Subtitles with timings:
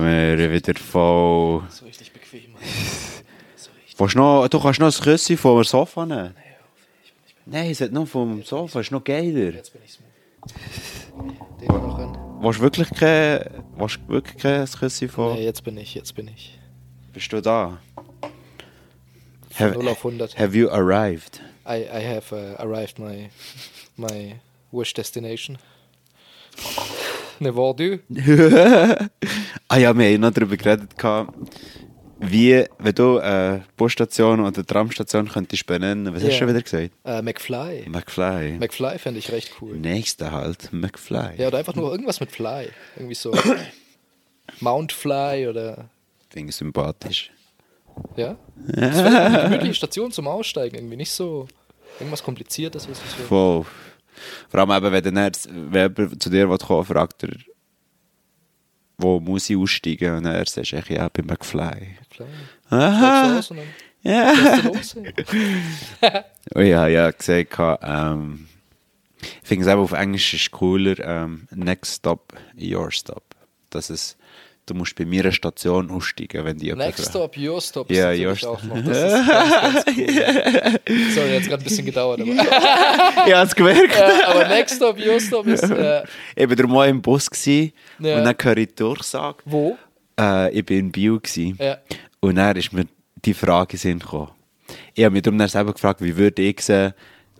[0.00, 1.62] legen wir wieder voll.
[1.70, 2.54] So richtig bequem.
[3.56, 4.14] So richtig.
[4.16, 6.34] Noch, du kannst noch ein Küsschen vom Sofa nehmen.
[7.46, 9.52] Nein, es hat noch vom Sofa, ist noch geiler.
[9.52, 10.12] Jetzt bin ich smooth.
[12.42, 13.44] Du wirklich kein,
[13.78, 15.34] du wirklich kein Küsschen von...
[15.34, 16.58] Nee, jetzt bin ich, jetzt bin ich.
[17.12, 17.78] Bist du da?
[19.50, 20.38] Von Have, 0 auf 100.
[20.38, 21.40] have you arrived?
[21.66, 23.30] I, I have uh, arrived my,
[23.96, 24.40] my
[24.72, 25.58] wish destination.
[27.40, 27.98] Ne war du?
[29.68, 30.90] ah ja, wir haben noch darüber geredet,
[32.20, 36.28] wie, wenn du eine Busstation oder Tramstation könntest benennen, was hast Ja.
[36.30, 36.90] du schon wieder gesagt?
[37.04, 37.84] Äh, McFly.
[37.88, 38.56] McFly.
[38.58, 39.76] McFly fände ich recht cool.
[39.76, 41.36] Nächster halt, McFly.
[41.38, 42.68] Ja, oder einfach nur irgendwas mit Fly.
[42.96, 43.32] Irgendwie so.
[44.60, 45.90] Mount Fly oder.
[46.30, 47.30] Finde ich sympathisch.
[48.16, 48.36] Ja?
[48.66, 50.76] Das wäre eine gemütliche Station zum Aussteigen.
[50.76, 51.46] Irgendwie nicht so.
[52.00, 52.88] Irgendwas Kompliziertes.
[52.88, 53.22] Was so.
[53.24, 53.66] Voll.
[54.48, 57.36] Vor allem eben, wenn dann wenn jemand zu dir kommen fragt er,
[58.98, 60.16] wo muss ich aussteigen?
[60.16, 61.96] Und er sagt, ich, ja, bei McFly.
[62.00, 62.26] McFly.
[62.70, 63.40] Aha.
[64.02, 64.34] Ja.
[66.54, 68.46] Oh ja, ja, gehabt, ähm,
[69.42, 73.24] ich finde es eben auf Englisch ist cooler, ähm, next stop, your stop.
[73.70, 74.18] Das ist,
[74.66, 77.08] du musst bei mir eine Station aussteigen, wenn die Next.
[77.10, 77.90] Stop, Your Stop.
[77.90, 78.58] Ja, ist Your Stop.
[78.58, 78.82] auch noch.
[78.84, 79.86] Das ist ganz, ganz
[80.88, 81.10] cool.
[81.14, 82.20] Sorry, hat gerade ein bisschen gedauert.
[82.20, 83.94] Aber, Ich habe es gemerkt.
[83.98, 85.62] Ja, aber Next Stop, Your Stop ist.
[85.70, 86.02] Äh,
[86.36, 88.18] Ich war mal im Bus gewesen, Ja.
[88.18, 89.38] und dann höre ich die Durchsage.
[89.44, 89.76] wo?
[90.18, 91.18] Äh, ich war in Bio.
[91.20, 91.78] Gewesen, Ja.
[92.20, 92.86] Und dann ist mir
[93.24, 94.30] die Frage in den Sinn gekommen.
[94.94, 96.94] Ich habe mich darum dann selber gefragt, wie würde ich sie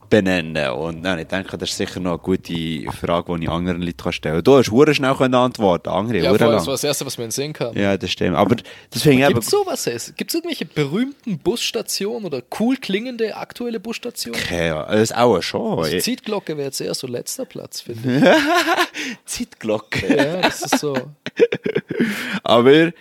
[0.08, 0.70] benennen?
[0.70, 2.52] Und dann, ich denke, das ist sicher noch eine gute
[2.92, 4.44] Frage, die ich anderen Leuten stellen kann.
[4.44, 6.56] Du hast hure schnell können antworten, andere Ja, hure voll, lang.
[6.58, 7.76] das war das Erste, was mir in Sinn kam.
[7.76, 8.36] Ja, das stimmt.
[8.36, 9.84] Aber das Gibt es sowas?
[10.16, 14.40] Gibt es irgendwelche berühmten Busstationen oder cool klingende aktuelle Busstationen?
[14.50, 15.84] Ja, das ist auch schon.
[15.90, 19.14] Die Ich- Zeitglocke wäre jetzt eher so letzter Platz, finde ich.
[19.24, 20.16] Zeitglocke.
[20.16, 20.96] Ja, das ist so.
[22.42, 22.92] Aber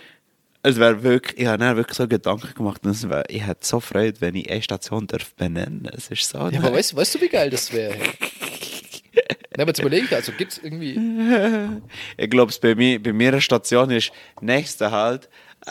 [0.64, 4.18] es wäre wirklich, ich habe wirklich so Gedanken gemacht, und wär, ich hätte so Freude,
[4.22, 5.86] wenn ich eine Station darf benennen.
[5.94, 6.48] Es ist so.
[6.48, 7.94] Ja, aber weißt, weißt du, wie geil das wäre?
[7.96, 9.22] Ja,
[9.58, 10.98] aber jetzt überlege ich, also gibt es irgendwie.
[12.16, 14.10] ich glaube, bei mir, bei mir eine Station ist
[14.40, 15.28] nächste halt.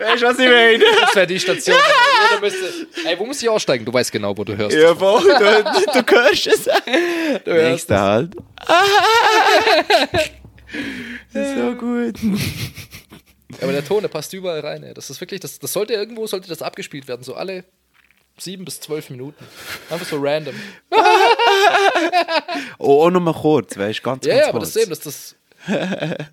[0.00, 0.84] weißt du, was ich meine?
[1.00, 1.76] Das wäre die Station.
[2.30, 3.84] Jeder müsste, ey, wo muss ich aussteigen?
[3.84, 4.76] Du weißt genau, wo du hörst.
[4.76, 5.28] Ja, voll, du,
[6.02, 6.64] du hörst es.
[6.64, 8.34] Du hörst Nächste halt.
[11.32, 12.16] Das ist so gut.
[13.62, 14.82] Aber der Ton, der passt überall rein.
[14.82, 14.92] Ey.
[14.94, 17.64] Das ist wirklich, das, das sollte irgendwo sollte das abgespielt werden, so alle
[18.36, 19.44] sieben bis zwölf Minuten.
[19.90, 20.54] Einfach so random.
[22.78, 24.72] Oh, auch noch mal kurz, weißt du, ganz, Ja, ganz ja, aber kurz.
[24.72, 25.36] das ist eben, das das.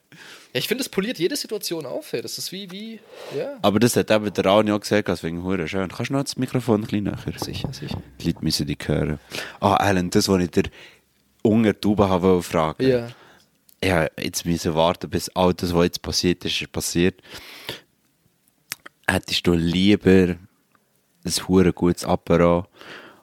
[0.55, 2.13] Ja, ich finde, das poliert jede Situation auf.
[2.13, 2.21] Ey.
[2.21, 2.99] Das ist wie, wie,
[3.37, 3.57] ja.
[3.61, 5.89] Aber das hat eben der Rani auch gesagt, deswegen hure schön.
[5.89, 7.17] Kannst du noch das Mikrofon ein bisschen näher?
[7.35, 8.01] Sicher, sicher.
[8.21, 9.19] Die Leute müssen dich hören.
[9.59, 10.63] Ah, Alan, das, was ich dir
[11.41, 12.87] unter die Tube habe fragen.
[12.87, 13.09] Ja.
[13.83, 17.21] Ja, jetzt müssen warten, bis all das, was jetzt passiert ist, ist passiert.
[19.05, 20.37] Hättest du lieber
[21.25, 22.65] ein hure gutes Apero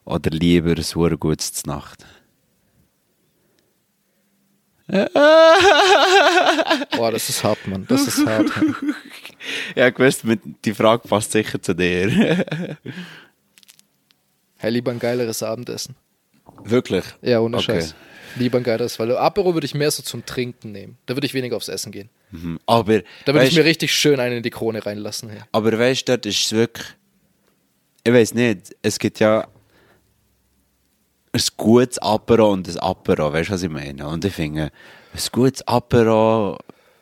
[0.04, 2.04] oder lieber ein hure gutes Nacht?
[6.97, 7.85] Boah, das ist hart, Mann.
[7.89, 8.51] Das ist hart.
[9.75, 12.47] Ja, ich wusste, mit- die Frage passt sicher zu dir.
[14.57, 15.97] Hey, lieber ein geileres Abendessen.
[16.63, 17.03] Wirklich?
[17.21, 17.81] Ja, ohne Okay.
[17.81, 17.97] Scheiß.
[18.37, 20.97] Lieber ein geileres, weil Apero würde ich mehr so zum Trinken nehmen.
[21.07, 22.09] Da würde ich weniger aufs Essen gehen.
[22.31, 22.61] Mhm.
[22.67, 25.31] Aber, Da würde ich mir richtig schön einen in die Krone reinlassen.
[25.31, 25.41] Hey.
[25.51, 26.87] Aber weißt du, dort ist es wirklich.
[28.05, 29.49] Ich weiß nicht, es gibt ja
[31.32, 34.06] ein gutes Apero und ein Apero, weißt du, was ich meine?
[34.06, 34.70] Und ich finde,
[35.15, 36.59] ein gutes Apero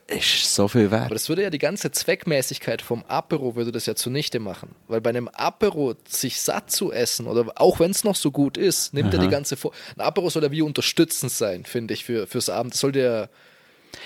[0.07, 1.13] ist so viel Aber wert.
[1.13, 4.75] das würde ja die ganze Zweckmäßigkeit vom Apero würde das ja zunichte machen.
[4.89, 8.57] Weil bei einem Apero sich satt zu essen, oder auch wenn es noch so gut
[8.57, 12.05] ist, nimmt er die ganze Vor Ein Apero soll ja wie unterstützend sein, finde ich,
[12.05, 12.75] für, fürs Abend.
[12.75, 13.29] Das soll ja,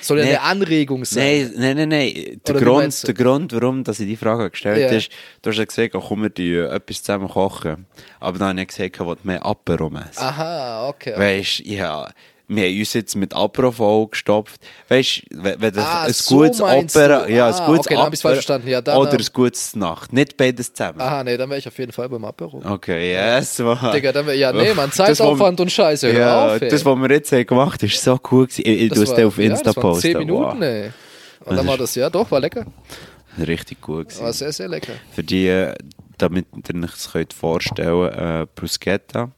[0.00, 0.30] soll ja Nee.
[0.30, 1.52] eine Anregung sein.
[1.56, 2.40] Nein, nein, nein.
[2.46, 5.10] Der, Oder Grund, der Grund, warum dass ich die Frage gestellt habe, ist,
[5.42, 7.86] du hast ja gesagt, oh, komm, wir die etwas zusammen kochen.
[8.20, 10.22] Aber dann habe ich gesagt, ich will mehr Apero messen.
[10.22, 11.14] Aha, okay.
[11.16, 12.10] Weißt du, ja,
[12.46, 14.60] wir haben uns jetzt mit Apero vollgestopft.
[14.88, 17.32] Weißt du, wenn, das Ah, ein so gutes Opera, du.
[17.32, 18.68] ja, Ah, ein gutes okay, Opera verstanden.
[18.68, 20.12] Ja, dann, oder ähm, ein gutes Nacht.
[20.12, 21.00] Nicht beides zusammen.
[21.00, 22.60] Aha, nee, dann wäre ich auf jeden Fall beim Apero.
[22.64, 23.92] Okay, yes, man.
[23.92, 26.68] Digga, dann wär, ja, nee, man, Das, Zeitaufwand und Scheiße, hör Ja, auf, ey.
[26.68, 28.62] das, was wir jetzt haben gemacht haben, ist so cool gewesen.
[28.66, 30.02] Ich, ich Das tue es war- dir auf ja, Insta das waren posten.
[30.02, 30.62] 10 Minuten, Wow.
[30.62, 30.86] ey.
[30.86, 30.92] Und
[31.46, 32.66] Das dann war das, ja, doch, war lecker.
[33.38, 34.22] Richtig gut gewesen.
[34.24, 34.92] War sehr, sehr lecker.
[35.12, 35.74] Für die, äh,
[36.18, 39.30] damit ihr euch das könnt vorstellen äh, Bruschetta.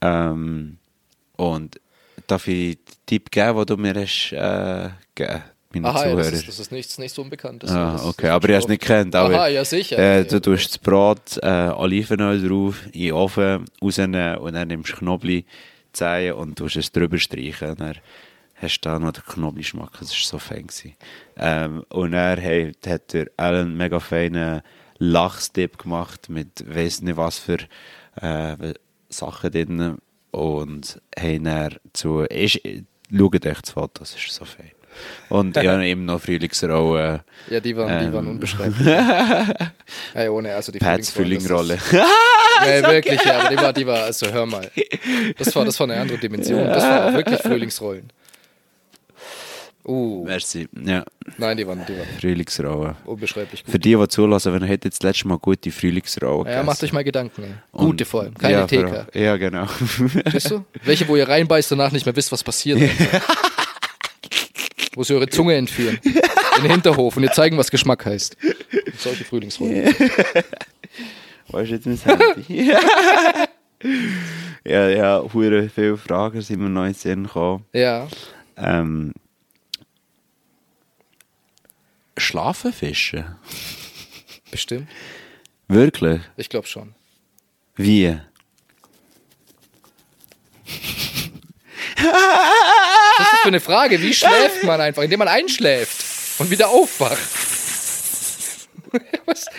[0.00, 0.78] Ähm,
[1.36, 1.80] und
[2.32, 5.42] darf ich den Tipp geben, den du mir hast äh, gegeben,
[5.74, 7.70] meine Aha, ja, das, ist, das ist nichts, nichts Unbekanntes.
[7.70, 9.14] Ah, Das okay, das aber ich habe es nicht gekannt.
[9.14, 9.98] Aber, Aha, ja, sicher.
[9.98, 10.24] Äh, Ja.
[10.24, 14.96] du tust das Brot, äh, Olivenöl drauf, in den Ofen rausnehmen und dann nimmst du
[14.96, 15.42] Knoblauch,
[15.92, 17.74] Zehen und du es drüber streichen.
[17.76, 17.96] Dann
[18.56, 20.66] hast du da noch den Knoblauchschmack, das war so fein.
[21.38, 24.62] Ähm, und er hey, hat er einen mega feinen
[24.98, 27.58] Lachsdip gemacht mit weiss nicht was für
[28.20, 28.74] äh,
[29.08, 29.98] Sachen drin.
[30.32, 32.20] Und haben dann zu...
[32.22, 32.60] Ist,
[33.16, 34.72] schaut euch das Foto, das ist so fein.
[35.30, 37.20] Und ich habe eben noch Frühlingsrollen.
[37.48, 38.30] Ja, die waren, die waren Ähm.
[38.32, 38.86] unbeschreiblich.
[40.14, 41.16] hey, ohne, also die Pats ist-
[42.64, 44.70] Ja, wirklich, ja, aber die war, die war, also hör mal.
[45.38, 46.64] Das war, das war eine andere Dimension.
[46.64, 48.08] Das waren auch wirklich Frühlingsrollen.
[49.84, 50.68] Uh, Merci.
[50.84, 51.04] Ja,
[51.38, 52.94] nein, die waren, die waren Frühlingsrollen.
[53.04, 53.72] unbeschreiblich gut.
[53.72, 56.92] Für die, die zulassen, wenn ihr hättet das letzte Mal gute Frühlingsrollen Ja, macht euch
[56.92, 57.42] mal Gedanken.
[57.42, 57.50] Ey.
[57.72, 59.06] Gute vor allem, keine ja, TK.
[59.12, 59.62] für- Ja, genau.
[60.32, 60.64] Weißt du?
[60.84, 62.78] Welche, wo ihr reinbeißt, danach nicht mehr wisst, was passiert.
[64.94, 65.98] wo sie eure Zunge entführen.
[66.58, 68.36] In den Hinterhof und ihr zeigen, was Geschmack heißt.
[68.98, 69.86] Solche Frühlingsrollen.
[71.48, 72.72] Weißt du jetzt mein Handy?
[74.64, 77.64] ja, ja, hure viele Fragen sind mir noch in den Sinn gekommen.
[77.72, 78.06] Ja.
[78.56, 79.12] Ähm,
[82.16, 83.36] Schlafen Fische?
[84.50, 84.88] Bestimmt.
[85.68, 86.20] Wirklich?
[86.36, 86.94] Ich glaube schon.
[87.76, 88.18] Wie?
[91.96, 94.00] Was ist das für eine Frage?
[94.02, 95.02] Wie schläft man einfach?
[95.02, 97.18] Indem man einschläft und wieder aufwacht.
[99.24, 99.46] Was?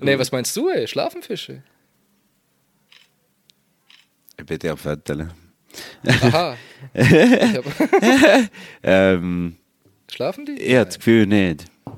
[0.00, 0.88] Nee, was meinst du, ey?
[0.88, 1.62] Schlafen Fische?
[4.36, 5.32] Ich dir am Föteln.
[6.06, 6.56] Aha.
[8.82, 9.56] Ähm,
[10.10, 10.52] schlafen die?
[10.76, 11.64] habe das Gefühl nicht.
[11.84, 11.92] Ja,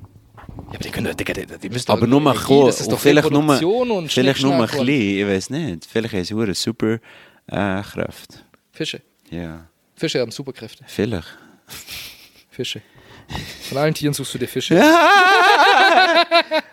[0.75, 2.87] aber die können Digga, die, die müssen Aber nur mal kurz.
[3.01, 3.41] Vielleicht nur,
[3.91, 4.87] und vielleicht nur ein bisschen.
[4.87, 5.85] Ich weiß nicht.
[5.85, 6.99] Vielleicht haben sie hure super
[7.47, 8.39] äh, Kräfte.
[8.71, 9.01] Fische.
[9.29, 10.83] Ja, Fische haben Superkräfte.
[10.87, 11.37] vielleicht.
[12.49, 12.81] Fische.
[13.69, 14.81] Von allen Tieren suchst du dir Fische.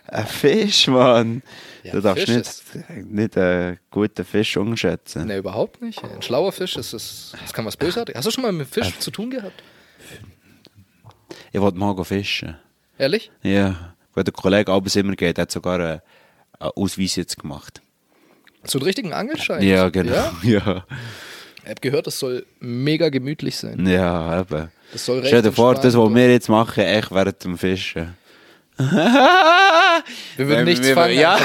[0.08, 1.43] Ein Fisch, Mann.
[1.82, 5.26] Ja, du darfst Fisch nicht, nicht einen guten Fisch unterschätzen.
[5.26, 6.03] Nee, überhaupt nicht.
[6.03, 8.19] Ein schlauer Fisch, ist, ist, das kann was Bösartiges.
[8.19, 9.62] Hast du schon mal mit Fisch zu tun gehabt?
[11.53, 12.56] Ich wollte mal gehen fischen.
[12.99, 13.31] Ehrlich?
[13.43, 16.00] Ja, weil der Kollege abends immer geht, hat sogar einen,
[16.58, 17.82] einen Ausweis jetzt gemacht.
[18.64, 19.62] So einen richtigen Angelschein?
[19.62, 20.12] Ja, genau.
[20.14, 20.32] Ja?
[20.43, 20.87] Ja,
[21.62, 23.87] Ich habe gehört, das soll mega gemütlich sein.
[23.87, 24.69] ja eben.
[24.92, 28.14] Das soll recht Stell dir vor, das, was wir jetzt machen, echt während dem Fischen.
[28.78, 28.88] Wir
[30.36, 31.18] würden nichts wir- fangen.
[31.18, 31.38] ja.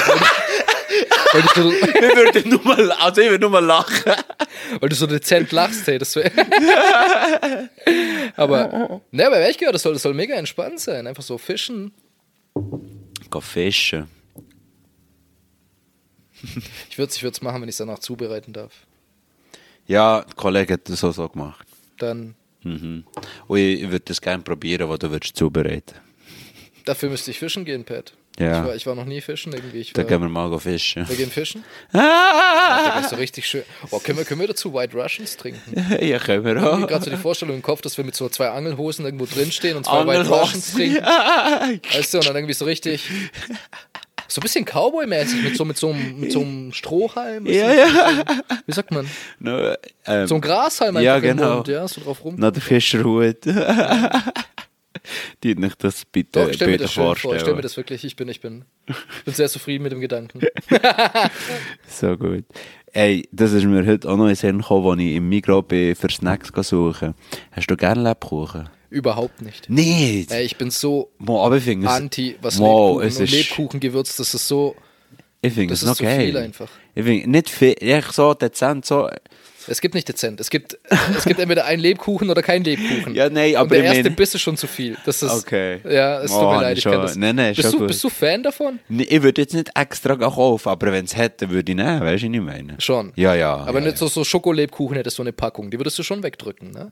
[1.34, 4.14] Weil, du, Wir würden nur mal, also ich würde nur mal lachen.
[4.80, 5.98] weil du so dezent lachst, hey.
[5.98, 6.30] Das wär,
[8.36, 11.08] aber, ne, aber ehrlich gehört, das soll, das soll mega entspannt sein.
[11.08, 11.94] Einfach so fischen.
[12.54, 14.08] Gehen fischen.
[16.90, 18.72] Ich würde es ich würd's machen, wenn ich es danach zubereiten darf.
[19.86, 21.68] Ja, der Kollege hat das auch so gemacht.
[22.00, 22.34] Dann,
[22.64, 23.04] Mhm.
[23.48, 25.96] Und ich, ich würde das gerne probieren, was du würdest zubereiten.
[26.86, 28.14] dafür müsste ich fischen gehen, Pat.
[28.40, 28.62] Ja.
[28.62, 29.80] Ich, war, ich war noch nie fischen irgendwie.
[29.80, 31.08] Ich Dann war, gehen wir mal fischen.
[31.08, 31.64] wir gehen fischen.
[31.94, 32.94] Ah!
[32.96, 33.64] Das ist so richtig schön.
[33.92, 35.60] Oh, können, wir, können wir dazu White Russians trinken?
[36.02, 36.88] ja, können wir Ich habe auch.
[36.88, 39.86] gerade so die Vorstellung im Kopf, dass wir mit so zwei Angelhosen irgendwo drinstehen und
[39.86, 41.04] zwei White Russians Angelhosen.
[41.04, 41.82] trinken.
[41.94, 43.10] Weißt du, und dann irgendwie so richtig.
[44.32, 47.46] So ein bisschen Cowboy-mäßig mit so, mit, so einem, mit so einem Strohhalm.
[47.48, 48.24] Ja, ja.
[48.66, 49.06] Wie sagt man?
[49.40, 49.74] No,
[50.06, 51.56] ähm, So ein Grashalm einfach Ja, im genau.
[51.56, 52.36] Mund, ja, so drauf rum.
[52.38, 53.46] noch der Fischerhut.
[55.44, 57.14] Die nicht das bitte, Doch, ich stell mir bitte das schön vor.
[57.14, 57.62] Ich stell mir vorstellen.
[57.62, 60.40] das wirklich, ich bin, ich bin, ich bin sehr zufrieden mit dem Gedanken.
[61.90, 62.46] So gut.
[62.94, 65.94] Ey, das ist mir heute auch noch in Sinn gekommen, als ich im Migros bin,
[65.96, 67.16] für Snacks suchen.
[67.52, 68.70] Hast du gerne Lebkuchen?
[68.92, 69.70] Überhaupt nicht.
[69.70, 70.32] Nicht!
[70.32, 71.12] Ey, ich bin so
[71.88, 74.76] anti, was Wow, Lebkuchen und Lebkuchengewürz, das ist so,
[75.42, 76.26] ich finde das es zu geil.
[76.26, 76.70] viel einfach.
[76.94, 79.10] Ich finde nicht viel, echt so dezent, so.
[79.68, 80.40] Es gibt nicht dezent.
[80.40, 80.78] Es gibt,
[81.18, 83.14] es gibt entweder einen Lebkuchen oder keinen Lebkuchen.
[83.16, 84.98] Ja, nein, Und aber der ich erste Biss ist schon zu viel.
[85.06, 85.80] Das ist, Okay.
[85.84, 86.78] Ja, es tut Oh, mir leid.
[86.78, 87.16] Ich kann das.
[87.16, 87.88] nein, nein, bist, du, gut.
[87.88, 88.80] bist du Fan davon?
[88.90, 92.24] Nee, Ich würde jetzt nicht extra kaufen, aber wenn es hätte, würde ich nehmen, weißt
[92.24, 92.76] du, was ich meine?
[92.80, 93.12] Schon.
[93.16, 93.56] Ja, ja.
[93.58, 95.70] Aber ja, nicht so, so Schokolebkuchen hättest du eine Packung.
[95.70, 96.92] Die würdest du schon wegdrücken, ne?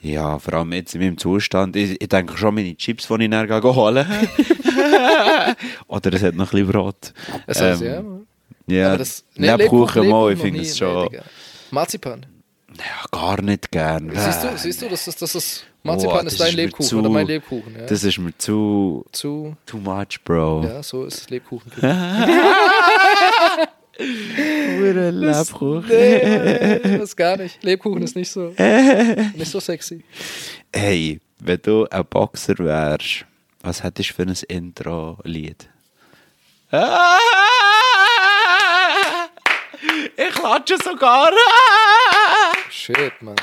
[0.00, 1.74] Ja, vor allem jetzt in meinem Zustand.
[1.76, 4.06] Ich, ich denke schon meine Chips, die ich gehe holen
[5.88, 7.12] Oder es hat noch ein bisschen Brot.
[7.48, 8.02] Heißt, Ähm, ja.
[8.68, 11.04] Ja, Aber das, nee, Lebkuchen mal, ich finde es schon.
[11.04, 11.22] Nee, Digga.
[11.70, 12.26] Marzipan.
[12.78, 14.10] ja, gar nicht gern.
[14.14, 16.86] Siehst du, siehst du, das ist, das ist, Marzipan Oh, ist das dein mir Lebkuchen
[16.86, 17.74] zu- oder mein Lebkuchen.
[17.78, 17.86] Ja.
[17.86, 20.64] Das ist mir zu, Zu, too much, Bro.
[20.64, 21.70] ja, so ist Lebkuchen.
[23.98, 25.88] Hure Lebkuchen.
[25.88, 27.62] nee, das ist gar nicht.
[27.62, 28.52] Lebkuchen ist nicht so,
[29.34, 30.04] nicht so sexy.
[30.74, 33.24] Hey, wenn du ein Boxer wärst,
[33.62, 35.68] was hättest du für ein Intro-Lied?
[36.70, 37.16] Ah!
[40.16, 41.30] Ich klatsche sogar.
[42.70, 43.36] Shit, Mann.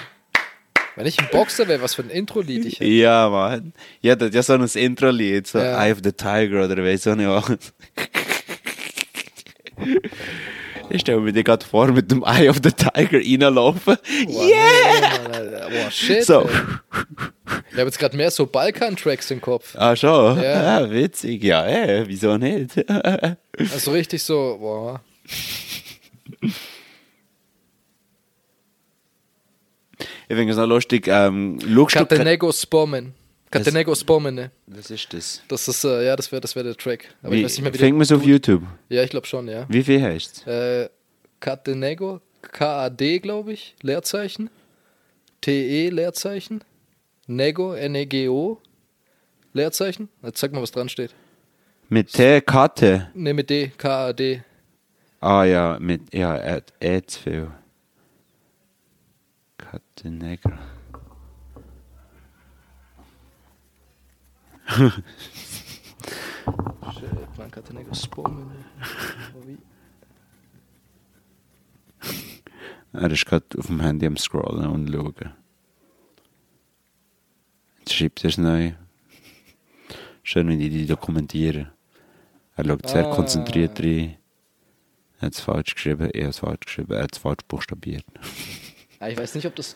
[0.96, 2.86] Wenn ich ein Boxer wäre, was für ein Intro-Lied ich hätte.
[2.90, 3.74] Ja, Mann.
[4.02, 5.84] Ja, das ist ja so ein Intro-Lied, so Ja.
[5.84, 7.74] Eye of the Tiger oder weiss auch nicht was.
[10.90, 13.98] Ich stelle mir dir gerade vor, mit dem Eye of the Tiger reinlaufen.
[14.28, 15.42] Boah, yeah!
[15.42, 15.78] nee.
[15.78, 16.24] Boah, shit.
[16.26, 16.42] So.
[16.42, 16.50] ey.
[17.72, 19.76] Ich habe jetzt gerade mehr so Balkan-Tracks im Kopf.
[19.76, 20.38] Ah, schon?
[20.42, 20.82] Ja.
[20.82, 21.44] Ja, witzig.
[21.44, 22.86] Ja, äh, wieso nicht?
[23.74, 25.02] Also richtig so, boah.
[30.28, 31.08] Ich finde es noch lustig.
[31.08, 32.00] Ähm, schaust du...
[32.00, 33.14] Catenego Spommen.
[33.52, 35.44] Catenego Spommen, Was ist das?
[35.48, 37.14] Das ist, äh, ja, das wäre das wär der Track.
[37.22, 38.64] Aber ich Wie, weiß nicht mehr, wie findet man es auf YouTube?
[38.90, 39.68] Ja, ich glaube schon, ja.
[39.70, 40.48] Wie viel heißt es?
[40.48, 40.90] Äh,
[41.40, 44.50] Catenego, K-A-D, glaube ich, Leerzeichen.
[45.42, 46.64] T-E, Leerzeichen.
[47.28, 48.60] Nego, N-E-G-O,
[49.54, 50.10] Leerzeichen.
[50.24, 51.14] Jetzt sag mal, was dran steht.
[51.90, 53.10] Mit T, Karte.
[53.14, 54.42] Ne, mit D, K-A-D.
[55.24, 57.52] Ah ja, mit, ja, äh, äh, zu viel.
[59.58, 60.60] Karte Negra.
[66.94, 68.52] Shit, man, Catenego Spommen.
[69.36, 69.58] Oh, wie-
[72.94, 75.34] Er ist gerade auf dem Handy am Scrollen und schauen.
[77.80, 78.74] Jetzt schreibt er es neu.
[80.22, 81.72] Schön, wenn die die dokumentieren.
[82.56, 83.16] Er schaut sehr Ah.
[83.16, 84.18] konzentriert rein.
[85.24, 88.04] Er hat es falsch geschrieben, er hat es falsch geschrieben, er hat es falsch buchstabiert.
[89.00, 89.76] Ah, ich weiß nicht, ob das.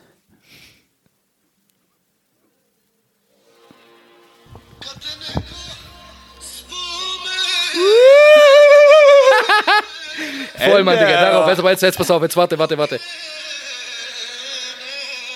[10.56, 11.20] Voll, mein Digga.
[11.20, 12.98] Darauf, jetzt, jetzt, jetzt, pass auf, jetzt warte, warte, warte.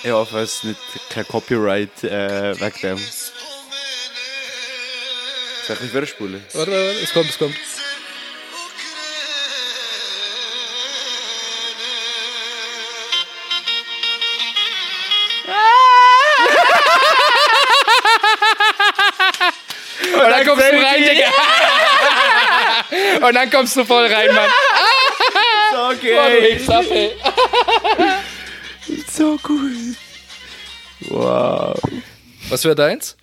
[0.03, 0.79] Ich hoffe, es ist nicht
[1.11, 2.97] kein Copyright äh, wegen dem.
[5.67, 6.43] Soll ich wieder spulen?
[6.53, 7.72] Warte, warte, warte, es kommt, es kommt.
[20.45, 21.27] Dann kommst du rein, Digga.
[23.27, 24.49] Und dann kommst du voll rein, Mann.
[25.71, 25.95] So Boah,
[26.29, 27.11] du hebst ab, ey.
[29.09, 29.95] So gut.
[31.09, 31.79] Wow.
[32.49, 33.17] Was wäre deins?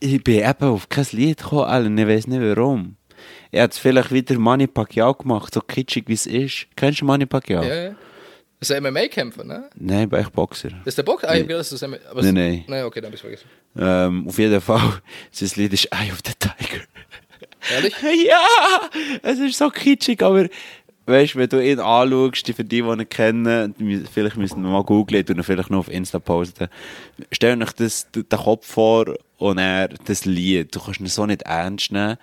[0.00, 1.90] Ich bin eben auf kein Lied gekommen, Alter.
[1.90, 2.96] Ich weiß nicht warum.
[3.50, 6.66] Er hat vielleicht wieder Manny Pacquiao gemacht, so kitschig wie es ist.
[6.76, 7.62] Kennst du Manny Pacquiao?
[7.62, 7.94] Ja, ja.
[8.60, 9.70] Das ist ein MMA-Kämpfer, ne?
[9.76, 10.70] Nein, ich bin echt Boxer.
[10.70, 11.22] Das ist der Bock?
[11.22, 11.96] Ah, ich hab gedacht, das ist MMA.
[12.10, 12.64] Aber Nein, nein.
[12.66, 13.46] Nein, okay, dann hab ich's vergessen.
[13.76, 15.00] Ähm, auf jeden Fall,
[15.30, 16.84] sein Lied ist Eye of the Tiger.
[17.72, 17.94] Ehrlich?
[18.26, 18.90] ja!
[19.22, 20.48] Es ist so kitschig, aber
[21.06, 24.70] weißt du, wenn du ihn anschaust, die für die, die ihn kennen, vielleicht müssen wir
[24.70, 26.68] mal googeln und vielleicht noch auf Insta posten.
[27.30, 30.74] Stell euch das, den Kopf vor und er das Lied.
[30.74, 32.16] Du kannst ihn so nicht ernst nehmen.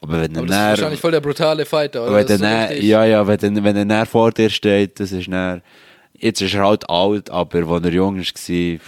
[0.00, 2.14] Aber wenn Aber er das ist dann- wahrscheinlich voll der brutale Fighter, oder?
[2.14, 5.62] wenn ist dann, so ja, ja, wenn, wenn er vor dir steht, das ist dann,
[6.14, 8.78] jetzt ist er halt alt, aber als er jung war,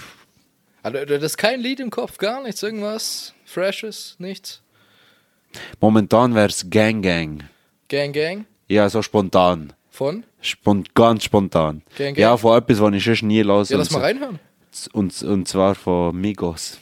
[0.83, 4.63] Also, das ist kein Lied im Kopf, gar nichts, irgendwas Freshes, nichts.
[5.81, 7.43] momentan wäre es Gang Gang.
[7.89, 9.73] Gang Gang Ja, so spontan.
[9.91, 10.25] von?
[10.41, 11.83] Spon ganz spontan.
[11.99, 12.19] Gang, gang.
[12.19, 13.63] Ja, von etwas, was ich sonst nie höre.
[13.65, 14.39] Ja, lass mal reinhören.
[14.93, 16.79] und, und zwar von Migos.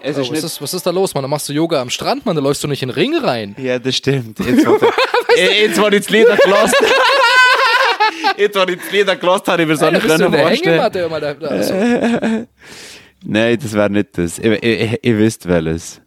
[0.00, 1.22] Es Oh, ist was, ist, was ist da los, Mann?
[1.22, 3.56] Da machst du Yoga am Strand, Mann, da läufst du nicht in den Ring rein.
[3.58, 4.38] Ja, das stimmt.
[4.38, 4.66] Jetzt,
[5.36, 5.78] Äh, jetzt,
[6.10, 6.74] Lied gelassen
[8.36, 11.10] Jetzt, ich das Lied gelassen habe, ich mir so nicht können vorstellen.
[11.10, 11.74] Mann, da, da, also,
[13.24, 14.38] Nein, das wäre nicht das.
[14.38, 16.00] Ich, ich, ich, ich wüsste welches.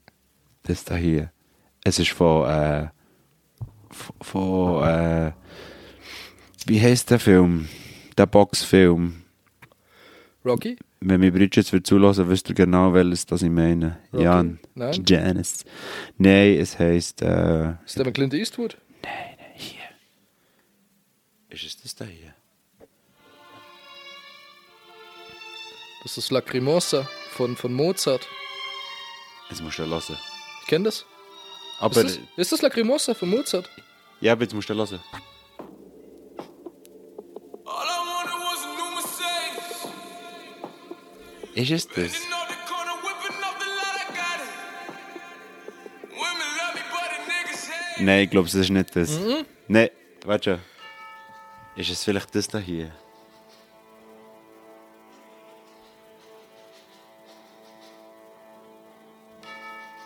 [0.64, 1.32] Das da hier.
[1.84, 2.88] Es ist von, äh,
[4.22, 5.32] von äh,
[6.68, 7.68] wie heißt der Film?
[8.18, 9.24] Der Boxfilm.
[10.46, 10.78] Rocky?
[11.04, 13.98] Wenn mir Bridget wird zulassen, wisst ihr genau, welches das ich meine.
[14.14, 14.24] Rocky?
[14.24, 14.60] Jan.
[14.76, 15.04] Nein.
[15.06, 15.66] Janice.
[16.20, 18.78] Nein, es heißt, äh, Ist der mit Clint Eastwood?
[19.56, 19.82] hier.
[21.50, 22.36] Ist es das da hier?
[26.04, 28.28] Das ist Lacrimosa von, von Mozart.
[29.50, 30.18] Jetzt musst du hören.
[30.62, 31.06] Ich kenne das.
[31.80, 33.68] Aber, Ist das, ist das Lacrimosa von Mozart?
[34.20, 35.00] ja, aber jetzt musst du hören.
[41.56, 42.32] Niggas hate.
[48.00, 49.12] Nein, ich glaube, es ist nicht das.
[49.12, 49.46] Mhm.
[49.68, 49.90] Nein,
[50.26, 50.60] warte schon.
[51.76, 52.92] Ist es vielleicht das da hier?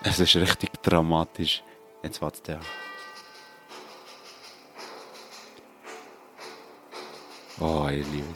[0.04, 1.64] Es ist richtig dramatisch.
[2.04, 2.60] Jetzt wartet der.
[7.60, 8.36] Oh, ich liebe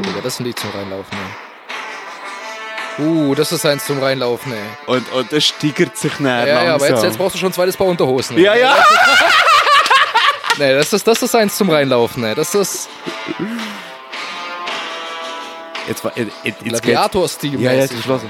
[0.00, 3.04] Digga, das ist ein Lied zum Reinlaufen, ey.
[3.04, 4.58] Uh, das ist eins zum Reinlaufen, ey.
[4.86, 7.08] Und, und das steigert sich näher Ja, ja, aber jetzt, langsam.
[7.08, 8.36] jetzt brauchst du schon ein zweites Paar Unterhosen.
[8.36, 8.44] ey.
[8.44, 8.76] Ja, ja!
[10.58, 12.34] Nee, das ist, das ist eins zum Reinlaufen, ey.
[12.34, 12.88] Das ist
[15.88, 17.58] Jetzt, war- jetzt, jetzt geht's- Gladiator-Stil.
[17.60, 18.20] Ja, jetzt ist los.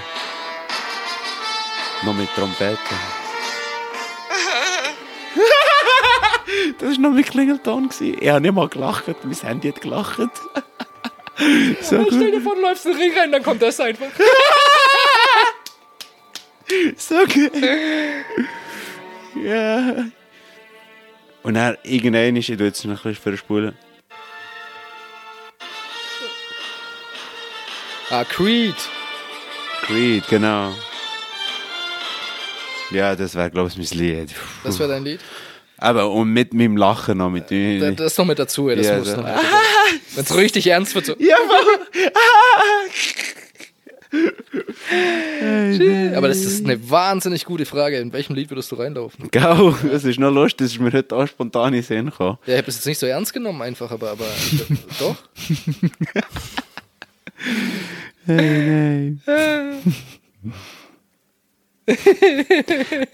[2.05, 2.79] Noch mit Trompete.
[6.79, 7.89] das war noch mit Klingelton.
[7.89, 8.17] gewesen.
[8.21, 10.19] Ich habe nicht mal gelacht, mein Handy hat gelacht.
[11.81, 12.35] So Stell gut.
[12.35, 14.07] dir vor, du läufst in den Ring rein, dann kommt das einfach.
[16.97, 17.53] So gut.
[19.45, 20.07] Ja.
[21.43, 23.77] Und dann irgendwann ist, ich tue jetzt noch ein bisschen verspulen.
[28.11, 28.75] Ah, Creed.
[29.83, 30.73] Creed, genau.
[32.91, 34.31] Ja, das wäre, glaube ich, mein Lied.
[34.65, 35.21] Das wäre dein Lied.
[35.79, 37.31] Aber und mit meinem Lachen noch.
[37.31, 38.69] Mit Da- Das noch mit dazu.
[38.69, 39.27] Das Ja, muss da- noch.
[40.15, 41.15] Wenn es richtig ernst wird, so.
[41.19, 41.37] Ja,
[46.17, 47.99] Aber das ist eine wahnsinnig gute Frage.
[47.99, 49.31] In welchem Lied würdest du reinlaufen?
[49.31, 52.39] Gau, das ist noch lustig, das ist mir heute auch spontan Sinn gekommen.
[52.47, 54.27] Ja, ich habe es jetzt nicht so ernst genommen, einfach, aber, aber
[54.99, 55.17] doch.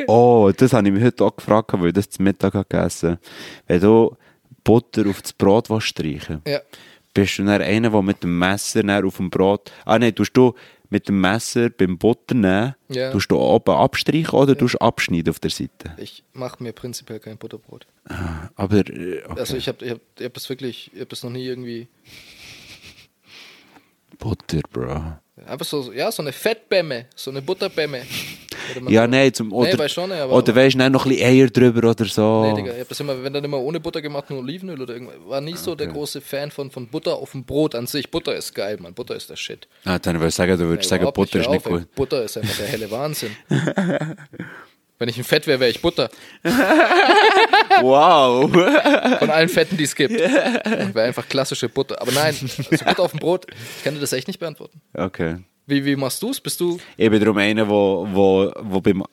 [0.07, 3.19] Oh, das habe ich mich heute auch gefragt, weil ich das zum Mittag habe gegessen
[3.67, 4.17] Wenn du
[4.65, 6.61] Butter auf das Brot streichen Ja.
[7.15, 9.73] bist du dann einer, der mit dem Messer auf dem Brot.
[9.85, 10.55] Ah, nein, tust du
[10.91, 13.11] mit dem Messer beim Butter nehmen, Ja.
[13.13, 15.95] tust du oben abstreichen oder tust du abschneiden auf der Seite?
[15.99, 17.87] Ich mache mir prinzipiell kein Butterbrot.
[18.57, 19.39] Aber, äh, okay.
[19.41, 21.89] Also ich habe ich hab, ich hab das wirklich, ich habe das noch nie irgendwie.
[24.19, 25.19] Butter, Bro.
[25.47, 28.03] Einfach so, ja, so eine Fettbämme, so eine Butterbämme.
[28.89, 31.47] Ja, nein, zum, oder, weiß schon nicht, aber- oder weißt du, noch ein bisschen Eier
[31.49, 32.43] drüber oder so.
[32.43, 34.95] Nee, Digga, ich hab das immer, wenn dann immer ohne Butter gemacht, nur Olivenöl oder
[34.95, 35.17] irgendwas.
[35.27, 38.11] War nie so der große Fan von, von Butter auf dem Brot an sich.
[38.11, 38.95] Butter ist geil, Mann.
[38.95, 39.69] Butter ist der Shit.
[39.85, 41.73] ah, dann würde ich sagen, du würdest Nee, sagen, Butter ist nicht auf, ey.
[41.81, 41.95] gut.
[41.95, 43.37] Butter ist einfach der helle Wahnsinn.
[44.99, 46.09] wenn ich ein Fett wäre, wäre ich Butter.
[47.81, 48.51] Wow!
[49.19, 50.13] Von allen Fetten, die es gibt.
[50.19, 52.01] Wäre einfach klassische Butter.
[52.03, 53.47] Aber nein, also Butter auf dem Brot,
[53.79, 54.81] ich kann dir das echt nicht beantworten.
[54.95, 55.37] okay.
[55.69, 56.41] Wie, wie machst du es?
[56.41, 56.79] Bist du.
[56.97, 59.05] Ich bin darum einer, wo, wo, wo beim,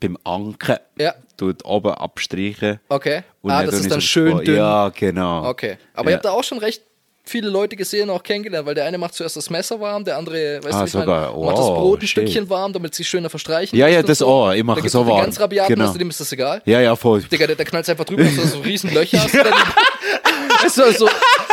[0.00, 1.14] beim Anken Ja.
[1.36, 2.78] tut oben abstreichen.
[2.88, 3.22] Okay.
[3.42, 4.56] Und ah, das ist ich dann so schön dünn.
[4.56, 5.48] Ja, genau.
[5.48, 5.78] Okay.
[5.94, 6.12] Aber Ja.
[6.12, 6.82] ihr habt da auch schon recht
[7.26, 10.60] viele Leute gesehen, auch kennengelernt, weil der eine macht zuerst das Messer warm, der andere,
[10.62, 11.38] weißt Ah, du, ich meine, sogar.
[11.42, 12.10] macht das Wow, Brot ein shit.
[12.10, 14.52] Stückchen warm, damit es sich schöner verstreichen Ja, ja, und das auch.
[14.52, 15.22] Ich mache Da gibt's so warm.
[15.22, 15.86] ganz rabiaten, Genau.
[15.86, 16.60] also dem ist das egal.
[16.66, 17.22] Ja, ja, voll.
[17.22, 19.34] Digga, der, der knallt einfach drüber, dass du so riesen Löcher hast.
[19.34, 19.54] und Dann,
[20.64, 21.08] weißt du, so,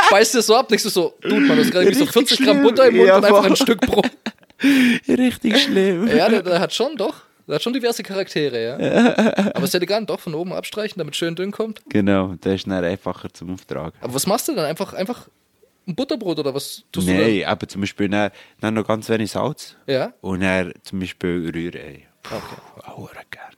[0.09, 2.45] beißt dir so ab, denkst du so, Dude, man, du hast gerade so Richtig 40
[2.45, 2.61] Gramm.
[2.63, 4.07] Butter im Mund Ja, und einfach ein Stück Brot.
[5.07, 6.07] Richtig schlimm.
[6.07, 7.15] Ja, der, der hat schon, doch.
[7.47, 9.51] Der hat schon diverse Charaktere, ja.
[9.55, 11.81] Aber ist elegant, doch, von oben abstreichen, damit schön dünn kommt.
[11.89, 13.97] Genau, das ist dann einfacher zum Auftragen.
[14.01, 14.65] Aber was machst du dann?
[14.65, 15.27] Einfach, einfach
[15.87, 19.31] ein Butterbrot oder was tust du Nein, aber zum Beispiel dann, dann noch ganz wenig
[19.31, 19.75] Salz.
[19.87, 20.13] Ja?
[20.21, 22.07] Und dann zum Beispiel Rührei.
[22.23, 22.89] Okay.
[22.89, 23.55] Auch sehr gern.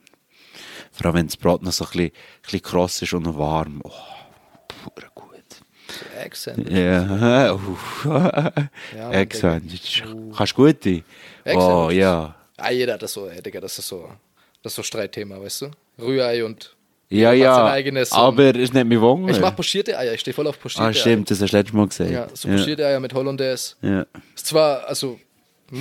[0.90, 2.12] Vor allem, wenn das Brot noch so ein bisschen, ein
[2.42, 3.82] bisschen kross ist und noch warm.
[3.84, 3.90] Oh,
[4.84, 5.04] gut.
[6.24, 6.70] Accent.
[6.70, 7.02] Ja.
[8.04, 10.02] Mann, Excellent.
[10.36, 11.02] Kannst du gute?
[11.46, 12.34] Oh, ja.
[12.56, 14.08] Ah, jeder hat das so, ey, Digga, das ist so,
[14.62, 15.70] das ist so Streitthema, weißt du?
[15.98, 16.74] Rührei und.
[17.10, 17.54] Ja, ja.
[17.54, 19.30] sein eigenes aber es nicht mehr Wunder.
[19.30, 21.74] Ich mach pochierte Eier, ich stehe voll auf pochierte Ah, stimmt, das hast du letztes
[21.74, 22.10] Mal gesagt.
[22.10, 22.28] Eier.
[22.28, 22.56] Ja, so ja.
[22.56, 23.76] pochierte Eier mit Hollandaise.
[23.82, 24.06] ja.
[24.34, 25.20] Ist zwar, also,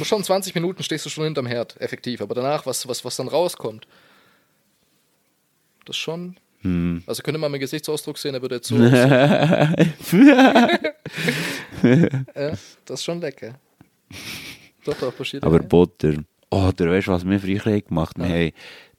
[0.04, 3.28] schon 20 Minuten stehst du schon hinterm Herd, effektiv, aber danach, was, was, was dann
[3.28, 3.88] rauskommt,
[5.86, 6.38] das schon.
[6.64, 7.04] Hm.
[7.06, 8.76] Also könnte man meinen Gesichtsausdruck sehen, er würde jetzt so.
[8.78, 8.98] ja,
[12.86, 13.56] das ist schon lecker.
[14.86, 15.60] Doch, doch, pochierte Aber.
[15.60, 16.16] Butter.
[16.50, 18.28] Oh, du weißt, was wir früher gemacht haben?
[18.28, 18.52] Wir haben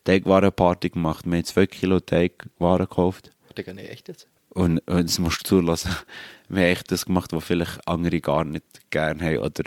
[0.05, 1.25] Teigwarenparty gemacht.
[1.27, 3.31] Wir haben 2 Kilo Teigwaren gekauft.
[3.57, 4.29] Digga, nee, echt jetzt?
[4.51, 5.95] Und, und das musst du zulassen.
[6.49, 9.65] Wir haben echt das gemacht, was vielleicht andere gar nicht gerne haben oder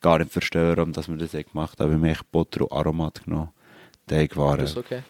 [0.00, 1.86] gar nicht verstehen, dass wir das gemacht haben.
[1.86, 3.48] Aber wir haben echt Butter und Aromat genommen.
[4.06, 4.60] Teigwaren.
[4.60, 5.02] Das ist okay.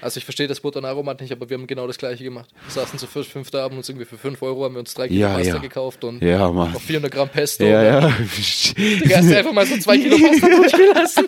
[0.00, 2.48] Also ich verstehe das Butter und Aromat nicht, aber wir haben genau das gleiche gemacht.
[2.66, 4.94] Wir saßen zu fünf, fünf da, haben uns irgendwie für 5 Euro haben wir uns
[4.94, 5.58] drei Kilo Ja, Pasta ja.
[5.60, 6.72] gekauft und Ja, Mann.
[6.72, 7.64] noch 400 Gramm Pesto.
[7.64, 8.00] Ja, ja.
[8.00, 8.08] Digga,
[9.18, 11.26] hast du einfach mal so zwei Kilo Pasta durchgelassen.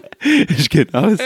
[0.49, 1.23] ist genau so.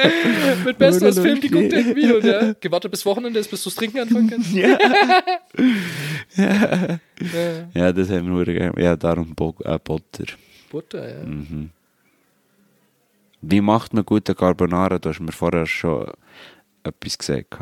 [0.64, 4.00] Mit Pesto Oder Film geguckt irgendwie und ja, gewartet bis Wochenende ist, bis du Trinken
[4.00, 4.50] anfangen kannst.
[7.74, 8.80] Ja, das haben wir nur gerne.
[8.82, 10.24] Ja, darum äh, Butter.
[10.70, 11.24] Butter, ja.
[11.24, 11.70] Mhm.
[13.42, 14.98] Wie macht man gute Carbonara?
[14.98, 16.10] Du hast mir vorher schon
[16.82, 17.58] etwas gesagt.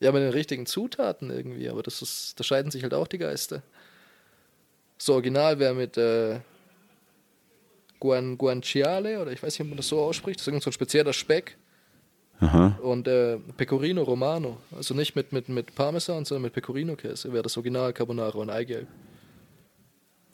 [0.00, 3.18] Ja, mit den richtigen Zutaten irgendwie, aber das ist, da scheiden sich halt auch die
[3.18, 3.62] Geister.
[4.96, 6.40] So original wäre mit äh,
[8.00, 10.70] Guan, Guanciale, oder ich weiß nicht, ob man das so ausspricht, das ist irgend so
[10.70, 11.56] ein spezieller Speck.
[12.40, 12.78] Aha.
[12.82, 17.56] Und äh, Pecorino Romano, also nicht mit, mit, mit Parmesan, sondern mit Pecorino-Käse, wäre das
[17.56, 18.86] Original Carbonara und Eigelb.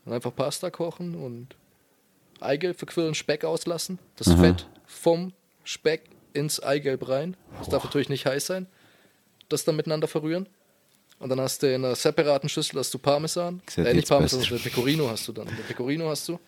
[0.04, 1.56] Und einfach Pasta kochen und
[2.40, 5.32] Eigelb verquirlen, Speck auslassen, das Fett vom
[5.64, 6.02] Speck
[6.34, 7.36] ins Eigelb rein.
[7.58, 8.66] Das darf natürlich nicht heiß sein.
[9.48, 10.46] Das dann miteinander verrühren.
[11.18, 13.62] und dann hast du in einer separaten Schüssel hast du Parmesan.
[13.76, 15.46] Äh, nicht Parmesan, sondern Pecorino hast du dann.
[15.46, 16.38] Den Pecorino hast du.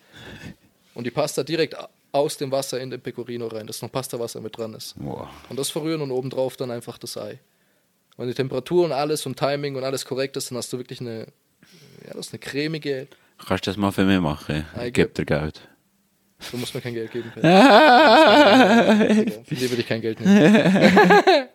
[0.93, 1.75] Und die Pasta direkt
[2.11, 4.95] aus dem Wasser in den Pecorino rein, dass noch Pastawasser mit dran ist.
[4.97, 5.27] Wow.
[5.49, 7.39] Und das verrühren und obendrauf dann einfach das Ei.
[8.17, 11.01] Wenn die Temperatur und alles und Timing und alles korrekt ist, dann hast du wirklich
[11.01, 11.27] eine,
[12.05, 13.07] ja, das ist eine cremige,
[13.45, 14.65] Kannst du das mal für mich machen?
[14.83, 15.61] Ich gebe dir Geld.
[16.51, 17.31] Du musst mir kein Geld geben.
[17.33, 17.47] Peter.
[19.45, 21.47] Von dir würde ich kein Geld nehmen.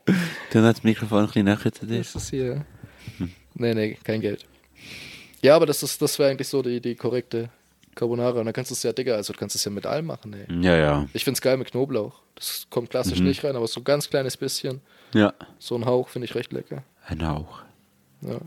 [0.51, 1.99] Du hast das Mikrofon ein bisschen näher zu dir.
[1.99, 2.65] Das ist hier.
[3.55, 4.47] Nee, nee, kein Geld.
[5.43, 7.49] Ja, aber das, ist, das wäre eigentlich so die, die korrekte
[7.95, 8.39] Carbonara.
[8.41, 10.33] Und dann kannst du es ja, Digga, also du kannst es ja mit allem machen,
[10.35, 10.47] ey.
[10.65, 11.07] Ja, ja.
[11.13, 12.21] Ich find's geil mit Knoblauch.
[12.35, 14.81] Das kommt klassisch nicht rein, aber so ein ganz kleines bisschen.
[15.15, 15.33] Ja.
[15.59, 16.83] So ein Hauch finde ich recht lecker.
[17.07, 17.63] Ein Hauch.
[18.23, 18.39] Ja,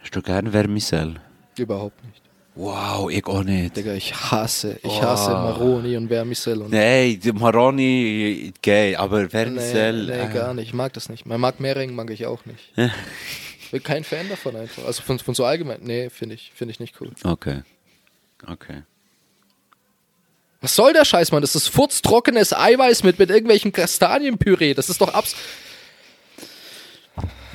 [0.00, 1.14] Hast du gerne Vermicelle?
[1.56, 2.22] überhaupt nicht.
[2.54, 3.76] Wow, ich auch nicht.
[3.76, 6.64] Digga, ich hasse, ich hasse Maroni und Vermicelle.
[6.64, 10.16] Und die Maroni, geil, aber nee, Vermicelle.
[10.16, 10.68] nee, äh, gar nicht.
[10.68, 11.24] Ich mag das nicht.
[11.24, 12.74] Man mag Mering, mag ich auch nicht.
[13.70, 14.84] Bin kein Fan davon einfach.
[14.84, 15.78] Also von, von so allgemein.
[15.82, 17.10] Nee, finde ich, finde ich nicht cool.
[17.24, 17.62] Okay.
[18.46, 18.82] Okay.
[20.60, 21.40] Was soll der Scheiß, Mann?
[21.40, 24.74] Das ist furztrockenes Eiweiß mit, mit irgendwelchen Kastanienpüree.
[24.74, 25.34] Das ist doch abs...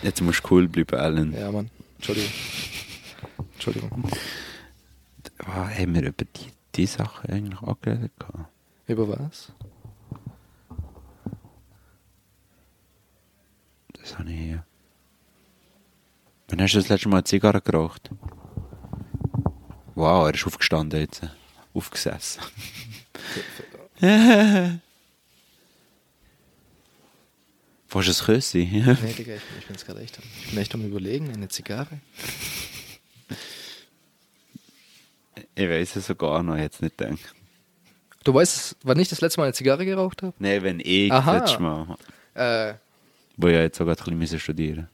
[0.02, 1.34] Jetzt musst du cool bleiben, Alan.
[1.34, 1.70] Ja, Mann.
[1.98, 2.32] Entschuldigung.
[3.54, 4.04] Entschuldigung.
[5.45, 8.12] Oh, haben wir über die, die Sachen eigentlich auch geredet?
[8.88, 9.52] Über was?
[13.93, 14.63] Das habe ich hier.
[16.50, 18.10] Wann hast du das letzte Mal eine Zigarre geraucht?
[19.95, 21.21] Wow, er ist aufgestanden jetzt.
[21.73, 22.41] Aufgesessen.
[27.89, 28.65] Willst du ein Küssi?
[29.02, 31.47] Nee, Digga, ich, ich bin jetzt gerade echt, am- ich bin echt am überlegen, eine
[31.47, 32.00] Zigarre.
[35.58, 37.20] Ich weiß es sogar noch, jetzt nicht denken.
[38.24, 40.34] Du weißt, wann ich das letzte Mal eine Zigarre geraucht habe?
[40.39, 41.39] Nein, wenn ich Aha.
[41.39, 41.98] das letzte Mal,
[42.34, 42.74] Äh,
[43.38, 44.89] wo ja jetzt sogar ein bisschen müssen studieren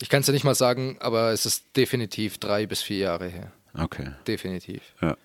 [0.00, 3.26] ich kann es ja nicht mal sagen, aber es ist definitiv drei bis vier Jahre
[3.26, 3.50] her.
[3.74, 4.12] Okay.
[4.28, 4.80] Definitiv.
[5.02, 5.16] Ja.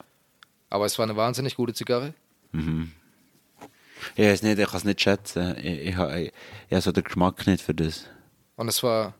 [0.72, 2.15] Aber es war eine wahnsinnig gute Zigarre.
[4.15, 5.56] Ich weiß nicht, ich kann es nicht schätzen.
[5.60, 6.34] Ich, ich, habe- ich,
[6.69, 8.06] ich habe so den Geschmack nicht für das.
[8.56, 9.13] Und es war,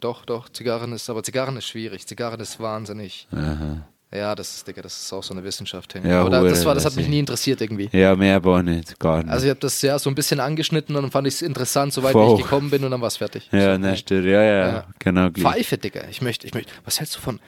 [0.00, 2.04] doch, doch, Zigarren ist, aber Zigarren ist schwierig.
[2.06, 3.28] Zigarren ist wahnsinnig.
[3.30, 3.86] Aha.
[4.14, 5.94] Ja, das ist, Digga, das ist auch so eine Wissenschaft.
[5.94, 6.08] hey.
[6.08, 7.10] Ja, aber da, das, war, das hat mich ich.
[7.10, 7.88] nie interessiert irgendwie.
[7.92, 8.98] Ja, mehr aber auch nicht.
[9.00, 9.30] Gar nicht.
[9.30, 11.92] Also ich habe das ja so ein bisschen angeschnitten und dann fand ich es interessant,
[11.92, 12.36] soweit Voll.
[12.38, 13.48] ich gekommen bin und dann war es fertig.
[13.50, 14.86] ja, so, nächster, ja, ja, Ja.
[15.00, 15.54] genau gleich.
[15.54, 16.04] Pfeife, Digga.
[16.08, 16.72] Ich möchte, ich möchte.
[16.84, 17.40] Was hältst du von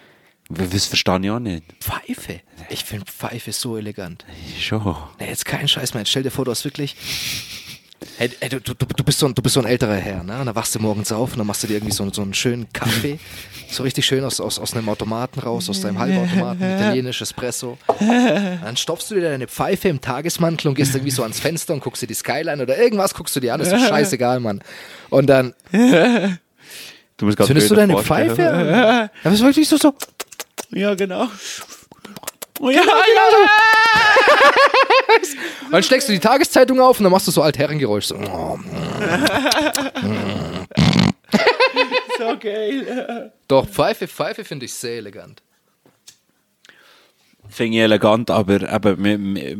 [0.50, 1.64] Das verstehe ich auch nicht.
[1.80, 2.40] Pfeife?
[2.70, 4.24] Ich finde Pfeife so elegant.
[4.58, 4.96] Schon.
[5.20, 6.04] Nee, jetzt kein Scheiß mehr.
[6.06, 6.96] Stell dir vor, du hast wirklich.
[8.16, 10.38] Hey, hey, du, du, du, bist so ein, du bist so ein älterer Herr, ne?
[10.38, 12.34] Und dann wachst du morgens auf und dann machst du dir irgendwie so, so einen
[12.34, 13.18] schönen Kaffee.
[13.70, 17.76] So richtig schön aus, aus, aus einem Automaten raus, aus deinem Halbautomaten, italienisch Espresso.
[18.00, 21.80] Dann stopfst du dir deine Pfeife im Tagesmantel und gehst irgendwie so ans Fenster und
[21.80, 23.60] guckst dir die Skyline oder irgendwas guckst du dir an.
[23.60, 24.62] Ist doch scheißegal, Mann.
[25.10, 25.52] Und dann
[27.18, 28.02] Du grad zündest du deine.
[28.02, 28.66] Pfeife an.
[28.68, 29.92] Ja, das ist wirklich so, so.
[30.70, 31.28] Ja, genau.
[32.60, 32.82] Oh, ja,
[35.66, 38.06] Und dann schlägst du die Tageszeitung auf und dann machst du so Altherrengeräusch.
[38.06, 38.16] So.
[42.18, 43.32] so geil.
[43.46, 45.42] Doch, Pfeife, Pfeife finde ich sehr elegant.
[47.48, 49.56] Finde ich elegant, aber mi-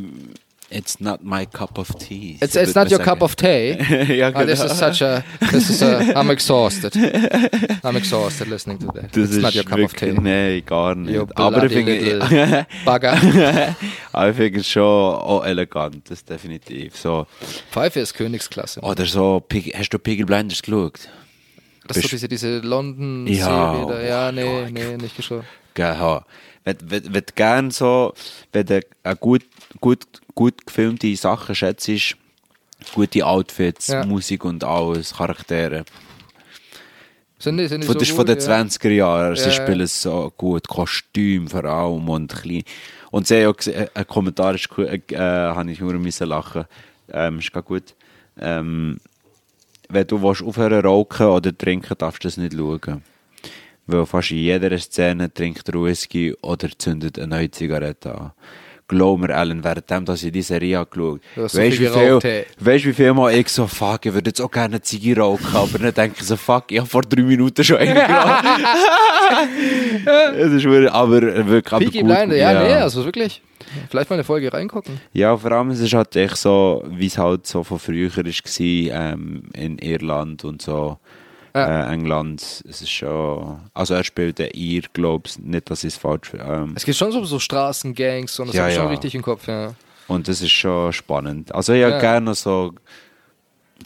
[0.70, 2.38] it's not my cup of tea.
[2.40, 3.76] It's, So it's not your cup of tea.
[4.18, 4.72] ja, Ah, this genau.
[4.72, 6.94] is such a, this is a, I'm exhausted.
[7.84, 9.12] I'm exhausted listening to that.
[9.12, 10.12] Das it's not your cup of tea.
[10.12, 11.14] Nein, gar nicht.
[11.14, 13.74] You aber ich finde Bugger.
[14.12, 16.96] aber ich finde es schon auch elegant, das definitiv.
[16.96, 17.26] So.
[17.70, 18.80] Pfeife ist Königsklasse.
[18.80, 19.42] Oder so,
[19.74, 21.08] hast du Piggy Blinders geschaut?
[21.86, 24.00] das ist doch diese, diese london Ja, da.
[24.02, 24.72] Ja, oh nee, Gott.
[24.72, 25.44] nee, nicht geschaut.
[25.74, 28.12] Wenn, wenn, wenn du gerne so,
[28.52, 29.42] wenn du eine gut,
[29.80, 31.90] gut, gut gefilmte Sachen schätzt,
[32.94, 34.04] gute Outfits, Ja.
[34.04, 35.84] Musik und alles, Charaktere.
[37.38, 38.62] Sind die, sind die Von, so das ist von den ja.
[38.62, 39.36] 20er Jahren.
[39.36, 40.66] Sie spielen es so gut.
[40.66, 42.64] Kostüm vor allem und klein.
[43.12, 46.28] Und sie haben auch gesehen, ein Kommentar ist, cool, äh, äh, habe ich nur müssen
[46.28, 46.64] lachen.
[47.12, 47.94] Ähm, ist gar gut.
[48.40, 48.98] Ähm,
[49.88, 53.02] wenn du willst aufhören rauchen oder trinken, darfst du das nicht schauen.
[53.86, 58.32] Weil fast in jeder Szene trinkt er Whisky oder zündet eine neue Zigarette an.
[58.88, 60.88] Glaub mir, Alan, währenddem, dass ich diese Serie hast
[61.36, 64.40] so weißt du, wie viel, weißt wie viel Mal ich so, fuck, ich würde jetzt
[64.40, 67.62] auch gerne eine rauchen, aber dann denke ich so, fuck, ich habe vor drei Minuten
[67.62, 68.44] schon eine geraucht.
[70.36, 72.08] Es ist wirklich, aber wirklich aber Peaky gut.
[72.08, 73.42] Blinder, ja, nee, also wirklich.
[73.90, 74.98] Vielleicht mal eine Folge reingucken.
[75.12, 78.24] Ja, vor allem es ist halt echt so, wie es halt so von früher war,
[78.58, 80.96] ähm, in Irland und so,
[81.58, 81.90] Ja.
[81.90, 82.40] äh, England.
[82.68, 86.72] Es ist schon, also er spielt den Ir, glaub's, nicht, dass ich es falsch ähm,
[86.76, 88.90] Es geht schon so, so Straßengangs und das Ja, habe ich schon ja.
[88.90, 89.74] richtig im Kopf, ja.
[90.06, 91.54] Und das ist schon spannend.
[91.54, 91.98] Also ich Ja.
[91.98, 92.72] gerne so,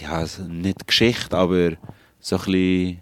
[0.01, 1.73] ja, so nicht Geschichte, aber
[2.21, 3.01] so ein bisschen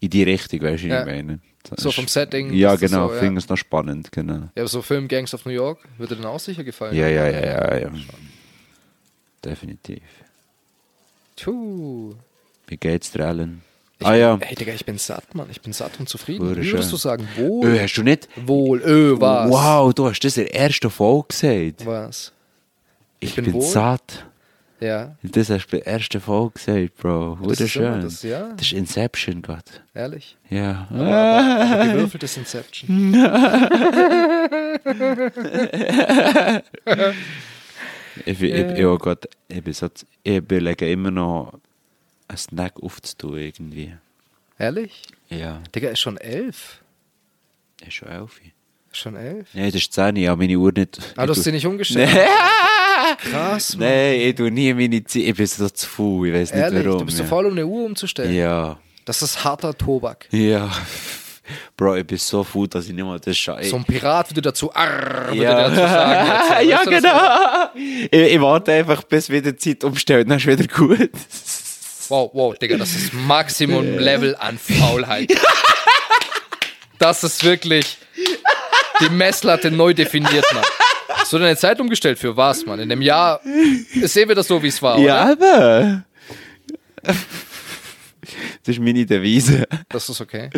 [0.00, 1.00] in die Richtung, weißt du, wie Ja.
[1.00, 1.40] ich meine.
[1.68, 4.34] Das So vom Setting, Ja, genau, so, finde es noch spannend, genau.
[4.54, 6.94] Ja, aber so Film Gangs of New York würde dir dann auch sicher gefallen.
[6.94, 7.90] Ja, ja, ja, ja, ja.
[9.44, 10.02] Definitiv.
[11.42, 12.14] Puh.
[12.66, 13.62] Wie geht's dir, Alan?
[13.98, 14.38] Ich ah bin, ja.
[14.40, 15.46] Ey, Digga, ich bin satt, Mann.
[15.50, 16.56] Ich bin satt und zufrieden.
[16.56, 17.28] Wie würdest du sagen?
[17.36, 17.66] Wohl.
[17.66, 18.28] Ö, hast du nicht...
[18.36, 18.80] Wohl.
[18.82, 19.50] Ö, was?
[19.50, 21.86] Wow, du hast das in der ersten Folge gesagt.
[21.86, 22.32] Was?
[23.20, 23.62] Ich, bin bin, wohl?
[23.62, 24.26] satt.
[24.80, 27.34] Ja, Das hast du bei der ersten Folge gesagt, Bro.
[27.34, 28.00] Ist Wunderschön.
[28.02, 28.48] das, ja.
[28.54, 29.82] Das ist Inception, Gott.
[29.94, 30.36] ehrlich.
[30.50, 30.88] Ja.
[30.90, 33.14] Aber gewürfeltes Inception.
[38.26, 39.88] Ich, ich, ich, oh Gott, ich, bin so,
[40.22, 41.58] ich überlege immer noch,
[42.28, 43.94] einen Snack aufzutun irgendwie.
[44.58, 45.02] Ehrlich?
[45.28, 46.80] Ja, Digga, ist schon elf.
[47.86, 48.40] ist schon elf.
[48.92, 49.48] Schon elf?
[49.54, 51.00] Nein, das ist 10, ich habe meine Uhr nicht...
[51.16, 52.10] Ah, du hast sie nicht umgestellt?
[53.18, 53.88] Krass, Mann.
[53.88, 56.86] Nein, ich tue nie meine Zeit, ich bin so zu faul, ich weiß nicht Ehrlich,
[56.86, 56.98] warum.
[57.00, 57.24] du bist ja.
[57.24, 58.32] faul, um eine Uhr umzustellen.
[58.32, 60.28] Ja, Das ist harter Tobak.
[60.30, 60.70] ja.
[61.76, 63.62] Bro, ich bin so faul, dass ich nicht mal das schaue.
[63.64, 65.68] So ein Pirat würde dazu arr, würde Ja.
[65.68, 66.68] dazu sagen.
[66.70, 67.68] ja, genau.
[68.10, 71.10] Ich, ich warte einfach, bis wieder die Zeit umstellt, dann ist wieder gut.
[72.10, 75.32] Wow, wow, Digga, das ist Maximum Level an Faulheit.
[76.98, 77.98] Das ist wirklich
[79.00, 80.62] die Messlatte neu definiert, Mann.
[81.08, 82.78] Hast du deine Zeit umgestellt für was, Mann?
[82.80, 83.40] In dem Jahr
[83.94, 85.34] ist eh wieder so, wie es war, Ja, oder?
[85.56, 86.04] aber.
[87.02, 89.66] Das ist meine Devise.
[89.90, 90.48] Das ist okay.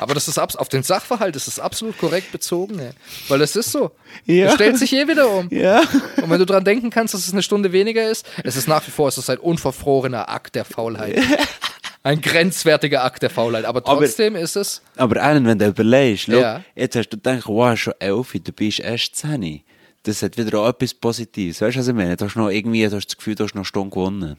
[0.00, 2.90] Aber das ist auf den Sachverhalt ist es absolut korrekt bezogen, ey.
[3.28, 3.90] weil es ist so.
[4.24, 4.46] Ja.
[4.48, 5.48] Es stellt sich eh wieder um.
[5.50, 5.82] Ja.
[6.22, 8.86] Und wenn du dran denken kannst, dass es eine Stunde weniger ist, es ist nach
[8.86, 11.18] wie vor es ist ein unverfrorener Akt der Faulheit.
[12.02, 13.66] Ein grenzwertiger Akt der Faulheit.
[13.66, 14.80] Aber Aber- trotzdem ist es.
[14.96, 16.64] Aber Alan, wenn du überlegst, schau, Ja.
[16.74, 19.60] jetzt hast du gedacht, wow, schon elf, du bist erst 10.
[20.04, 21.60] Das hat wieder auch etwas Positives.
[21.60, 22.16] Weißt du, was ich meine?
[22.16, 24.36] Du hast noch irgendwie du hast das Gefühl, du hast noch eine Stunde gewonnen.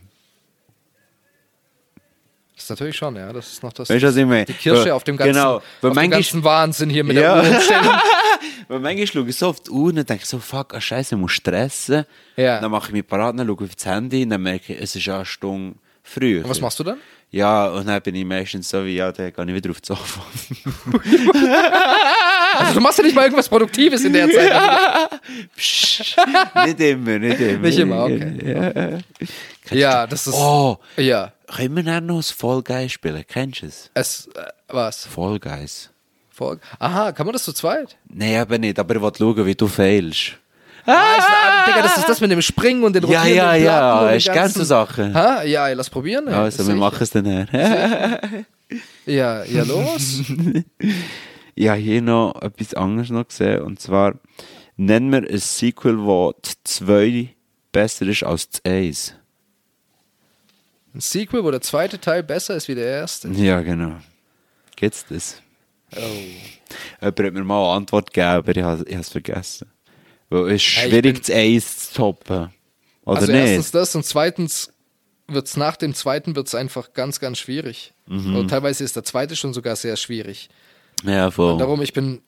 [2.62, 3.34] Das ist natürlich schon, ja.
[3.34, 3.90] Das ist noch das.
[3.90, 4.46] Meine?
[4.46, 5.56] Die Kirsche Weil- auf dem ganzen, Genau.
[5.56, 7.42] Auf dem ganzen Wahnsinn hier mit Ja.
[7.42, 7.96] der Uhrumstellung.
[8.68, 11.20] Weil manchmal schaue ich so auf die Uhr und denke so, fuck, ah, scheiße, ich
[11.22, 12.06] muss stressen.
[12.38, 12.60] Ja.
[12.62, 14.80] Dann mache ich mich parat, dann schaue ich auf das Handy und dann merke ich,
[14.82, 16.44] es ist ja eine Stunde früher.
[16.44, 16.98] Und was machst du dann?
[17.34, 19.88] Ja, und dann bin ich meistens so wie, ja, dann gehe ich wieder auf das
[19.98, 20.22] Sofa.
[22.54, 24.52] Also du machst ja nicht mal irgendwas Produktives in der Zeit.
[25.56, 26.18] Psst.
[26.66, 27.58] nicht immer, nicht immer.
[27.60, 28.98] Nicht immer, okay.
[29.72, 30.34] Ja, das ist.
[30.36, 31.32] Oh, Ja.
[31.48, 33.24] können wir dann noch das Fall Guys spielen?
[33.28, 33.90] Kennst du es?
[33.94, 34.28] Es.
[34.36, 35.06] Äh, was?
[35.06, 35.90] Fall Guys.
[36.30, 37.96] Folg- Aha, kann man das zu zweit?
[38.10, 40.34] Nein, aber nicht, aber ich will schauen, wie du failst.
[40.86, 43.72] Ah, ist, ah, Digga, das ist das mit dem Springen und den Ja, rotierenden ja,
[43.72, 45.14] Platten ja, und den hast du gern so Sachen?
[45.14, 45.44] Ha?
[45.44, 46.28] Ja, ey, lass probieren.
[46.28, 46.34] ey.
[46.34, 46.78] Also, wir Sicher.
[46.78, 48.46] machen es dann her.
[49.06, 50.22] Ja, ja, los.
[51.54, 53.62] Ich habe hier noch etwas anderes noch gesehen.
[53.62, 54.16] Und zwar
[54.78, 57.30] nennen wir ein Sequel, wo das 2
[57.74, 59.16] besser ist als das 1.
[60.96, 63.28] Ein Sequel, wo der zweite Teil besser ist wie der erste.
[63.30, 63.98] Ja, genau.
[64.78, 65.42] Gibt's das?
[65.96, 66.00] Oh.
[67.02, 69.70] Jemand hat mir mal eine Antwort gegeben, aber ich habe es vergessen.
[70.32, 72.54] Weil es ist Hey, schwierig, bin- das 1 zu toppen.
[73.06, 73.42] Oder also nicht?
[73.42, 74.74] erstens das und zweitens
[75.28, 77.94] wird's nach dem zweiten wird's einfach ganz, ganz schwierig.
[78.08, 78.36] Mhm.
[78.36, 80.50] Und teilweise ist der zweite schon sogar sehr schwierig.
[81.04, 81.58] ja, voll.
[81.58, 82.22] Darum, ich bin,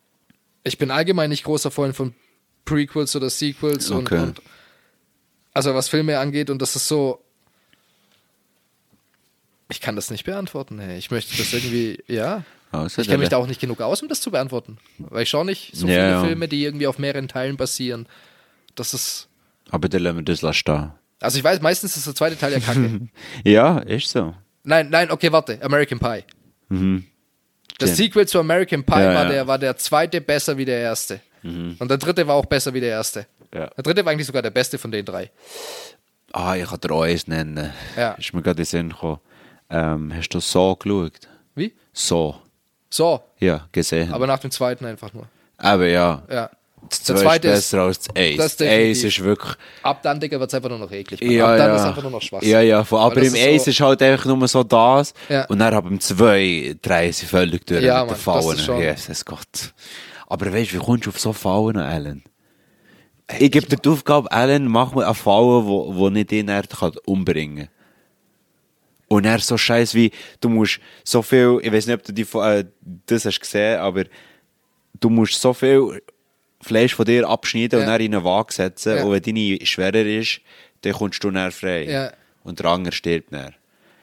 [0.63, 2.13] ich bin allgemein nicht großer Freund von
[2.65, 4.15] Prequels oder Sequels Okay.
[4.19, 4.41] und, und
[5.53, 7.19] also was Filme angeht und das ist so.
[9.69, 10.79] Ich kann das nicht beantworten.
[10.79, 10.97] Ey.
[10.97, 12.43] Ich möchte das irgendwie, ja.
[12.73, 14.77] Also, Ich kenne mich der- da auch nicht genug aus, um das zu beantworten.
[14.97, 16.23] Weil ich schaue nicht so Ja, viele ja.
[16.23, 18.07] Filme, die irgendwie auf mehreren Teilen basieren.
[18.75, 19.27] Das ist.
[19.69, 20.91] Aber lassen wir das lassen stehen.
[21.19, 23.01] Also ich weiß, meistens ist der zweite Teil ja kacke.
[23.45, 24.33] Ja, ist so.
[24.63, 25.61] nein, nein, okay, warte.
[25.61, 26.23] American Pie.
[27.79, 27.95] Das Ja.
[27.95, 29.01] Sequel zu American Pie Mhm.
[29.03, 29.25] Ja, war.
[29.29, 31.21] Der, war der zweite besser wie der erste.
[31.43, 33.27] Und der dritte war auch besser wie der erste.
[33.51, 35.29] Der dritte war eigentlich sogar der beste von den drei.
[36.31, 37.71] Ah, ich kann eins nennen.
[37.95, 38.13] Ja.
[38.13, 39.19] Ist mir gerade in den Sinn gekommen.
[39.69, 41.19] Ähm, hast du so geschaut?
[41.55, 41.73] Wie?
[41.93, 42.41] So.
[42.93, 44.13] So, Ja, gesehen.
[44.13, 45.25] aber nach dem zweiten einfach nur.
[45.57, 46.21] Aber ja.
[46.29, 46.49] Ja.
[46.87, 48.37] Das Der zweite ist besser als das Ace.
[48.37, 48.61] das.
[48.61, 49.53] Ace ist wirklich.
[49.81, 51.19] Ab dann, Digga, wird es einfach nur noch eklig.
[51.23, 51.75] Ja, Ab dann ja.
[51.77, 52.51] ist einfach nur noch Schwachsinn.
[52.51, 52.99] Ja, ja, voll.
[52.99, 55.15] aber im Ace so- ist halt einfach nur so das.
[55.27, 55.45] Ja.
[55.45, 58.57] Und dann ab dem 2 drehen sie völlig durch Ja, mit den Fallen.
[58.79, 59.73] Jesus Gott.
[60.27, 62.21] Aber weißt du, wie kommst du auf so Fallen, Alan?
[63.39, 66.63] Ich gebe dir die Aufgabe, Alan, mach mir eine Falle, wo, wo nicht den er
[66.63, 67.69] kann umbringen
[69.13, 72.25] Und er so scheiß wie, du musst so viel, ich weiß nicht, ob du die,
[72.37, 72.65] äh,
[73.05, 74.05] das hast gesehen, aber
[74.99, 76.01] du musst so viel
[76.61, 77.91] Fleisch von dir abschneiden und Ja.
[77.91, 78.97] dann in eine Waage setzen.
[78.97, 79.03] Ja.
[79.03, 80.39] Und wenn deine schwerer ist,
[80.81, 81.83] dann kommst du dann frei.
[81.85, 82.11] Ja.
[82.43, 83.53] Und der andere stirbt dann.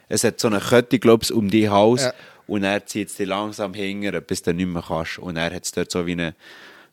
[0.08, 2.08] Es hat so eine Kette, glaube ich, um dein Haus.
[2.46, 5.18] Und er zieht es dich langsam hingern, bis du nicht mehr kannst.
[5.18, 6.34] Und er hat es dort so wie, eine,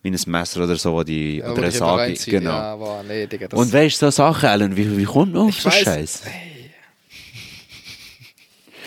[0.03, 2.13] wie ein Messer oder so, wo die, Ja, oder eine Sage.
[2.25, 2.49] Genau.
[2.51, 5.59] Ja, boah, nee, Digga, und weißt du, so Sachen, Alan, wie, wie kommt man auf
[5.59, 6.23] so Scheiß?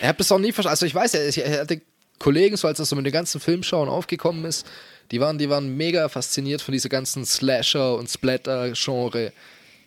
[0.01, 0.73] Er hat das auch nie verstanden.
[0.73, 1.81] Also ich weiß ja, ich- er hatte
[2.19, 4.67] Kollegen, so als das so mit den ganzen Filmschauen aufgekommen ist,
[5.11, 9.33] die waren, die waren mega fasziniert von dieser ganzen Slasher- und Splatter-Genre.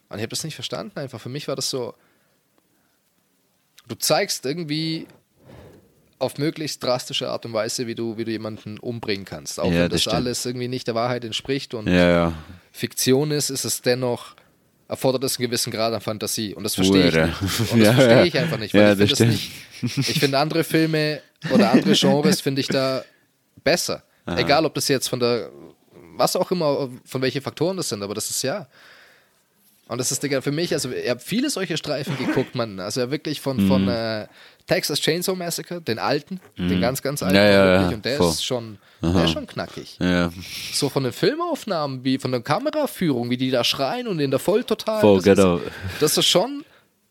[0.10, 1.22] Und ich habe das nicht verstanden einfach.
[1.22, 1.94] Für mich war das so,
[3.88, 5.08] du zeigst irgendwie
[6.20, 9.60] auf möglichst drastische Art und Weise, wie du, wie du jemanden umbringen kannst.
[9.60, 12.34] Auch Ja, wenn das das, alles irgendwie nicht der Wahrheit entspricht und Ja, ja.
[12.72, 14.36] Fiktion ist, ist es dennoch,
[14.94, 16.54] erfordert es einen gewissen Grad an Fantasie.
[16.54, 17.42] Und das verstehe ich nicht.
[17.72, 18.74] Und das Ja, verstehe ich einfach nicht.
[18.74, 19.52] Weil Ja, ich finde nicht.
[19.82, 23.04] Ich finde andere Filme oder andere Genres finde ich da
[23.64, 24.04] besser.
[24.26, 25.50] Egal, ob das jetzt von der,
[26.16, 28.68] was auch immer, von welchen Faktoren das sind, aber das ist ja.
[29.94, 32.80] Und das ist, Digga, für mich, also ich habe viele solche Streifen geguckt, man.
[32.80, 33.68] Also ja wirklich von, Mhm.
[33.68, 34.28] von äh,
[34.68, 37.36] Texas Chainsaw Massacre, den alten, den ganz, ganz alten.
[37.36, 37.42] Mhm.
[37.44, 38.30] Ja, ja, ja, Und der voll.
[38.32, 40.32] ist schon, der ist schon knackig ja.
[40.74, 44.40] so von den Filmaufnahmen, wie von der Kameraführung, wie die da schreien und in der
[44.40, 45.02] Volltotal.
[45.02, 45.58] Voll, das, genau.
[45.58, 45.66] ist,
[46.00, 46.64] das ist schon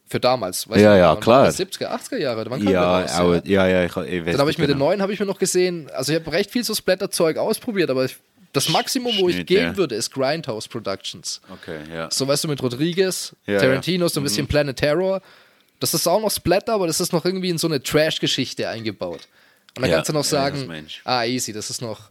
[0.09, 0.69] für damals.
[0.69, 1.39] Weißt Ja, du, ja, klar.
[1.41, 1.59] war das?
[1.61, 2.45] 70er, 80er Jahre.
[2.51, 4.75] Wann kam Ja, raus, auch, ja, ja, ich, ich weiß Dann habe ich mir den
[4.75, 4.87] genau.
[4.87, 5.89] neuen habe ich mir noch gesehen.
[5.95, 8.17] Also ich habe recht viel so Splatter-Zeug ausprobiert, aber ich,
[8.53, 9.77] das Maximum, wo ich gehen ja.
[9.77, 11.41] würde, ist Grindhouse Productions.
[11.51, 12.11] Okay, ja.
[12.11, 13.59] So weißt du mit Rodriguez, Ja, Mhm.
[13.61, 15.23] Tarantino, so ein bisschen Planet Terror.
[15.81, 19.27] Das ist auch noch Splatter, aber das ist noch irgendwie in so eine Trash-Geschichte eingebaut.
[19.77, 22.11] Und dann kannst du noch sagen, ah, easy, das ist noch,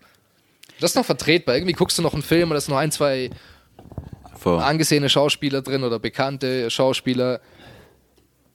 [0.80, 1.56] das ist noch vertretbar.
[1.56, 3.30] Irgendwie guckst du noch einen Film und da ist noch ein, zwei
[4.36, 4.60] Voll.
[4.60, 7.40] angesehene Schauspieler drin oder bekannte Schauspieler.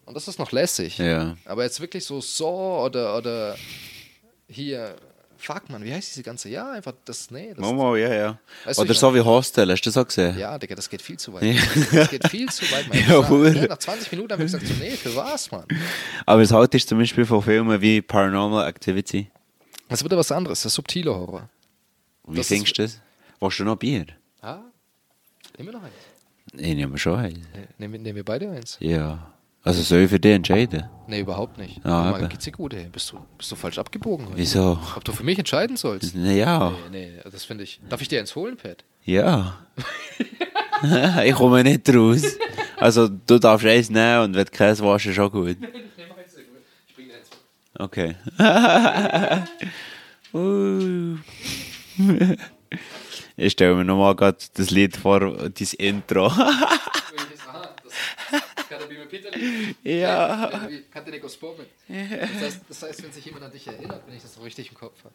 [0.07, 0.99] Und das ist noch lässig.
[0.99, 1.37] Ja.
[1.44, 3.57] Aber jetzt wirklich so Saw oder, oder
[4.49, 4.96] hier,
[5.38, 6.49] fuck man, wie heißt diese ganze?
[6.49, 7.51] Ja, einfach das, nee.
[7.55, 8.38] Das, Momo, ja, ja.
[8.64, 10.38] Weißt Oder ich so wie Hostel, hast du das auch gesehen?
[10.38, 11.57] ja, Digga, das geht viel zu weit.
[11.92, 12.88] Das geht viel zu weit.
[12.88, 12.99] Man.
[13.55, 15.64] Ja, Ja, nach 20 Minuten haben wir gesagt, so, nee, für was, Mann?
[16.25, 19.31] Aber es halt ist zum Beispiel von Filmen wie Paranormal Activity.
[19.88, 21.49] Das wird was anderes, das ist subtiler Horror.
[22.27, 23.01] Wie Das findest du das?
[23.40, 24.07] Willst du noch Bier?
[24.42, 24.61] Ah,
[25.57, 25.94] nehmen wir noch eins.
[26.55, 27.38] Ich nehme schon eins.
[27.79, 28.77] Nehmen, wir- nehmen wir beide eins?
[28.81, 29.33] Ja.
[29.66, 30.85] Also soll ich für dich entscheiden?
[31.09, 31.85] Nee, überhaupt nicht.
[31.85, 32.85] Ah, mal, geht's dir gut, ey?
[32.85, 34.38] Bist du, bist du falsch abgebogen heute?
[34.38, 34.79] Wieso?
[34.94, 36.14] Ob du für mich entscheiden sollst?
[36.14, 36.72] Naja.
[36.92, 37.81] Nee, nee, das finde ich.
[37.88, 38.85] Darf ich dir eins holen, Pat?
[39.05, 39.59] Ja.
[41.24, 42.22] ich komme nicht raus.
[42.76, 45.57] Also du darfst eins nehmen und wenn du keins ist schon gut.
[46.88, 47.31] Ich bring dir eins.
[47.76, 48.14] Okay.
[50.35, 51.16] Uh.
[53.37, 56.31] ich stelle mir nochmal gerade das Lied vor, dein Intro.
[59.83, 60.68] Ja.
[60.92, 61.66] Katenego Spomen.
[61.88, 64.68] Das heißt, das heißt, wenn sich jemand an dich erinnert, wenn ich das so richtig
[64.70, 65.14] im Kopf habe.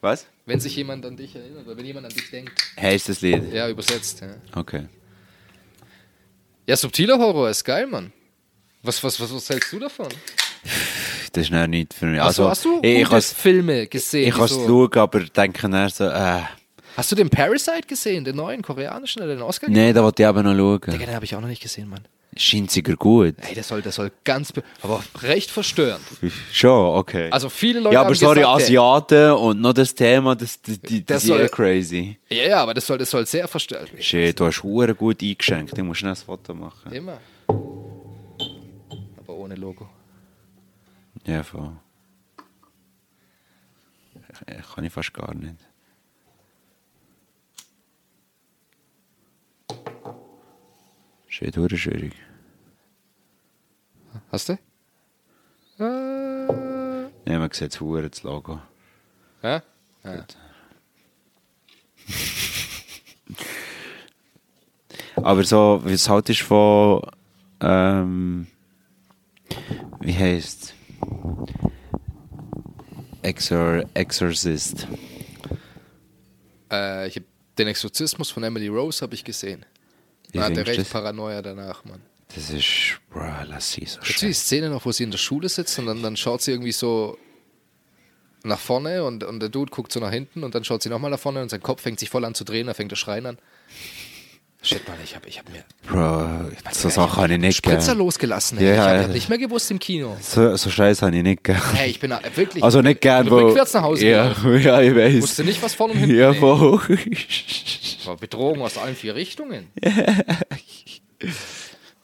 [0.00, 0.26] Was?
[0.44, 2.52] Wenn sich jemand an dich erinnert oder wenn jemand an dich denkt.
[2.78, 3.52] Heißt das Lied?
[3.52, 4.20] Ja, übersetzt.
[4.20, 4.86] Ja, Okay.
[6.66, 8.12] ja subtiler Horror ist geil, Mann.
[8.82, 10.08] Was, was, was, was hältst du davon?
[11.32, 12.20] Das ist noch nicht für mich.
[12.20, 14.28] Also, Also, hast du ich, kann's- Filme gesehen?
[14.28, 16.42] ich kann es so, schauen, aber denke dann so, äh.
[16.96, 20.26] Hast du den Parasite gesehen, den neuen koreanischen, der den Oscar Nein, da wollte ich
[20.28, 20.98] aber noch schauen.
[20.98, 22.04] Den habe ich auch noch nicht gesehen, Mann.
[22.36, 23.34] Scheint sicher gut.
[23.38, 26.02] Ey, der soll, der soll ganz, be- aber recht verstörend.
[26.52, 27.30] Schon, okay.
[27.30, 30.80] Also viele Leute ja, aber haben sorry, gesagt, Asiaten und noch das Thema, das, das,
[30.80, 32.18] das, Das das ist soll- eh crazy.
[32.30, 34.02] Ja, ja, aber das soll, das soll sehr verstörend werden.
[34.02, 35.76] Shit, du hast Uhren gut eingeschenkt.
[35.76, 36.90] Ich muss schnell ein Foto machen.
[36.92, 37.18] Immer.
[37.46, 39.88] Aber ohne Logo.
[41.26, 41.70] Ja, voll.
[44.74, 45.54] Kann ich fast gar nicht.
[51.28, 52.12] Shit, schwierig.
[54.34, 54.54] Hast du?
[55.78, 58.60] Äh, Ja, man sieht das Hure, das Logo.
[59.44, 59.62] ja?
[60.02, 60.26] ja.
[65.22, 67.02] Aber so, wie es halt ist von,
[67.60, 68.48] ähm,
[70.00, 70.74] wie heißt
[73.22, 74.88] Exor Exorcist.
[76.72, 77.22] Äh, ich hab
[77.56, 79.64] den Exorzismus von Emily Rose habe ich gesehen.
[80.32, 80.90] Wie Da hat er findest du recht das?
[80.90, 82.02] Paranoia danach, Mann.
[82.34, 84.32] Das ist, bro, lass sie so Kennst du die.
[84.32, 87.16] Szene noch, wo sie in der Schule sitzt und dann, dann schaut sie irgendwie so
[88.42, 91.10] nach vorne und, und der Dude guckt so nach hinten und dann schaut sie nochmal
[91.10, 93.26] nach vorne und sein Kopf fängt sich voll an zu drehen, er fängt das Schreien
[93.26, 93.38] an.
[94.62, 98.58] Shit, Mann, ich hab, ich hab mir Bro, so Sachen habe ich nicht Spritzer losgelassen.
[98.58, 99.08] Ja, ich hab, ja.
[99.08, 100.16] nicht mehr gewusst im Kino.
[100.22, 101.62] So, so Scheiße nicht gegeben.
[101.74, 102.64] Hey, ich bin da- wirklich.
[102.64, 103.46] Also nicht gern, ich bin wo...
[103.46, 105.22] rückwärts nach Hause Ja, ja, ich weiß.
[105.22, 106.40] Wusste nicht, was vorne und hinten Ja.
[106.40, 109.68] War Bedrohung aus allen vier Richtungen.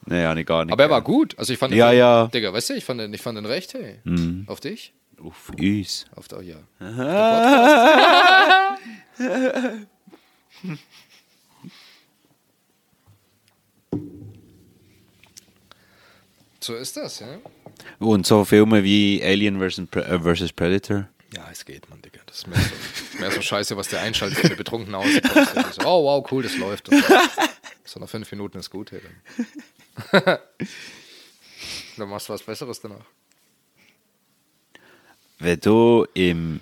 [0.06, 1.38] nee, habe ich gar nicht Aber er war gut.
[1.38, 2.24] Also ich fand den Ja, Film- ja.
[2.26, 2.30] Mhm.
[2.30, 4.00] Digga, weißt du, ich fand den, ich fand den recht, hey.
[4.46, 4.92] Auf dich?
[5.22, 6.06] Auf uns.
[6.16, 6.56] Auf der, ja.
[16.60, 17.38] So ist das, ja?
[17.98, 19.82] Und so Filme wie Alien vs.
[19.90, 21.08] Pre äh, Predator.
[21.34, 22.20] Ja, es geht, Mann, Digga.
[22.26, 24.92] Das ist mehr so, mehr so scheiße, was der einschaltet, wenn du betrunken.
[24.92, 25.20] Irgendwie
[25.72, 26.88] So, oh, wow, cool, das läuft.
[26.88, 27.02] Und
[27.84, 29.00] so nach fünf Minuten ist gut, hey.
[29.00, 29.46] Dann,
[31.96, 33.04] dann machst du was Besseres danach.
[35.38, 36.60] wenn du im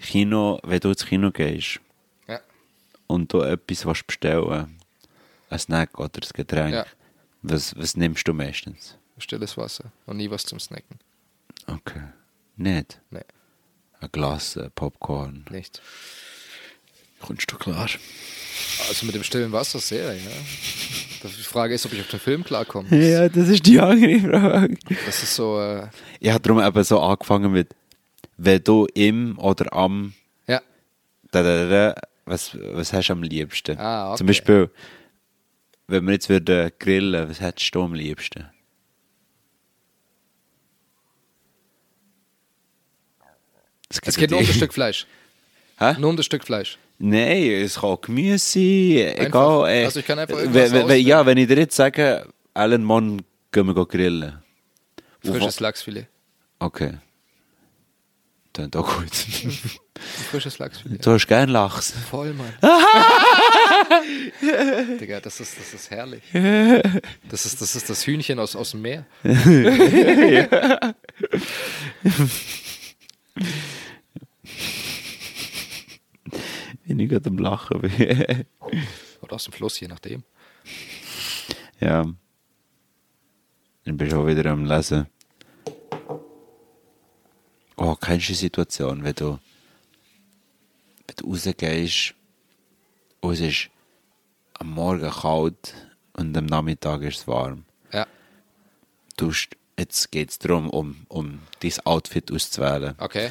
[0.00, 1.80] Kino, wenn du ins Kino gehst
[2.26, 2.40] Ja.
[3.06, 4.78] und du etwas willst bestellen
[5.50, 6.86] ein Snack oder ein Getränk, Ja.
[7.42, 8.96] was, was nimmst du meistens?
[9.18, 10.98] Stilles Wasser und nie was zum Snacken.
[11.66, 12.02] Okay.
[12.56, 13.00] Nicht?
[13.10, 13.24] Nee,
[14.00, 15.44] Ein Glas äh, Popcorn.
[15.50, 15.82] nicht.
[17.20, 17.88] Kommst du klar?
[18.88, 20.30] Also mit dem stillen Wasser sehr, ja.
[21.22, 22.88] Die Frage ist, ob ich auf den Film klarkomme.
[22.96, 24.76] Ja, das ist die andere Frage.
[25.06, 27.74] Das ist so, äh, Ich habe darum eben so angefangen mit,
[28.36, 30.14] wenn du im oder am,
[30.46, 30.60] ja,
[31.30, 31.94] da, da, da,
[32.24, 33.78] was, was hast du am liebsten?
[33.78, 34.18] Ah, okay.
[34.18, 34.70] Zum Beispiel,
[35.88, 38.46] wenn wir jetzt würden grillen, was hättest du am liebsten?
[43.90, 45.06] es geht nur um das Stück Fleisch.
[45.78, 45.94] Hä?
[45.98, 46.78] Nur um das Stück Fleisch.
[47.02, 49.68] Nein, es kann Gemüse sein, egal.
[49.70, 52.26] äh, Also ich kann einfach wenn- irgendwas wenn, wenn, Ja, wenn ich dir jetzt sage,
[52.52, 53.22] Alan Mann,
[53.52, 54.42] gehen wir grillen.
[55.24, 56.08] Frisches Lachsfilet.
[56.58, 56.98] Okay.
[58.52, 59.08] Dann auch gut.
[60.30, 61.06] Frisches Lachsfilet.
[61.06, 61.92] du hast gern Lachs.
[62.10, 62.52] Voll, Mann.
[65.00, 66.22] Digga, das ist, das ist herrlich.
[67.30, 69.06] Das ist, das ist das Hühnchen aus, aus dem Meer.
[76.90, 77.82] Bin ich gerade am Lachen.
[77.82, 77.92] bin.
[79.22, 80.24] Oder aus dem Fluss, je nachdem.
[81.78, 82.04] ja.
[83.84, 85.06] Dann bist du auch wieder am Lesen.
[87.76, 89.38] Oh, kennst du die Situation, wenn du,
[91.06, 92.14] wenn du rausgehst
[93.20, 93.70] und es ist
[94.54, 95.74] am Morgen kalt
[96.14, 97.64] und am Nachmittag ist es warm.
[97.92, 98.04] Ja,
[99.16, 99.32] Du,
[99.78, 102.96] jetzt geht es darum, um, um dein Outfit auszuwählen.
[102.98, 103.30] okay.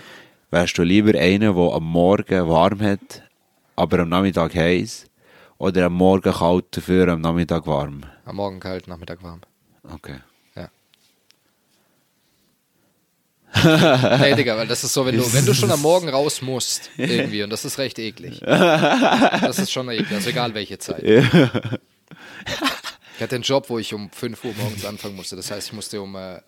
[0.49, 3.23] Wärst du lieber einer, der am Morgen warm hat,
[3.79, 5.05] aber am Nachmittag heiß?
[5.57, 8.03] Oder am Morgen kalt, dafür am Nachmittag warm?
[8.25, 9.41] Am Morgen kalt, Nachmittag warm.
[9.83, 10.19] Okay.
[10.55, 10.69] Ja.
[14.19, 16.91] nee, Digga, weil das ist so, wenn du, wenn du schon am Morgen raus musst,
[16.97, 18.39] irgendwie, und das ist recht eklig.
[18.41, 21.03] Das ist schon eklig, also egal welche Zeit.
[21.03, 21.23] Ich
[23.21, 25.35] hatte einen Job, wo ich um 5 Uhr morgens anfangen musste.
[25.35, 26.39] Das heißt, ich musste um äh,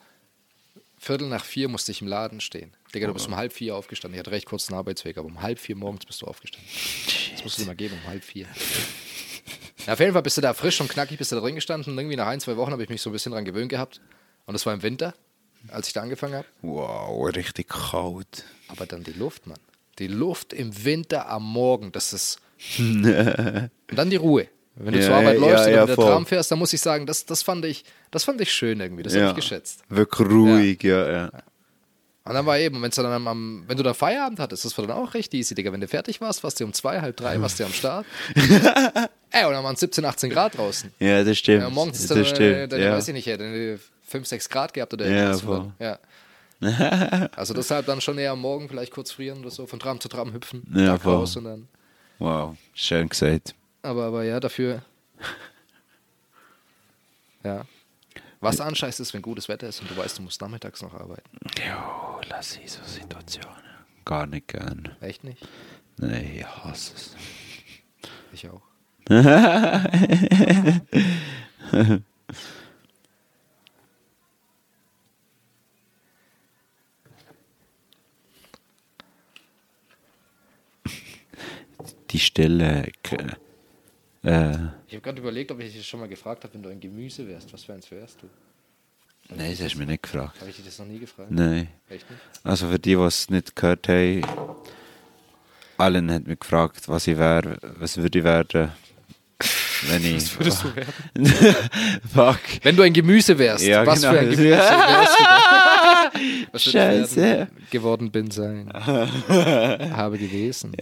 [1.03, 2.77] Viertel nach vier musste ich im Laden stehen.
[2.93, 4.13] Digga, du bist um halb vier aufgestanden.
[4.13, 6.69] Ich hatte recht kurzen Arbeitsweg, aber um halb vier morgens bist du aufgestanden.
[7.31, 8.45] Das musst du dir mal geben, um halb vier.
[9.87, 11.91] Ja, auf jeden Fall bist du da frisch und knackig, bist du da drin gestanden.
[11.91, 13.99] Und irgendwie nach ein, zwei Wochen habe ich mich so ein bisschen dran gewöhnt gehabt.
[14.45, 15.15] Und das war im Winter,
[15.69, 16.45] als ich da angefangen habe.
[16.61, 18.45] Wow, richtig kalt.
[18.67, 19.57] Aber dann die Luft, Mann.
[19.97, 22.39] Die Luft im Winter am Morgen, das ist.
[22.77, 24.49] und dann die Ruhe.
[24.83, 26.05] Wenn du Ja, zur Arbeit ja, läufst ja, oder mit der voll.
[26.05, 29.03] Tram fährst, dann muss ich sagen, das, das, fand, ich, das fand ich schön irgendwie.
[29.03, 29.81] Das habe ich geschätzt.
[29.89, 31.31] Wirklich ruhig, ja, ja.
[32.23, 34.85] Und dann war eben, wenn's dann am, am, wenn du da Feierabend hattest, das war
[34.85, 35.71] dann auch recht easy, Digga.
[35.73, 38.05] Wenn du fertig warst, warst du um zwei, halb drei, warst du am Start.
[39.31, 40.91] Ey, und dann waren es 17, 18 Grad draußen.
[40.99, 41.63] Ja, das stimmt.
[41.63, 42.55] Ja, morgens ist das dann, stimmt.
[42.55, 42.91] äh, dann ja.
[42.93, 45.41] weiß ich nicht, ja, dann 5, 6 Grad gehabt oder Ja, irgendwas.
[45.41, 45.71] voll.
[45.79, 45.97] ja.
[47.35, 50.07] Also deshalb dann schon eher am Morgen vielleicht kurz frieren oder so, von Tram zu
[50.07, 51.15] Tram hüpfen, Ja, voll.
[51.15, 51.67] raus und dann.
[52.19, 53.55] Wow, schön gesagt.
[53.81, 54.83] Aber, aber ja, dafür.
[57.43, 57.65] Ja.
[58.39, 61.27] Was anscheißt ist, wenn gutes Wetter ist und du weißt, du musst nachmittags noch arbeiten.
[61.57, 63.63] Jo, lass ich so Situationen.
[64.05, 64.95] Gar nicht gern.
[65.01, 65.41] Echt nicht?
[65.97, 67.15] Nee, ich hasse es.
[68.31, 68.61] Ich auch.
[82.11, 82.91] Die Stelle.
[84.23, 84.51] Äh,
[84.87, 87.27] Ich habe gerade überlegt, ob ich dich schon mal gefragt habe, wenn du ein Gemüse
[87.27, 88.27] wärst, was für eins wärst du?
[89.35, 90.39] nein, das hast du mich nicht gefragt.
[90.39, 91.31] Habe ich dich das noch nie gefragt?
[91.31, 91.69] Nein.
[91.89, 92.21] Echt nicht?
[92.43, 94.21] Also für die, die es nicht gehört haben,
[95.77, 98.71] Alan hat mich gefragt, was ich wäre, was würde ich werden,
[99.89, 100.15] wenn ich...
[100.15, 101.55] Was würdest du werden?
[102.13, 102.39] Fuck.
[102.61, 104.13] Wenn du ein Gemüse wärst, Ja, was genau.
[104.13, 105.23] für ein Gemüse wärst du?
[106.51, 107.15] Was Scheiße.
[107.15, 107.47] werden?
[107.71, 108.69] Geworden bin sein.
[108.73, 110.73] Habe gewesen.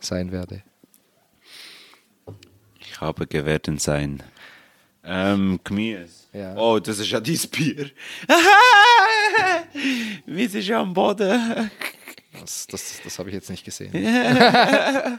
[0.00, 0.62] Sein werde.
[3.00, 4.22] Ich habe geworden sein.
[5.02, 6.26] Ähm, Gemüse.
[6.34, 6.54] Ja.
[6.54, 7.90] Oh, das ist ja dein Bier.
[10.26, 11.70] Wie ist ja am Boden?
[12.38, 13.90] Das, das, das habe ich jetzt nicht gesehen.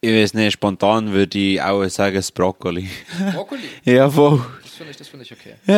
[0.00, 2.90] Ich weiß nicht, spontan würde ich auch sagen, das Brokkoli.
[3.32, 3.62] Brokkoli.
[3.84, 4.44] ja, voll.
[4.62, 5.54] Das finde ich, das find ich okay.
[5.64, 5.74] Nee,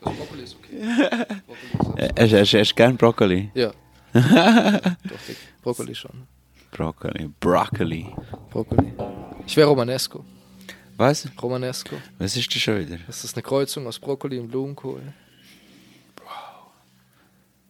[0.00, 1.26] Brokkoli ist okay.
[1.46, 3.50] Brokkoli ist hast, hast du gern Brokkoli?
[3.54, 3.72] Ja.
[4.12, 5.18] Doch.
[5.62, 6.26] Brokkoli schon.
[6.72, 7.30] Brokkoli.
[7.40, 8.06] Brokkoli.
[8.50, 8.92] Brokkoli.
[9.46, 10.24] Ich wäre Romanesco.
[10.96, 11.26] Was?
[11.40, 11.96] Romanesco.
[12.18, 12.98] Was ist das schon wieder?
[13.06, 15.02] Das ist eine Kreuzung aus Brokkoli und Blumenkohl.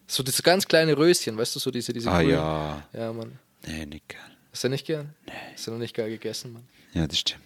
[0.07, 2.30] So diese ganz kleine Röschen, weißt du, so diese, diese Ah grünen.
[2.32, 2.82] ja.
[2.93, 3.38] Ja, Mann.
[3.64, 4.30] Nee, nicht gern.
[4.53, 5.14] Hast du nicht gern?
[5.26, 5.32] Nee.
[5.55, 6.64] Hast du noch nicht geil gegessen, Mann?
[6.95, 7.45] Ja, das stimmt.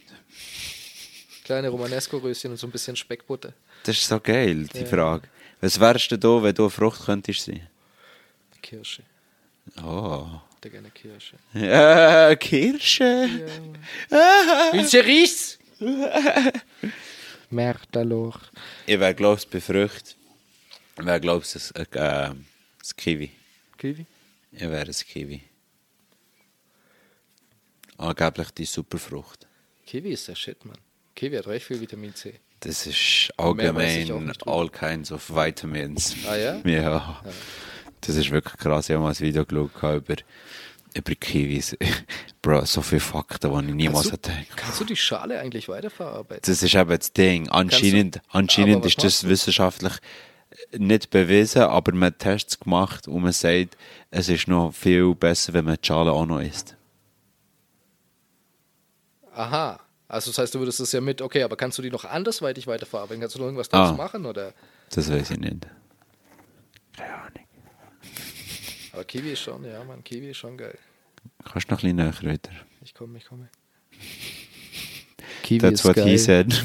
[1.44, 3.52] Kleine Romanesco-Röschen und so ein bisschen Speckbutter.
[3.84, 4.86] Das ist so geil, die Ja.
[4.86, 5.28] Frage.
[5.60, 7.68] Was wärst du da, wenn du eine Frucht könntest sein?
[8.64, 9.02] Kirsche.
[9.82, 10.26] Oh.
[10.48, 11.36] Ich hätte gerne Kirsche.
[11.52, 13.28] Ja, Kirsche.
[14.72, 15.58] Hülse Ries!
[17.50, 18.40] Merdaloch.
[18.86, 20.16] Ich wäre, glaube ich, bei Frucht.
[20.98, 22.46] Ich wäre, glaube ich, ein, äh, ein
[22.96, 23.30] Kiwi.
[23.76, 24.06] Kiwi?
[24.52, 25.42] Ich wäre ein Kiwi.
[27.98, 29.46] Angeblich die Superfrucht.
[29.86, 30.78] Kiwi ist der Shit, Mann.
[31.14, 32.40] Kiwi hat recht viel Vitamin C.
[32.60, 36.14] Das ist allgemein all kinds of vitamins.
[36.26, 36.60] Ah ja?
[36.64, 37.22] Ja.
[38.06, 38.88] Das ist wirklich krass.
[38.88, 40.16] Ich habe mal ein Video geschaut über,
[40.94, 41.76] über Kiwis.
[42.42, 45.68] Bro, so viele Fakten, die ich niemals Kannst hätte du, kannst du die Schale eigentlich
[45.68, 46.42] weiterverarbeiten?
[46.44, 47.48] Das ist eben das Ding.
[47.48, 49.28] Anscheinend, Aber anscheinend ist das du?
[49.28, 49.94] wissenschaftlich
[50.76, 53.76] nicht bewiesen, aber man hat Tests gemacht und man sagt,
[54.10, 56.76] es ist noch viel besser, wenn man die Schale auch noch isst.
[59.34, 59.80] Aha.
[60.06, 62.66] Also das heißt, du würdest das ja mit, okay, aber kannst du die noch andersweitig
[62.66, 63.20] weiterverarbeiten?
[63.20, 63.92] Kannst du noch irgendwas draus Ah.
[63.94, 64.26] machen?
[64.26, 64.52] Oder?
[64.90, 65.66] Das weiß ich nicht.
[66.96, 67.43] Keine Ahnung.
[68.94, 70.78] Aber Kiwi ist schon, ja, Mann, Kiwi ist schon geil.
[71.50, 72.50] Kannst du noch ein bisschen näher wieder?
[72.84, 73.48] Ich komme, ich komme.
[75.42, 76.52] Kiwi That's what he said.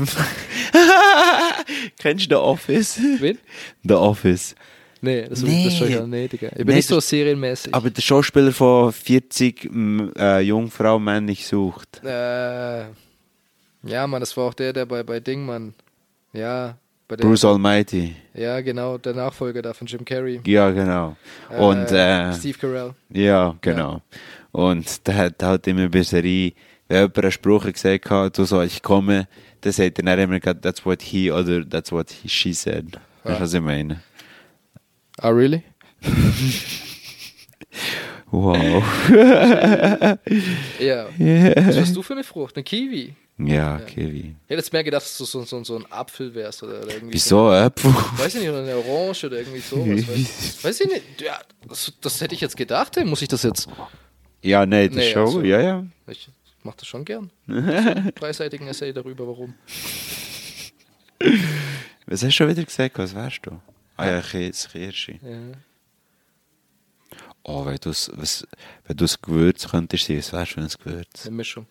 [2.00, 3.00] Kennst du The Office?
[3.20, 3.38] Wen?
[3.84, 4.56] The Office.
[5.02, 5.64] Nee, das, Nee.
[5.66, 6.50] das schon ja, nee, Digga.
[6.50, 7.74] Ich bin Nee, nicht so serienmäßig.
[7.74, 12.02] Aber der Schauspieler von 40 m, äh, Jungfrau männlich sucht.
[12.04, 12.82] Äh,
[13.84, 15.74] ja, Mann, das war auch der, der bei, bei Ding, Mann.
[16.34, 16.78] Ja.
[17.18, 18.16] Bruce Almighty.
[18.34, 20.40] Ja, genau, der Nachfolger da von Jim Carrey.
[20.46, 21.18] Ja, genau.
[21.58, 22.94] Und äh, Steve Carell.
[23.10, 24.02] Ja, genau.
[24.52, 26.54] Und der hat halt immer bei Serie,
[26.88, 29.28] wenn jemand einen Spruch gesagt hat, du so, ich komme,
[29.62, 33.00] dann sagt er dann immer, gerade, that's what he oder that's what he, she said.
[33.24, 34.02] Weißt du, was ich meine?
[35.18, 35.64] Ah, really?
[38.32, 38.84] Wow.
[40.80, 41.08] Ja.
[41.68, 42.56] Was hast du für eine Frucht?
[42.56, 43.16] Eine Kiwi?
[43.40, 44.20] Ja, Kiwi.
[44.20, 46.94] Ich hätte jetzt mehr gedacht, dass du so, so, so ein Apfel wärst oder, oder
[46.94, 47.50] irgendwie Wieso?
[47.50, 49.88] So, weiß ich nicht, oder eine Orange oder irgendwie sowas.
[50.08, 51.22] Weiß, weiß ich nicht.
[51.22, 52.96] Ja, das, das hätte ich jetzt gedacht.
[52.98, 53.68] Hey, muss ich das jetzt.
[54.42, 55.86] Ja, nee, das Nee, schon, also- ja, ja.
[56.08, 56.30] Ich
[56.64, 57.32] mache das schon gern.
[57.48, 57.56] So
[58.16, 59.54] dreiseitigen Essay darüber, warum.
[62.06, 63.62] Was hast du schon wieder gesagt, was wärst du?
[63.98, 65.20] Ah ja, Käse, Kirsche.
[65.22, 65.52] Ja.
[67.44, 68.48] Oh, wenn du was,
[68.88, 71.26] wenn Gewürz könntest was wärst du für ein Gewürz?
[71.28, 71.68] Eine Mischung.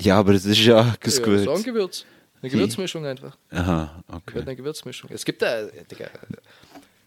[0.00, 1.64] Ja, aber es ist ja ein Ja, so ein Gewürz.
[1.64, 2.04] Gewürz.
[2.40, 3.36] Eine Gewürzmischung einfach.
[3.50, 4.40] Aha, okay.
[4.40, 5.10] eine Gewürzmischung.
[5.12, 6.06] Es gibt da, Digga,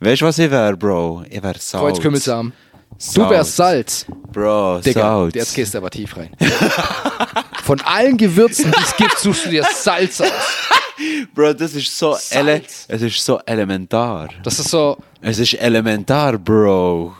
[0.00, 1.24] Weißt du, was ich wäre, Bro?
[1.28, 1.82] Ich wäre Salz.
[1.84, 2.52] Kreuzkümmelsamen.
[2.52, 3.30] Du Salz.
[3.30, 4.06] wärst Salz.
[4.32, 5.34] Bro, Digga, Salz.
[5.34, 6.30] jetzt gehst du aber tief rein.
[7.62, 10.28] Von allen Gewürzen, die es gibt, suchst du dir Salz aus.
[11.34, 14.30] Bro, das ist so, ele es ist so elementar.
[14.42, 14.96] Das ist so.
[15.20, 17.14] Es ist elementar, Bro.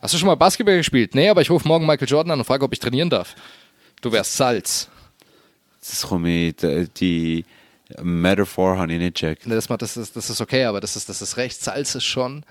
[0.00, 1.14] Hast du schon mal Basketball gespielt?
[1.14, 3.34] Nee, aber ich rufe morgen Michael Jordan an und frage, ob ich trainieren darf.
[4.00, 4.88] Du wärst Salz.
[5.80, 7.44] Das kommt mit, äh, die
[8.02, 9.46] Metaphor habe ich nicht gecheckt.
[9.46, 11.62] Nee, Das, das, ist, das ist okay, aber das ist, das ist recht.
[11.62, 12.44] Salz ist schon.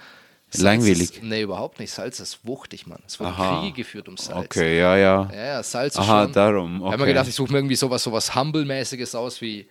[0.51, 1.01] Salz Langweilig.
[1.15, 1.91] Ist, nee, überhaupt nicht.
[1.91, 3.01] Salz ist wuchtig, Mann.
[3.07, 3.61] Es wurden Aha.
[3.61, 4.45] Kriege geführt um Salz.
[4.45, 5.29] Okay, ja, ja.
[5.31, 6.33] Ja, ja, Salz ist Aha, schon.
[6.33, 7.11] darum, Ich habe mir okay.
[7.13, 9.67] gedacht, ich suche mir irgendwie sowas, sowas Humble-mäßiges aus wie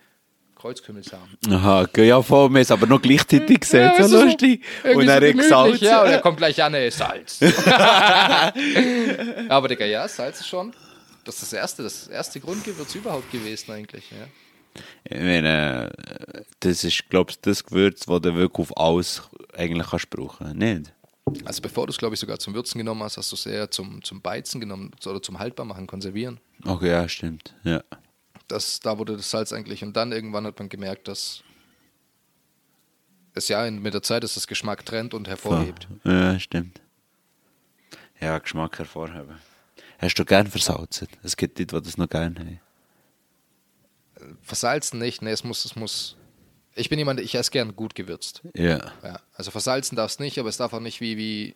[0.59, 1.37] Kreuzkümmelsamen.
[1.49, 4.63] Aha, okay, ja, wir haben es aber noch gleichzeitig gesehen, Ja, so lustig.
[4.83, 5.81] Und er hat Salz.
[5.81, 7.39] Ja, und er kommt gleich an, ey, Salz.
[9.49, 10.73] aber Digga, ja, Salz ist schon.
[11.23, 14.03] Das ist das erste, das erste Grundgewürz überhaupt gewesen eigentlich.
[14.11, 14.27] Ja.
[15.03, 15.91] Ich meine,
[16.59, 19.21] das ist, glaube ich, das Gewürz, das du wirklich auf alles
[19.55, 20.57] eigentlich kannst brauchen.
[20.57, 20.93] Nicht?
[21.45, 23.69] Also bevor du es, glaube ich, sogar zum Würzen genommen hast, hast du es eher
[23.69, 26.39] zum, zum Beizen genommen oder zum Haltbarmachen, konservieren.
[26.65, 27.53] Okay, ja, stimmt.
[27.63, 27.83] Ja.
[28.49, 31.43] Das, da wurde das Salz eigentlich und dann irgendwann hat man gemerkt, dass
[33.35, 35.87] es ja mit der Zeit ist das Geschmack trennt und hervorhebt.
[36.03, 36.81] Ja, stimmt.
[38.19, 39.37] Ja, Geschmack hervorheben.
[39.99, 41.07] Hast du gern versalzen?
[41.23, 42.59] Es gibt Leute, die das noch gern haben.
[44.41, 46.17] Versalzen nicht, nee, es muss, es muss.
[46.75, 48.41] Ich bin jemand, ich esse gern gut gewürzt.
[48.55, 48.91] Ja.
[49.03, 51.55] Ja, also versalzen darf es nicht, aber es darf auch nicht wie, wie,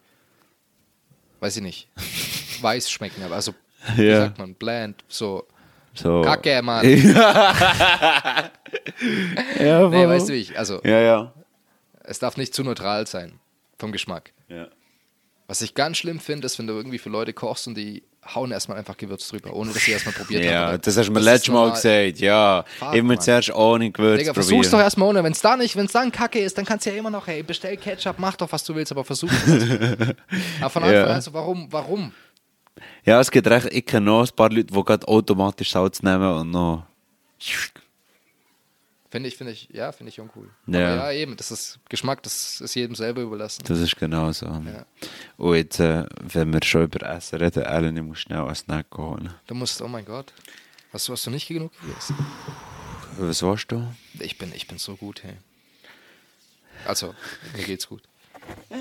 [1.39, 1.87] weiß ich nicht,
[2.61, 3.23] weiß schmecken.
[3.23, 3.53] Aber also,
[3.95, 4.17] wie Ja.
[4.21, 5.45] sagt man, bland, so,
[5.93, 6.21] So.
[6.21, 6.83] Kacke, Mann.
[9.59, 11.33] ja, Nee, weißt du wie ich, also, Ja, ja.
[12.03, 13.39] es darf nicht zu neutral sein
[13.77, 14.31] vom Geschmack.
[14.47, 14.67] ja.
[15.45, 18.01] Was ich ganz schlimm finde, ist, wenn du irgendwie für Leute kochst und die
[18.33, 20.51] hauen erstmal einfach Gewürz drüber, ohne dass sie erstmal probiert haben.
[20.53, 22.19] Ja, das hast du mir letztes Mal gesagt.
[22.19, 23.19] Ja, Fuck, immer Mann.
[23.21, 24.47] zuerst ohne Gewürz Digga, probieren.
[24.61, 25.21] versuch's doch erstmal ohne.
[25.21, 27.27] Wenn es da nicht, wenn es dann Kacke ist, dann kannst du ja immer noch,
[27.27, 29.39] hey, bestell Ketchup, mach doch, was du willst, aber versuch es.
[30.61, 31.05] aber von Anfang Ja.
[31.07, 32.13] an so, warum, warum?
[33.05, 36.31] Ja, es gibt recht, ich kenne noch ein paar Leute, die gerade automatisch Salz nehmen
[36.33, 36.85] und noch.
[39.09, 40.49] Finde ich, finde ich, ja, finde ich uncool.
[40.65, 40.95] Ja.
[40.95, 43.63] Aber ja, eben, das ist Geschmack, das ist jedem selber überlassen.
[43.67, 44.47] Das ist genau so.
[45.37, 48.87] Und jetzt, äh, wenn wir schon über Essen reden, Ellen, ich muss schnell einen Snack
[48.97, 49.31] holen.
[49.45, 50.33] Du musst, oh mein Gott.
[50.91, 52.15] Hast du, hast du nicht genug gegessen?
[53.17, 53.87] Was warst du?
[54.19, 55.35] Ich bin, ich bin so gut, hey.
[56.85, 57.13] Also,
[57.55, 58.01] mir geht's gut.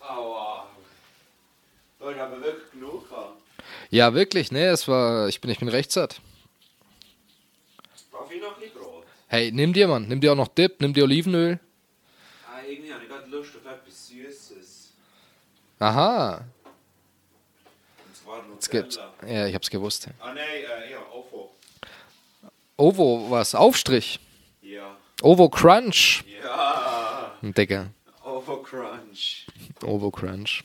[0.00, 0.66] Aua.
[2.02, 3.40] Du hast aber wirklich genug gehabt.
[3.90, 6.20] Ja, wirklich, ne, es war, ich bin, ich bin recht satt.
[8.10, 9.04] Darf ich noch bisschen Brot?
[9.28, 11.60] Hey, nimm dir, Mann, nimm dir auch noch Dip, nimm dir Olivenöl.
[12.50, 14.92] Ah, irgendwie habe ich gerade Lust auf etwas Süßes.
[15.78, 16.44] Aha,
[18.04, 18.96] Und zwar es gibt's.
[19.20, 19.40] Nutella.
[19.40, 20.08] Ja, ich hab's gewusst.
[20.18, 21.52] Ah, nein, äh, ja, Ofo.
[22.76, 23.54] Ovo, was?
[23.54, 24.18] Aufstrich.
[24.60, 24.96] Ja.
[25.22, 26.24] Ovo Crunch.
[26.42, 27.36] Ja.
[27.42, 27.90] Digga.
[28.24, 29.46] Ofo Crunch.
[29.84, 30.64] Ovo Crunch.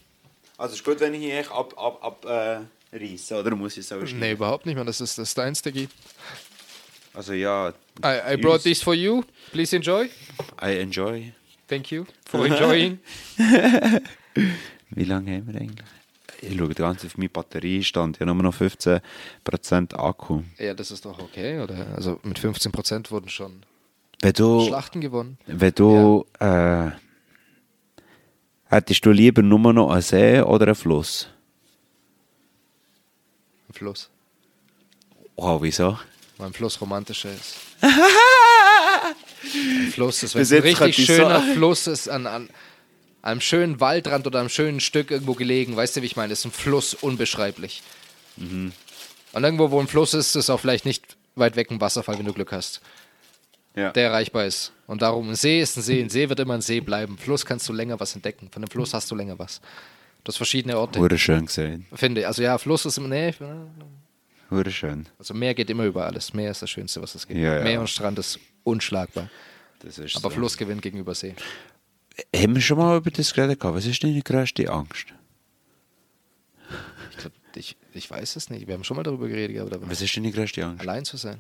[0.58, 3.86] Also, ist gut, wenn ich hier echt ab, ab, ab, äh, reisse, oder muss ich
[3.86, 4.20] selber schneiden?
[4.22, 4.86] Nee, überhaupt nicht, man.
[4.88, 5.88] Das ist das deins, Diggi.
[7.14, 7.70] Also, ja.
[8.04, 9.24] I, I brought these for you.
[9.52, 10.10] Please enjoy.
[10.62, 11.34] I enjoy.
[11.68, 13.00] Thank you for enjoying.
[14.92, 15.86] Wie lange haben wir eigentlich?
[16.42, 18.18] Ich schaue die ganze Zeit auf meinen Batteriestand.
[18.18, 20.44] Ich habe nur noch 15% Akku.
[20.60, 21.88] ja, das ist doch okay, oder?
[21.96, 23.64] Also mit 15% wurden schon
[24.22, 25.40] Wenn du, Schlachten gewonnen.
[25.48, 26.92] wenn du äh,
[28.70, 31.28] hättest du lieber nur noch einen See oder einen Fluss?
[33.70, 34.10] Ein Fluss.
[35.36, 35.98] Wow, wieso?
[36.38, 37.56] Weil ein Fluss romantischer ist.
[37.82, 41.54] ein Fluss ist, wenn es ein richtig ich schöner sagen.
[41.54, 42.50] Fluss ist, an, an
[43.22, 45.76] einem schönen Waldrand oder einem schönen Stück irgendwo gelegen.
[45.76, 46.34] Weißt du, wie ich meine?
[46.34, 47.82] Ist ein Fluss unbeschreiblich.
[48.38, 48.72] Mhm.
[49.34, 52.26] Und irgendwo, wo ein Fluss ist, ist auch vielleicht nicht weit weg ein Wasserfall, wenn
[52.26, 52.82] du Glück hast,
[53.78, 53.92] Ja.
[53.92, 54.72] der erreichbar ist.
[54.88, 56.02] Und darum, ein See ist ein See.
[56.02, 57.18] Ein See wird immer ein See bleiben.
[57.18, 58.50] Fluss kannst du länger was entdecken.
[58.52, 59.62] Von dem Fluss hast du länger was.
[60.24, 61.00] Du hast verschiedene Orte.
[61.00, 61.86] Hure schön gesehen.
[61.94, 62.28] Finde ich.
[62.28, 63.34] Also ja, Fluss ist immer, nee,
[64.50, 65.06] Hure schön.
[65.20, 66.34] also Meer geht immer über alles.
[66.34, 67.40] Meer ist das Schönste, was es gibt.
[67.40, 67.64] Ja, ja.
[67.64, 69.30] Meer und Strand ist unschlagbar.
[69.80, 70.36] Das ist Aber so.
[70.38, 71.36] Fluss gewinnt gegenüber See.
[72.36, 73.60] Haben wir schon mal über das geredet?
[73.60, 73.76] gehabt?
[73.78, 75.08] Was ist deine größte Angst?
[77.12, 78.66] Ich glaube, ich, ich weiß es nicht.
[78.68, 80.82] Wir haben schon mal darüber geredet, aber Was ist deine größte Angst?
[80.82, 81.40] allein zu sein.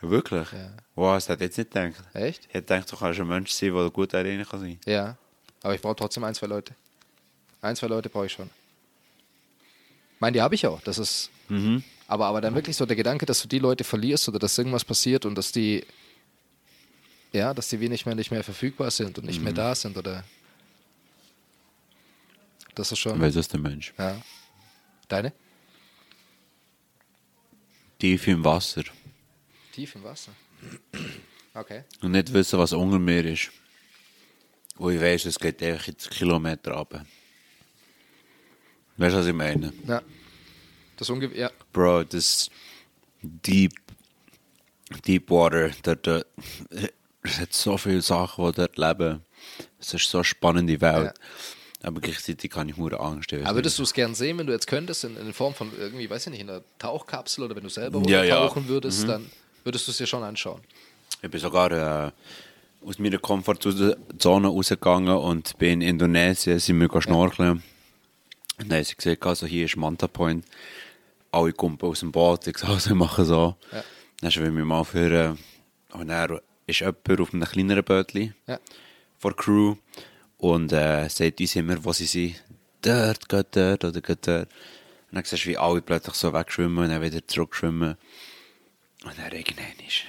[0.00, 0.50] Wirklich?
[0.52, 0.70] Ja.
[0.94, 2.14] Wow, das hätte ich jetzt nicht gedacht.
[2.14, 2.46] Echt?
[2.46, 4.78] Ich hätte gedacht, du kannst ein Mensch sein, der gut alleine kann sein.
[4.86, 5.16] Ja.
[5.62, 6.74] Aber ich brauche trotzdem ein, zwei Leute.
[7.60, 8.48] Ein, zwei Leute brauche ich schon.
[10.14, 10.80] Ich meine, die habe ich auch.
[10.82, 11.30] Das ist.
[11.48, 11.82] Mhm.
[12.06, 14.84] Aber, aber dann wirklich so der Gedanke, dass du die Leute verlierst oder dass irgendwas
[14.84, 15.84] passiert und dass die.
[17.32, 19.44] Ja, dass die wie nicht mehr, nicht mehr verfügbar sind und nicht Mhm.
[19.44, 20.24] mehr da sind oder.
[22.74, 23.20] Das ist schon.
[23.20, 23.92] Weil das ist der Mensch.
[23.98, 24.16] Ja.
[25.08, 25.32] Deine?
[27.98, 28.84] Tief im Wasser.
[29.78, 30.32] Tief im Wasser.
[31.54, 31.84] Okay.
[32.02, 33.52] Und nicht wissen, was unter mir ist.
[34.74, 37.06] Wo ich weiss, es geht einfach jetzt Kilometer runter.
[38.96, 39.72] Weißt du, was ich meine?
[39.86, 40.02] Ja.
[40.96, 41.52] Das unge ja.
[41.72, 42.50] Bro, das
[43.22, 43.72] Deep,
[45.06, 46.26] Deep Water, dort, dort,
[47.22, 49.22] es hat so viele Sachen, die dort leben.
[49.78, 51.14] Es ist so eine spannende Welt.
[51.84, 53.30] Aber gleichzeitig kann ich nur Angst.
[53.30, 55.70] weiss Aber würdest du es gern sehen, wenn du jetzt könntest, in, in Form von
[55.78, 58.40] irgendwie, weiß ich nicht, in einer Tauchkapsel oder wenn du selber Ja, ja.
[58.40, 59.30] tauchen würdest, dann
[59.68, 60.62] würdest du es dir schon anschauen.
[61.20, 62.10] Ich bin sogar äh,
[62.86, 67.02] aus meiner Komfortzone rausgegangen und bin in Indonesien, sind wir ja.
[67.02, 67.62] schnorcheln.
[68.58, 70.46] Und dann haben sie gesagt, also hier ist Manta Point.
[71.30, 72.46] Alle kommen aus dem Boot.
[72.46, 73.56] Ich sage, also, wir machen so.
[73.70, 73.84] Ja.
[74.22, 75.38] Dann schwimmen wir mal führen.
[75.92, 78.58] Und dann ist jemand auf einem kleineren Bötchen Ja.
[79.18, 79.76] von der Crew
[80.38, 82.42] und äh, sagt uns immer, wo sie sind.
[82.80, 84.48] Dort, geht dort oder geht dort.
[85.10, 87.96] Und dann siehst du, wie alle plötzlich so wegschwimmen und dann wieder zurückschwimmen.
[89.08, 90.02] Und dann irgendwann ist...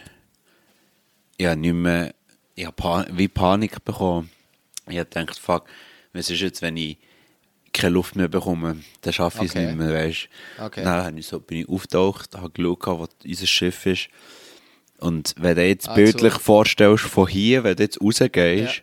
[1.38, 2.14] Ich habe nicht mehr...
[2.56, 4.30] Ich habe pa wie Panik bekommen.
[4.90, 5.66] Ich habe gedacht, fuck,
[6.12, 6.98] was ist jetzt, wenn ich
[7.72, 8.84] keine Luft mehr bekomme?
[9.02, 9.60] Dann schaffe ich Okay.
[9.60, 10.28] es nicht mehr, weißt
[10.58, 10.66] du.
[10.66, 10.84] Okay.
[10.84, 14.10] Dann ich so, bin ich aufgetaucht, habe geschaut, wo unser Schiff ist.
[14.98, 18.82] Und wenn du jetzt Also- bildlich vorstellst, von hier, wenn du jetzt rausgehst,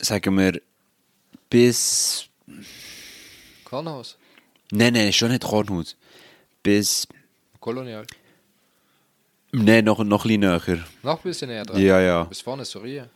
[0.00, 0.60] sagen wir,
[1.48, 2.26] bis.
[3.64, 4.18] Kornhaus.
[4.70, 5.96] Nein, nein, schon nicht Kornhaus.
[6.62, 7.08] Bis.
[7.60, 8.06] Kolonial.
[9.56, 10.84] Nein, noch, noch ein bisschen näher.
[11.02, 11.80] Noch ein bisschen näher dran.
[11.80, 12.24] Ja, ja.
[12.24, 13.06] Bis vorne Soria.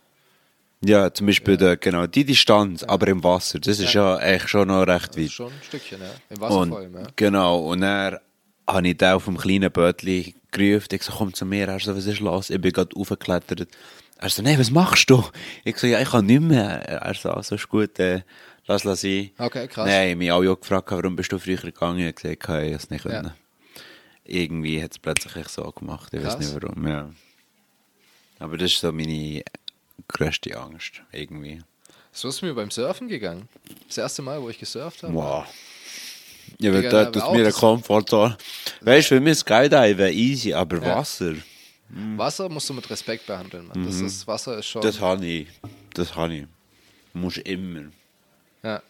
[0.81, 3.59] Ja, zum Beispiel Da, genau, die Distanz, aber im Wasser.
[3.59, 5.29] Das ist ja eigentlich schon noch recht weit.
[5.29, 6.07] schon ein Stückchen, ja.
[6.29, 7.03] Im Wasser Und, vor allem, ja.
[7.17, 8.17] Genau, und dann
[8.65, 10.87] habe ich den auf dem kleinen Bötchen gerufen.
[10.93, 11.67] Ich so, komm zu mir.
[11.67, 12.49] Er so, was ist los?
[12.49, 13.67] Ich bin gerade aufgeklettert.
[14.17, 15.21] Er so, nee, was machst du?
[15.65, 16.81] Ich so, ja, ich kann nicht mehr.
[16.87, 18.21] Er so, also ist gut, äh,
[18.65, 19.31] lass lass sein.
[19.37, 19.85] Okay, krass.
[19.87, 21.99] Nein, mich auch gefragt, warum bist du früher gegangen?
[21.99, 23.11] Ich habe gesagt, ich es nicht Ja.
[23.11, 23.31] können.
[24.31, 26.13] Irgendwie hat es plötzlich so gemacht.
[26.13, 26.39] Ich weiß Krass.
[26.53, 27.09] nicht warum, ja.
[28.37, 29.43] Aber das ist so meine
[30.07, 31.61] grösste Angst, irgendwie.
[32.11, 33.47] So ist mir beim Surfen gegangen.
[33.87, 35.13] Das erste Mal, wo ich gesurft habe.
[35.13, 35.45] Wow.
[36.59, 38.37] Ja, weil dort aus meiner das- Komfortzone.
[38.81, 40.95] Weißt du, für mich ist Skydive easy, aber Ja.
[40.97, 41.33] Wasser,
[41.89, 43.85] Wasser musst du mit Respekt behandeln, Mann.
[43.85, 44.81] Das ist, Wasser ist schon.
[44.81, 44.85] Mhm.
[44.85, 45.47] das habe ich.
[45.93, 46.45] Das habe ich.
[47.13, 47.89] Muss immer.
[48.63, 48.81] ja.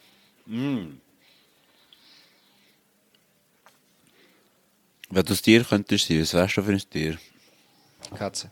[5.12, 7.18] Wenn du ein Tier könntest sein, was wärst du für ein Tier?
[8.16, 8.52] Katze.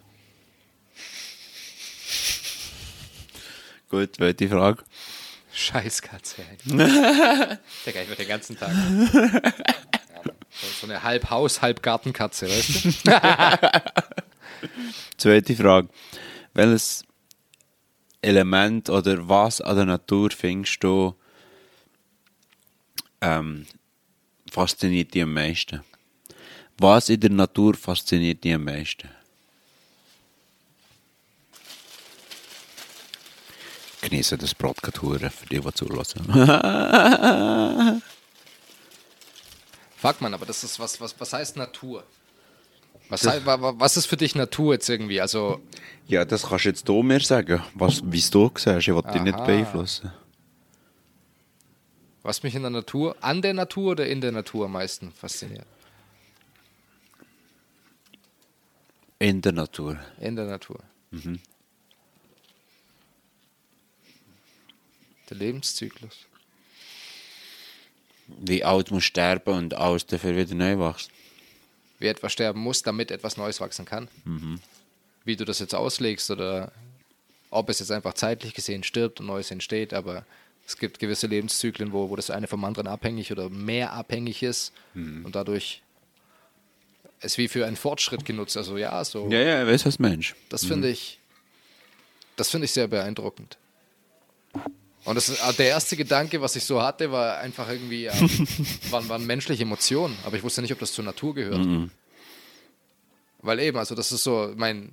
[3.89, 4.83] Gut, zweite Frage.
[5.53, 6.43] Scheiß Katze.
[6.65, 8.71] Digga, ich würde den ganzen Tag.
[10.79, 13.11] So eine halb Haus, halb Gartenkatze, weißt du?
[15.17, 15.89] Zweite Frage.
[16.53, 17.05] Welches
[18.21, 21.15] Element oder was an der Natur findest du
[23.21, 23.67] ähm,
[24.51, 25.83] fasziniert dich am meisten?
[26.79, 29.09] Was in der Natur fasziniert dich am meisten?
[34.01, 36.23] Genieße das Brot gerade für die, die zulassen.
[39.97, 42.03] Fuck man, aber das ist was, was, was heißt Natur?
[43.09, 45.19] Was, wa- was ist für dich Natur jetzt irgendwie?
[45.19, 45.59] Also,
[46.07, 48.67] ja, das kannst jetzt du mir sagen, was, wie es du siehst.
[48.67, 50.11] Ich will dich nicht beeinflussen.
[52.21, 55.65] was mich in der Natur, an der Natur oder in der Natur am meisten fasziniert?
[59.19, 59.99] In der Natur.
[60.19, 60.79] In der Natur.
[65.29, 66.25] Der Lebenszyklus.
[68.27, 71.11] Wie alt muss sterben und alles dafür wieder neu wachsen.
[71.99, 74.07] Wie etwas sterben muss, damit etwas Neues wachsen kann.
[75.25, 76.71] Wie du das jetzt auslegst oder
[77.49, 80.25] ob es jetzt einfach zeitlich gesehen stirbt und Neues entsteht, aber
[80.65, 84.73] es gibt gewisse Lebenszyklen, wo, wo das eine vom anderen abhängig oder mehr abhängig ist
[84.93, 85.81] und dadurch
[87.19, 88.57] es wie für einen Fortschritt genutzt.
[88.57, 89.27] Also ja, so.
[89.29, 90.35] Ja, ja, ich weiß was Mensch.
[90.49, 91.19] Das finde ich,
[92.35, 93.57] das finde ich sehr beeindruckend.
[95.05, 98.47] Und das, ist- ah, der erste Gedanke, was ich so hatte, war einfach irgendwie, ähm,
[98.91, 100.17] waren, waren menschliche Emotionen.
[100.25, 101.65] Aber ich wusste nicht, ob das zur Natur gehört.
[103.41, 104.91] Weil eben, also das ist so, mein,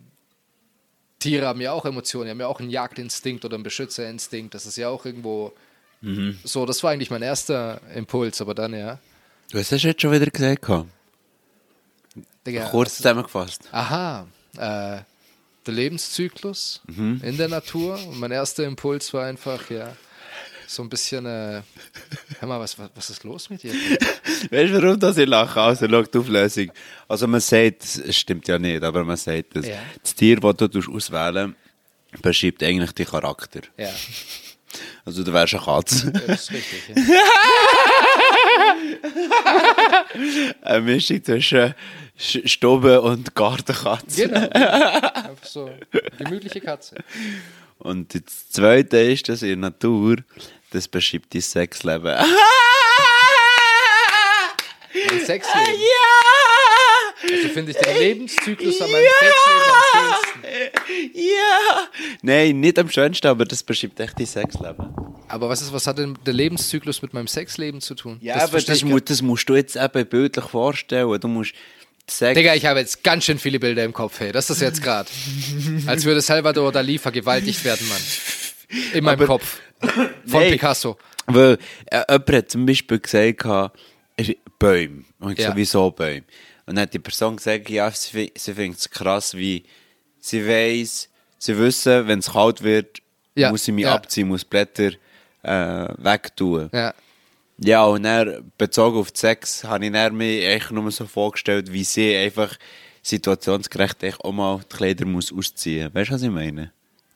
[1.18, 4.55] Tiere haben ja auch Emotionen, die haben ja auch einen Jagdinstinkt oder einen Beschützerinstinkt.
[4.55, 5.53] Das ist ja auch irgendwo
[6.45, 8.99] so, das war eigentlich mein erster Impuls, aber dann ja.
[9.51, 10.61] Du hast es jetzt schon wieder gesagt.
[10.61, 10.91] gehabt.
[12.47, 13.68] Digga, Kurz zusammengefasst.
[13.72, 14.26] Aha,
[14.57, 14.59] äh,
[15.66, 17.95] der Lebenszyklus in der Natur.
[18.07, 19.97] Und mein erster Impuls war einfach, ja,
[20.66, 21.62] so ein bisschen, äh,
[22.40, 23.72] hör mal, was, was, was ist los mit dir?
[24.51, 25.61] Weißt du, warum das ich lache?
[25.61, 26.72] Also, schau die Auflösung.
[27.09, 29.78] Also, man sagt, es stimmt ja nicht, aber man sagt, dass Ja.
[30.03, 31.55] das Tier, das du auswählen
[32.22, 33.61] beschreibt eigentlich deinen Charakter.
[33.78, 33.90] Ja,
[35.05, 36.12] Also, du wärst eine Katze.
[36.14, 36.82] ja, das ist richtig.
[36.95, 37.03] Ja.
[40.62, 41.75] Eine Mischung zwischen
[42.18, 44.29] Sch- Stube und Gartenkatze.
[44.29, 44.49] Genau.
[44.53, 45.70] Einfach so,
[46.18, 46.97] gemütliche Katze.
[47.79, 50.16] Und das Zweite ist, dass in der Natur,
[50.70, 52.16] das beschreibt dein Sexleben.
[55.27, 55.75] Sexleben.
[55.75, 56.34] Ja!
[57.33, 61.18] Also finde ich den Lebenszyklus an meinem Sexleben am schönsten.
[61.18, 61.89] Ja!
[62.22, 64.95] Nein, nicht am schönsten, aber das beschreibt echt dein Sexleben.
[65.29, 68.18] Aber was, ist, was hat denn der Lebenszyklus mit meinem Sexleben zu tun?
[68.20, 71.18] Ja, aber verstehe das, ich mu das musst du jetzt eben bildlich vorstellen.
[71.20, 71.55] Du musst
[72.09, 72.37] Sex...
[72.37, 74.31] Digga, ich habe jetzt ganz schön viele Bilder im Kopf, hey.
[74.31, 75.09] Das ist jetzt gerade.
[75.87, 78.01] Als würde Salvador Dali vergewaltigt werden, Mann.
[78.93, 79.61] In meinem Aber- Kopf.
[79.81, 80.53] Von Nein.
[80.53, 80.99] Picasso.
[81.27, 83.45] Weil äh, jemand hat zum Beispiel gesagt,
[84.59, 85.05] Bäume.
[85.20, 85.51] Und ich Ja.
[85.51, 86.22] sowieso Bäume.
[86.66, 89.64] Und dann hat die Person gesagt, ja, sie, sie findet es krass, wie
[90.20, 91.08] sie weiss,
[91.38, 93.00] sie wissen, wenn es kalt wird,
[93.34, 93.94] Ja, muss sie mich ja.
[93.94, 94.92] abziehen, muss Blätter
[95.42, 96.70] äh, wegtun.
[96.72, 96.94] Ja.
[97.58, 101.84] Ja, und dann, bezogen auf Sex, habe ich dann mir eigentlich nur so vorgestellt, wie
[101.84, 102.56] sie einfach
[103.02, 105.94] situationsgerecht echt auch mal die Kleider muss ausziehen muss.
[105.94, 106.72] Weißt du, was ich meine?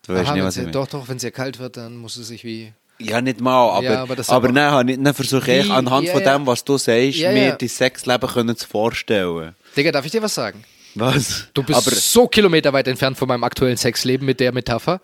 [0.07, 0.73] Du weißt Aha, nicht, was ich meine.
[0.73, 2.73] doch, doch, wenn es ihr kalt wird, dann muss sie sich wie.
[3.01, 6.47] Ja, nicht mal, aber, Ja, aber aber, dann, dann versuche ich anhand ja, von dem,
[6.47, 7.57] was du sagst, Ja, mir ja.
[7.57, 9.55] dein Sexleben können zu vorstellen.
[9.77, 10.65] Digga, darf ich dir was sagen?
[10.95, 11.49] Was?
[11.55, 15.01] Du bist aber, so kilometerweit entfernt von meinem aktuellen Sexleben mit der Metapher.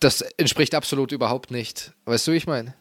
[0.00, 1.92] Das entspricht absolut überhaupt nicht.
[2.04, 2.74] Weißt du, wie ich meine?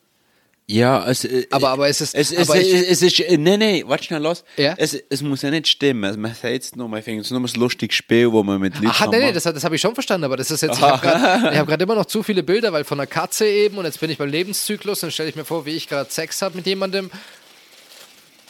[0.68, 3.20] Ja, es, äh, Aber- aber es ist- Es, es, aber ich- es, ist.
[3.20, 4.44] äh, Nee, nee, warte schnell los.
[4.58, 4.74] Ja?
[4.78, 6.20] Es, es muss ja nicht stimmen.
[6.20, 8.88] Man sagt es nur, ich finde es nur ein lustiges Spiel, wo man mit Leuten
[8.92, 11.02] kann nee, nee, das, das habe ich schon verstanden, aber das ist jetzt, ich habe
[11.08, 14.10] gerade hab immer noch zu viele Bilder, weil von einer Katze eben und jetzt bin
[14.10, 17.12] ich beim Lebenszyklus und stelle ich mir vor, wie ich gerade Sex habe mit jemandem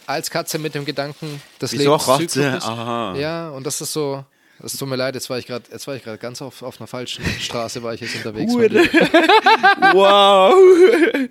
[0.07, 2.11] als Katze mit dem Gedanken des Wieso Katze?
[2.20, 2.63] Lebenszyklus.
[2.63, 3.16] Aha.
[3.18, 4.24] Ja, und das ist so,
[4.66, 6.82] das tut mir leid, jetzt war ich gerade, jetzt war ich gerade ganz auf, auf
[6.82, 8.51] einer falschen Straße, war ich jetzt unterwegs.
[9.93, 10.55] wow!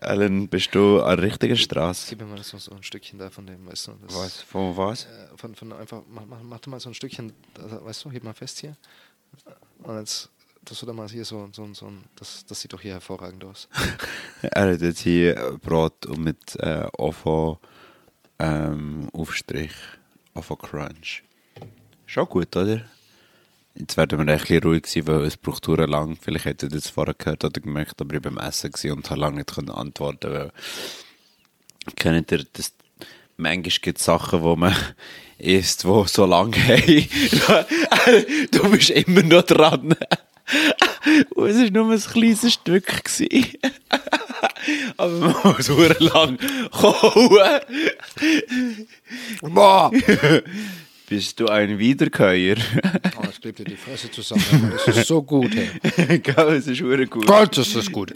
[0.00, 2.06] Alan, bist du an der richtigen Straße?
[2.08, 3.92] Gib mir mal so, so ein Stückchen da von dem, weißt du.
[4.06, 4.40] Das, Was?
[4.40, 5.04] Von was?
[5.04, 8.24] Äh, Von, von einfach, mach, mach, mach du mal so ein Stückchen, weißt du, heb
[8.24, 8.78] mal fest hier.
[9.82, 10.30] Und jetzt
[10.64, 13.44] tust du da mal hier so, so, so ein, das, das sieht doch hier hervorragend
[13.44, 13.68] aus.
[14.42, 17.60] Er hat jetzt hier Brot und mit äh, Ovo
[18.38, 19.74] ähm, Aufstrich,
[20.34, 21.24] Ovo Crunch.
[22.12, 22.80] Schon gut, oder?
[23.76, 26.18] Jetzt werden wir ein bisschen ruhig sein, weil es braucht lang.
[26.20, 29.20] Vielleicht hättet ihr das vorher gehört oder gemerkt, aber ich war beim Essen und habe
[29.20, 30.52] lange nicht antworten weil
[31.94, 32.72] Kennt ihr das?
[33.36, 34.74] manchmal gibt es Sachen, wo man
[35.38, 37.08] isst, die so lange haben.
[38.50, 39.94] du bist immer noch dran.
[41.36, 43.04] Und es war nur ein kleines Stück.
[43.04, 43.56] gewesen.
[44.96, 45.68] Aber man muss
[46.00, 46.38] lang
[46.72, 47.60] kauen.
[49.42, 49.92] Boah!
[51.10, 52.54] Bist du ein Wiederkäuer?
[53.18, 54.72] Oh, das klebt dir die Fresse zusammen.
[54.86, 56.18] Das ist so gut, hey.
[56.20, 57.26] Gell, es ist verdammt gut.
[57.26, 58.14] Gott, ist das gut.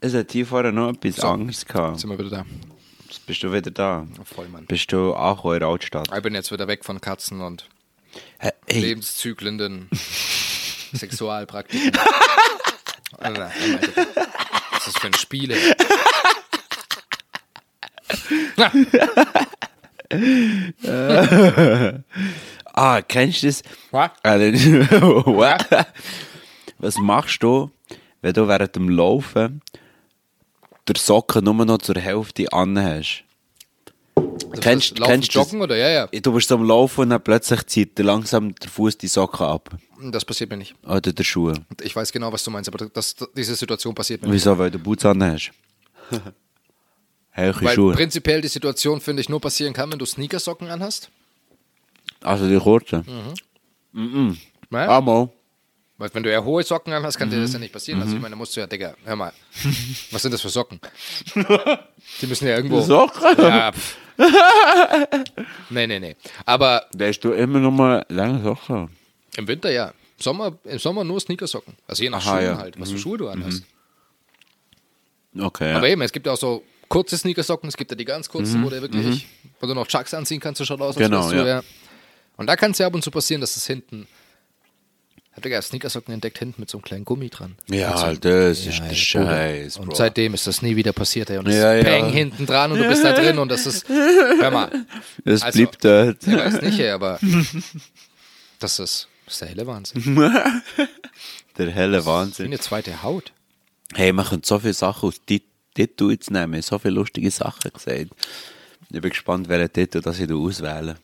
[0.00, 1.98] Es hat hier vorher noch etwas anderes gehabt.
[2.00, 2.46] Sind wir wieder da?
[3.08, 4.06] Jetzt bist du wieder da.
[4.24, 4.66] Voll, Mann.
[4.66, 6.08] Bist du angekommen in der Altstadt?
[6.16, 7.66] Ich bin jetzt wieder weg von Katzen und
[8.38, 9.90] Hey, Lebenszyklen,
[10.94, 11.92] Sexualpraktiken.
[13.18, 13.24] Oh.
[13.24, 15.50] Was ist das für ein Spiel?
[15.50, 15.58] ey?
[22.72, 23.62] ah, kennst du das?
[23.90, 24.10] Was?
[24.24, 25.66] What?
[26.78, 27.70] Was machst du,
[28.22, 29.60] wenn du während dem Laufen
[30.88, 33.24] der Socken nur noch zur Hälfte an hast?
[34.16, 35.48] Also Kennst- das kennst du das?
[35.50, 35.76] Joggen oder?
[35.76, 36.06] Ja, ja.
[36.06, 39.70] Du bist am Laufen und dann plötzlich zieht langsam der Fuß die Socken ab.
[40.12, 40.74] Das passiert mir nicht.
[40.86, 41.52] Oder der Schuh.
[41.82, 44.36] Ich weiß genau, was du meinst, aber das, diese Situation passiert mir nicht.
[44.36, 44.56] Wieso?
[44.56, 45.50] Weil du Boots an hast.
[47.36, 47.92] Helche Weil Schuhe.
[47.94, 51.10] prinzipiell die Situation, finde ich, nur passieren kann, wenn du Sneakersocken anhast.
[52.22, 53.04] Also die kurzen.
[54.70, 54.88] Ja?
[54.88, 55.28] Ah, mal.
[55.98, 57.42] Weil wenn du ja hohe Socken anhast, kann dir Mhm.
[57.42, 58.00] das ja nicht passieren.
[58.02, 59.32] Also ich meine, da musst du ja, Digga, hör mal.
[60.10, 60.80] Was sind das für Socken?
[62.20, 62.80] Die müssen ja irgendwo.
[62.80, 63.22] Socken?
[63.38, 63.96] Ja, pff.
[65.70, 66.16] nee, nee, nee.
[66.46, 68.90] Aber Da hast du immer noch mal lange Socken.
[69.36, 69.92] im Winter ja.
[70.18, 71.74] Sommer, Im Sommer nur Sneakersocken.
[71.86, 72.54] Also je nach Aha, Schuhen ja.
[72.54, 72.58] Mhm.
[72.58, 73.62] halt, was für Schuhe du anhast.
[75.38, 75.72] Okay.
[75.74, 78.64] Aber eben, es gibt ja auch so kurze Sneakersocken, es gibt ja die ganz kurzen,
[78.64, 79.26] wo du wirklich,
[79.60, 81.00] wo du noch Chucks anziehen kannst, so schaut aus, Mhm.
[81.00, 81.46] Genau, wärst du, ja.
[81.46, 81.62] ja.
[82.36, 84.06] Und da kann es ja ab und zu passieren, dass es hinten.
[85.32, 87.56] Habt ihr ja Sneakersocken entdeckt, hinten mit so einem kleinen Gummi dran?
[87.68, 88.94] Ja, Also, das ist ja, der Bruder.
[88.94, 91.36] Scheiß, Und seitdem ist das nie wieder passiert, ey.
[91.36, 91.90] Und es Ja, ist ja.
[91.92, 93.86] Peng hinten dran und du bist da drin und das ist.
[93.88, 94.86] Hör mal.
[95.26, 96.26] Es also- bleibt dort.
[96.26, 97.18] Ich weiß nicht, ey, aber.
[98.58, 100.16] Das ist, das ist der helle Wahnsinn.
[101.58, 102.46] Der helle Wie Wahnsinn.
[102.46, 103.32] eine zweite Haut.
[103.94, 105.44] Hey, man könnte so viele Sachen aus Tit-
[105.76, 106.62] Titel jetzt nehmen.
[106.62, 108.10] So viele lustige Sachen gesagt.
[108.90, 110.96] Ich bin gespannt, welchen Titel das ich auswähle.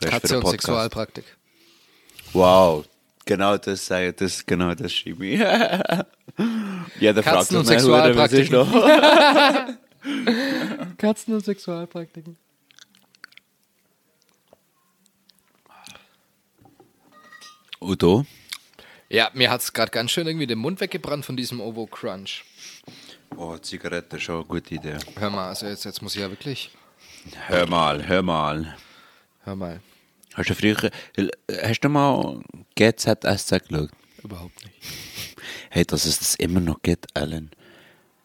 [0.00, 0.48] Katze und?
[0.48, 1.24] Sexualpraktik.
[2.32, 2.84] Wow.
[3.24, 5.38] Genau das sage das, genau das schreibe ich.
[7.00, 10.96] Jeder fragt Katzen und sich, "Hure, was ist Sexualpraktiken." noch?
[10.98, 12.36] Katzen und Sexualpraktiken.
[17.80, 18.24] Udo?
[19.10, 22.44] Ja, mir hat es gerade ganz schön irgendwie den Mund weggebrannt von diesem Ovo Crunch.
[23.36, 24.98] Oh, Zigarette, schon eine gute Idee.
[25.16, 26.70] Hör mal, also jetzt, jetzt muss ich ja wirklich.
[27.46, 28.76] Hör mal, hör mal.
[29.44, 29.80] Hör mal.
[30.34, 30.76] Hast du früher,
[31.62, 32.40] hast du mal
[32.76, 33.90] GZSZ geschaut?
[34.22, 34.76] Überhaupt nicht.
[35.70, 37.50] Hey, dass es das immer noch gibt, Alan.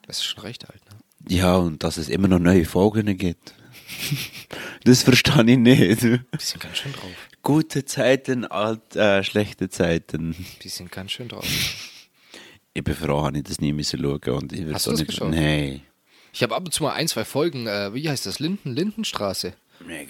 [0.08, 0.97] Das ist schon recht alt, ne?
[1.28, 3.54] Ja, und dass es immer noch neue Folgen gibt.
[4.86, 6.04] das verstehe ich nicht.
[6.04, 7.12] Die sind ganz schön drauf.
[7.41, 10.36] Gute Zeiten, alt, äh, schlechte Zeiten.
[10.62, 11.45] Die sind ganz schön drauf.
[12.74, 14.19] Ich bin froh, habe ich das nie müssen schauen.
[14.43, 15.30] Und ich Hast du das nicht, geschaut?
[15.30, 15.82] Nee.
[16.32, 18.39] Ich habe ab und zu mal ein, zwei Folgen, äh, wie heißt das?
[18.39, 19.53] Linden, Lindenstraße.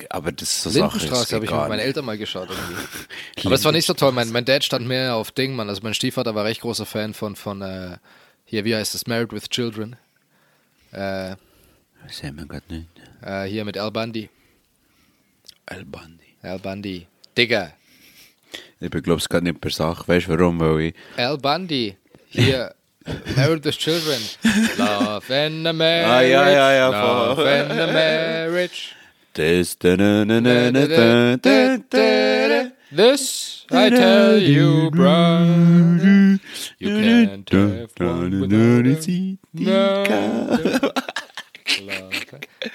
[0.09, 0.69] Aber das ist so.
[0.69, 2.49] Lindenstraße habe ich mit meinen Eltern mal geschaut.
[3.43, 4.11] Aber es war nicht so toll.
[4.11, 5.67] Mein, mein Dad stand mehr auf Ding, Mann.
[5.67, 7.97] Also mein Stiefvater war recht großer Fan von, von äh,
[8.45, 9.07] hier, wie heißt das?
[9.07, 9.95] Married with Children.
[10.91, 11.35] Äh,
[12.05, 12.87] Das sehen wir gerade nicht.
[13.21, 14.29] äh, hier mit Al Bundy.
[15.65, 16.25] El Bandi.
[16.41, 17.07] Al Bundy.
[17.37, 17.73] Digga.
[18.79, 20.07] Ich glaube es gerade nicht per Sache.
[20.07, 20.59] Weißt du warum?
[20.59, 20.93] Weil ich.
[21.17, 21.97] Al Bundy.
[22.33, 22.73] Hier.
[23.35, 24.21] Married with Children.
[24.77, 26.07] Love and a marriage.
[26.09, 27.47] Ah, ja, ja, ja, Love voll.
[27.47, 28.95] and a marriage.
[29.33, 29.77] Das.
[29.77, 30.71] Da, da, da.
[32.95, 36.39] This I tell you, brother.
[36.79, 38.97] You can't have one without a-.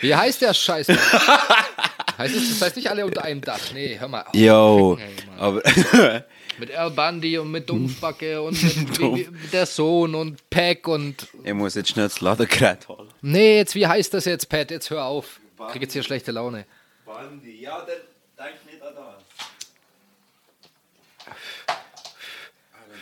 [0.01, 0.89] Wie heißt der Scheiß?
[0.89, 3.61] heißt es, das heißt nicht alle unter einem Dach.
[3.73, 4.25] Nee, hör mal.
[4.33, 4.99] Yo,
[5.39, 5.63] aber
[6.59, 11.29] Mit Al Bundy und mit Dumpfbacke und mit, wie, wie, der Sohn und Peck und.
[11.45, 13.09] ich muss jetzt schnell das Ladegerät holen.
[13.23, 14.71] Nee, jetzt, wie heißt das jetzt, Pat?
[14.71, 15.41] Jetzt hör auf.
[15.61, 16.65] Ich krieg jetzt hier schlechte Laune.
[17.05, 19.25] Bandi, ja, dann denk nicht an das.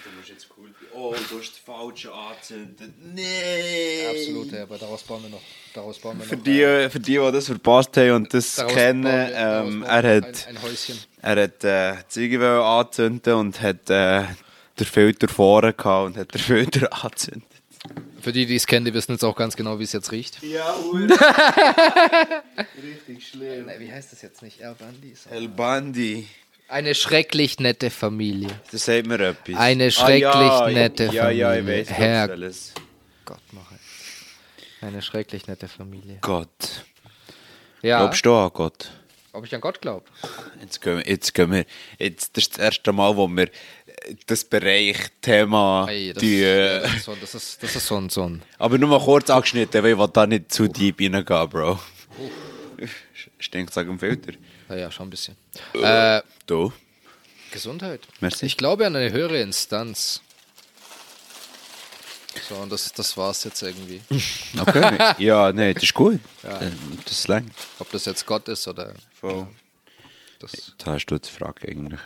[0.04, 2.90] Du musst jetzt cool Oh, du hast die falsche angezündet.
[3.02, 4.06] Nee!
[4.08, 5.42] Absolut, ja, aber daraus bauen wir noch.
[5.74, 6.30] Daraus bauen wir noch.
[6.30, 9.82] Für die, für die, die das verpasst haben und das daraus kennen, bauen wir- ähm,
[9.82, 10.98] er hat, Ein, ein Häuschen.
[11.26, 11.94] Er hat äh,
[12.40, 14.22] wollen anzünden und hat äh,
[14.78, 17.42] den Filter vorne gehabt und hat den Filter angezündet.
[18.20, 20.42] Für die, die es kennen, die wissen jetzt auch ganz genau, wie es jetzt riecht.
[20.42, 20.74] Ja,
[22.82, 23.70] Richtig schlimm.
[23.78, 24.62] Wie heißt das jetzt nicht?
[24.64, 26.26] Al Bundy ist El Bandi.
[26.68, 28.48] Eine schrecklich nette Familie.
[28.72, 29.56] Das sagt mir etwas.
[29.56, 31.80] Eine schrecklich ja, nette ja, Ja, ja, ich Familie.
[31.80, 32.72] weiß, Herr- alles.
[33.24, 33.70] Gott, mach.
[34.80, 36.18] Eine schrecklich nette Familie.
[36.20, 36.84] Gott.
[37.82, 38.90] Ja, Glaubst du an Gott?
[39.36, 40.06] Ob ich an Gott glaube.
[40.60, 41.64] Jetzt gehen, wir, jetzt gehen wir.
[41.98, 43.48] Jetzt, das ist das erste Mal, wo wir
[44.26, 45.86] das Bereich Thema.
[45.88, 48.22] Ey, das, die, ja, äh, das, ist so, das, ist, das ist so ein, so
[48.22, 51.78] ein aber nur mal kurz angeschnitten, weil ich will da nicht zu deep reingehen, Bro.
[53.38, 54.32] Stinkt sag im Filter.
[54.68, 55.36] naja, schon ein bisschen.
[55.74, 56.72] Äh, Du?
[57.50, 58.00] Gesundheit.
[58.20, 58.46] Merci.
[58.46, 60.20] Ich glaube an eine höhere Instanz.
[62.48, 64.00] So, und das, das war's jetzt irgendwie.
[64.60, 64.98] Okay.
[65.18, 66.20] ja, nee, das ist gut.
[66.42, 66.70] Äh,
[67.04, 67.50] Das ist lang.
[67.78, 69.46] Ob das jetzt Gott ist oder Voll.
[70.40, 70.74] das.
[70.78, 72.00] Da hast du die Frage eigentlich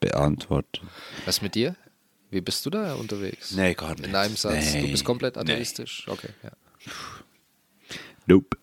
[0.00, 0.80] beantwortet.
[1.26, 1.76] Was mit dir?
[2.30, 3.52] Wie bist du da unterwegs?
[3.52, 4.06] Nee, gar nicht.
[4.06, 4.72] In einem Satz.
[4.72, 4.82] Nee.
[4.82, 5.42] Du bist komplett Nee.
[5.52, 6.04] atheistisch.
[6.08, 6.50] Okay, ja.
[8.26, 8.56] Nope.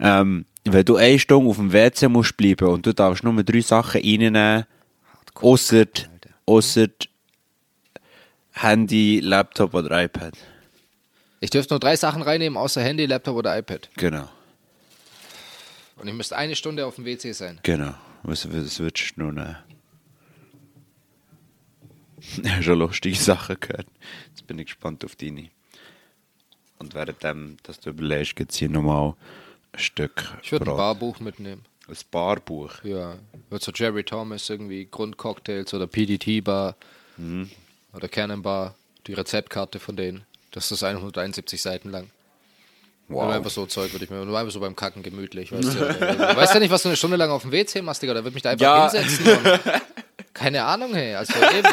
[0.00, 3.60] Ähm, wenn du eine Stunde auf dem WC musst bleiben und du darfst nur drei
[3.60, 4.64] Sachen reinnehmen,
[5.34, 5.84] ausser,
[6.46, 6.86] ausser
[8.54, 10.34] Handy, Laptop oder iPad.
[11.40, 13.90] Ich dürfte nur drei Sachen reinnehmen, außer Handy, Laptop oder iPad.
[13.96, 14.28] Genau,
[15.96, 17.58] Und ich müsste eine Stunde auf dem WC sein.
[17.62, 17.94] genau.
[18.22, 19.56] Was, was würdest du nehmen?
[22.42, 23.86] Ich habe schon lustige Sachen gehört.
[24.30, 25.50] Jetzt bin ich gespannt auf deine.
[26.78, 29.14] Und währenddem, dass du überlegst, gibt es hier nochmal
[29.72, 30.76] ein Stück Ich würde ein.
[30.76, 31.64] Barbuch mitnehmen.
[31.86, 32.82] Ein Barbuch.
[32.82, 33.16] Ja,
[33.50, 36.76] wird so Jerry Thomas irgendwie Grundcocktails oder PDT Bar
[37.18, 37.50] Mhm.
[37.94, 38.74] Oder Cannon Bar,
[39.06, 40.24] die Rezeptkarte von denen.
[40.50, 42.10] Das ist 171 Seiten lang.
[43.08, 43.30] Wow.
[43.32, 45.52] Einfach so Zeug würde ich mir, nur einfach so beim Kacken gemütlich.
[45.52, 48.02] Weißt du, du weißt ja nicht, was du eine Stunde lang auf dem WC machst,
[48.02, 48.14] Digga.
[48.14, 48.90] Da wird mich da einfach Ja.
[48.90, 49.60] hinsetzen.
[50.32, 51.14] Keine Ahnung, hey.
[51.14, 51.68] Also eben.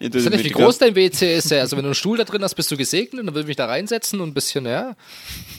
[0.00, 1.50] Ich Ich weiß ja nicht, wie groß dein WC ist.
[1.50, 1.60] Ja.
[1.60, 3.20] Also wenn du einen Stuhl da drin hast, bist du gesegnet.
[3.26, 4.96] Dann würde ich mich da reinsetzen und ein bisschen, ja,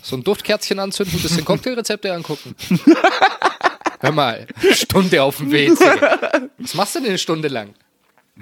[0.03, 2.55] so ein Duftkerzchen anzünden, ein bisschen Cocktailrezepte angucken.
[3.99, 5.79] Hör mal, Stunde auf dem WC.
[6.57, 7.73] Was machst du denn eine Stunde lang?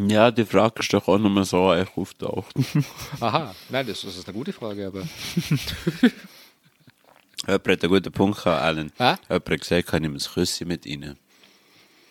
[0.08, 2.54] Ja, die Frage ist doch auch nochmal so echt auftaucht.
[3.20, 5.02] Aha, nein, das, das ist eine gute Frage, aber.
[7.48, 8.92] Jemand hat einen guten Punkt gehabt, Alan.
[8.98, 9.16] Hä?
[9.30, 11.18] Jemand hat gesagt, kann ich mir ein Küsschen mit ihnen.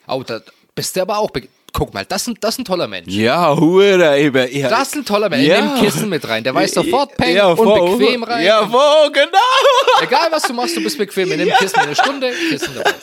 [0.06, 0.40] Oh, da
[0.74, 1.30] bist du aber auch.
[1.72, 3.08] Guck mal, das ist ein, das ist ein toller Mensch.
[3.12, 4.48] Ja, Hure, eben.
[4.50, 5.46] Ich, Das ist ein toller Mensch.
[5.46, 5.58] Ja.
[5.58, 5.74] Ja.
[5.74, 6.42] Nimm Kissen mit rein.
[6.42, 7.98] Der weiß sofort, peng ja, und voll.
[7.98, 8.44] bequem rein.
[8.44, 10.02] Ja, voll, genau.
[10.02, 11.28] Egal, was du machst, du bist bequem.
[11.28, 12.94] Nimm Kissen eine Stunde, Kissen dabei.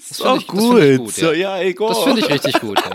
[0.00, 0.78] So find ich- das gut.
[0.80, 1.56] find ich gut, so, ja.
[1.58, 1.88] ja, egal.
[1.88, 2.78] Das finde ich richtig gut.
[2.78, 2.90] Ja.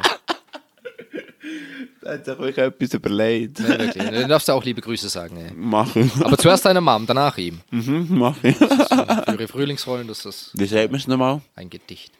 [2.01, 3.59] Da hat sich wirklich etwas überlegt.
[3.59, 4.03] Ja, wirklich.
[4.03, 5.37] Dann darfst du auch liebe Grüße sagen.
[5.37, 5.53] Ey.
[5.53, 6.11] Machen.
[6.23, 7.61] Aber zuerst deiner Mom, danach ihm.
[7.69, 8.53] Mhm, machen.
[8.53, 11.41] Für ihre Frühlingsrollen, das ist Wie sagt man es nochmal?
[11.55, 12.11] ein Gedicht.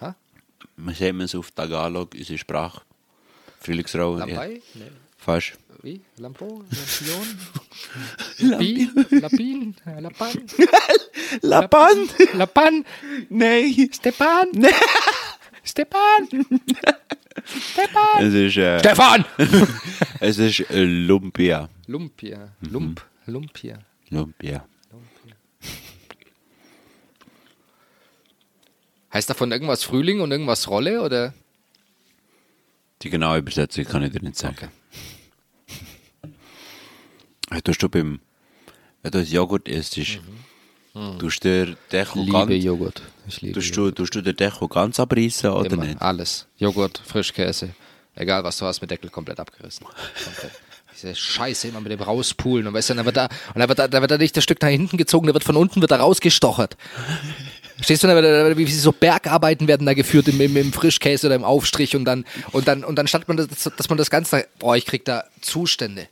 [0.00, 0.14] Ha?
[0.76, 2.80] Wie sagt man es auf Tagalog, unsere Sprache?
[3.60, 4.20] Frühlingsrolle.
[4.20, 4.26] Ja.
[4.26, 4.60] Lampai?
[4.74, 4.82] Nee.
[5.18, 5.52] Fast.
[5.82, 6.00] Wie?
[6.18, 6.64] Lampo?
[6.70, 7.38] Lampion?
[8.50, 9.06] Lapin?
[9.20, 9.76] Lapin?
[9.86, 10.32] Äh, Lapan?
[11.42, 12.08] Lapan?
[12.34, 12.84] Lapan?
[13.28, 13.90] Nein.
[13.92, 14.46] Stepan?
[15.62, 16.28] Stepan?
[17.44, 18.26] Stepan?
[18.26, 19.24] Es ist, äh, Stefan!
[20.20, 21.68] es ist äh, Lumpia.
[21.86, 22.52] Lumpia.
[22.60, 23.04] Lump.
[23.26, 23.78] Lumpia.
[24.10, 24.66] Lumpia.
[29.12, 31.32] Heißt davon irgendwas Frühling und irgendwas Rolle oder?
[33.02, 34.70] Die genaue Übersetzung kann ich dir nicht sagen.
[37.50, 38.20] Hey, Tust du beim,
[39.02, 39.98] wenn du das Joghurt isst,
[41.18, 43.02] tust du den Deckel Liebe ganz, Joghurt.
[43.28, 45.84] Ich liebe tust du, tust du den Deckel ganz abreißen oder Immer.
[45.84, 46.02] nicht?
[46.02, 46.46] Alles.
[46.58, 47.70] Joghurt, Frischkäse.
[48.14, 49.86] Egal was du hast, mit Deckel komplett abgerissen.
[49.86, 50.52] Komplett.
[50.94, 53.78] Diese Scheiße immer mit dem rauspulen und weißt du, dann wird da, und dann wird
[53.78, 55.90] da, da wird da nicht das Stück nach hinten gezogen, da wird von unten wird
[55.90, 56.78] da rausgestochert.
[57.76, 61.44] Verstehst du, da wie so Bergarbeiten werden da geführt im, im, im Frischkäse oder im
[61.44, 64.76] Aufstrich und dann, und dann, und dann statt man das, dass man das Ganze, boah,
[64.76, 66.08] ich krieg da Zustände.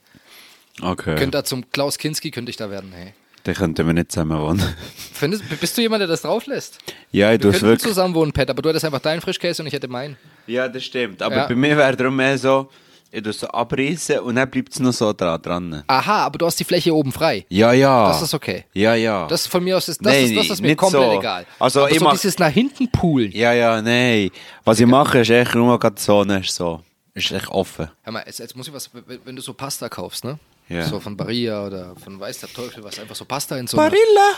[0.83, 1.15] Okay.
[1.15, 3.15] Könnte da zum Klaus Kinski könnte ich da werden, hey.
[3.47, 4.63] Den könnten wir nicht zusammen wohnen.
[5.13, 6.79] Findest, bist du jemand, der das drauf lässt?
[7.13, 7.83] ja, ich Wir könnten wirklich.
[7.89, 10.17] zusammen wohnen, Pat, aber du hättest einfach deinen Frischkäse und ich hätte meinen.
[10.47, 11.21] Ja, das stimmt.
[11.23, 11.47] Aber Ja.
[11.47, 12.71] bei mir wäre darum mehr so,
[13.11, 15.41] ich tue so abreißen und dann bleibt es noch so dran.
[15.43, 15.85] dran.
[15.87, 17.45] Aha, aber du hast die Fläche oben frei.
[17.49, 18.09] Ja, ja.
[18.09, 18.65] Das ist okay.
[18.73, 19.27] Ja, ja.
[19.29, 21.19] Das von mir aus ist das, Nein, ist, das ist mir nicht komplett so.
[21.21, 21.47] egal.
[21.61, 23.31] Also aber ich so mach- dieses nach hinten poolen.
[23.33, 24.31] ja, ja, nein.
[24.65, 26.81] Was ich mache, ist echt nur gerade so, ne, ist so.
[27.13, 27.89] Ist echt offen.
[28.03, 28.91] Hör mal, jetzt, jetzt muss ich was,
[29.25, 30.39] wenn du so Pasta kaufst, ne?
[30.69, 30.87] Ja.
[30.87, 33.91] So von Barilla oder von weiß der Teufel was, einfach so Pasta in so einer,
[33.91, 34.35] Barilla!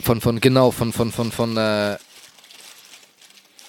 [0.00, 1.96] von, von, genau, von, von, von, von, äh,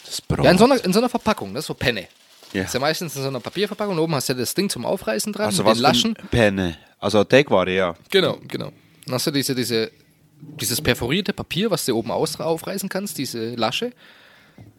[0.05, 0.43] Das Brot.
[0.45, 1.61] ja, in so einer, in so einer Verpackung, ne?
[1.61, 2.07] So Penne.
[2.53, 2.63] Ja.
[2.63, 4.83] Ist ja meistens in so einer Papierverpackung und oben hast du ja das Ding zum
[4.85, 6.13] Aufreißen dran, also mit was den Laschen.
[6.31, 6.77] Penne?
[6.99, 7.95] Also Teigware, ja.
[8.09, 8.71] Genau, genau.
[9.05, 9.91] Dann hast du diese, diese,
[10.41, 13.91] dieses perforierte Papier, was du oben aus, aufreißen kannst, diese Lasche.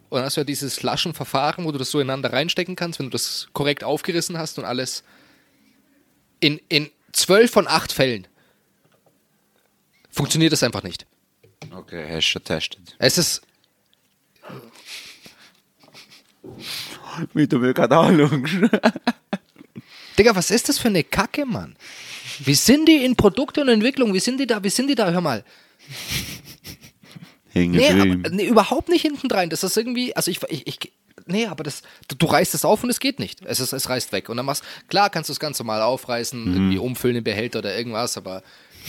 [0.09, 3.07] Und dann hast du ja dieses Laschenverfahren, wo du das so ineinander reinstecken kannst, wenn
[3.07, 5.05] du das korrekt aufgerissen hast und alles
[6.41, 8.27] in, in zwölf von acht Fällen
[10.11, 11.07] funktioniert das einfach nicht.
[11.73, 12.97] Okay, hast du schon getestet.
[12.99, 13.43] Es ist,
[17.35, 18.55] Wie du mir gerade anschaust.
[20.19, 21.77] Digga, was ist das für eine Kacke, Mann?
[22.41, 24.15] Wie sind die in Produkte und Entwicklung?
[24.15, 24.63] Wie sind die da?
[24.63, 25.11] Wie sind die da?
[25.11, 25.45] Hör mal.
[27.53, 29.51] Hängen Nee, aber, nee überhaupt nicht hinten rein.
[29.51, 30.93] Das ist irgendwie, also ich, ich, ich
[31.31, 33.41] nee, aber das, du, du reißt es auf und es geht nicht.
[33.45, 34.29] Es, ist, es reißt weg.
[34.29, 36.55] Und dann machst, klar kannst du es ganz normal aufreißen, Mhm.
[36.55, 38.43] irgendwie umfüllen in Behälter oder irgendwas, aber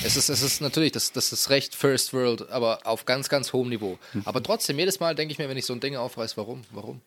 [0.06, 3.52] es ist, es ist natürlich, das, das ist recht First World, aber auf ganz, ganz
[3.54, 3.98] hohem Niveau.
[4.14, 4.22] Mhm.
[4.26, 6.62] Aber trotzdem, jedes Mal denke ich mir, wenn ich so ein Ding aufreiß, warum?
[6.72, 7.02] Warum?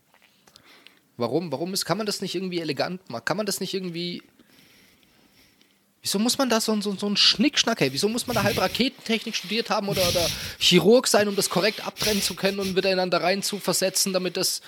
[1.16, 1.52] Warum?
[1.52, 3.24] Warum ist, kann man das nicht irgendwie elegant machen?
[3.24, 4.22] Kann man das nicht irgendwie.
[6.04, 7.90] Wieso muss man da so, so, so einen Schnickschnack, hey?
[7.90, 10.28] Wieso muss man da halb Raketentechnik studiert haben oder, oder
[10.58, 14.60] Chirurg sein, um das korrekt abtrennen zu können und miteinander rein zu versetzen, damit das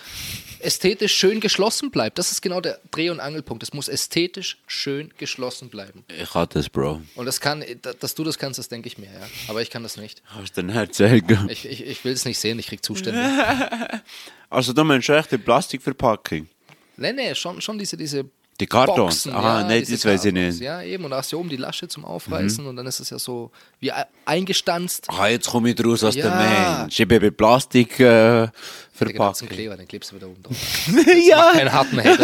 [0.60, 2.16] ästhetisch schön geschlossen bleibt?
[2.16, 3.62] Das ist genau der Dreh- und Angelpunkt.
[3.62, 6.06] Es muss ästhetisch schön geschlossen bleiben.
[6.18, 7.02] Ich hatte das, Bro.
[7.16, 7.62] Und das kann,
[8.00, 9.28] dass du das kannst, das denke ich mir, ja.
[9.48, 10.22] Aber ich kann das nicht.
[10.24, 11.50] Hast du den erzählen?
[11.50, 13.22] Ich, ich, ich will es nicht sehen, ich krieg Zustände.
[14.48, 16.48] Also, du meinst echt die Plastikverpackung?
[16.96, 18.24] nee, nee, schon, schon diese, diese
[18.58, 18.96] Die Kartons?
[19.24, 20.60] Boxen, Aha, ja, nee, das weiß ich nicht.
[20.60, 21.04] Ja, eben.
[21.04, 23.50] Und da hast du oben die Lasche zum Aufreißen und dann ist es ja so
[23.80, 23.92] wie
[24.24, 25.06] eingestanzt.
[25.08, 26.28] Ah, jetzt komme ich draus, was Ja.
[26.30, 26.98] der Mensch.
[26.98, 28.48] Ich bin bei Plastik äh,
[28.92, 29.46] verpackt.
[29.50, 30.56] Kleber, den klebst du wieder oben drauf.
[31.28, 31.50] ja!
[31.52, 32.18] Kein harten Head.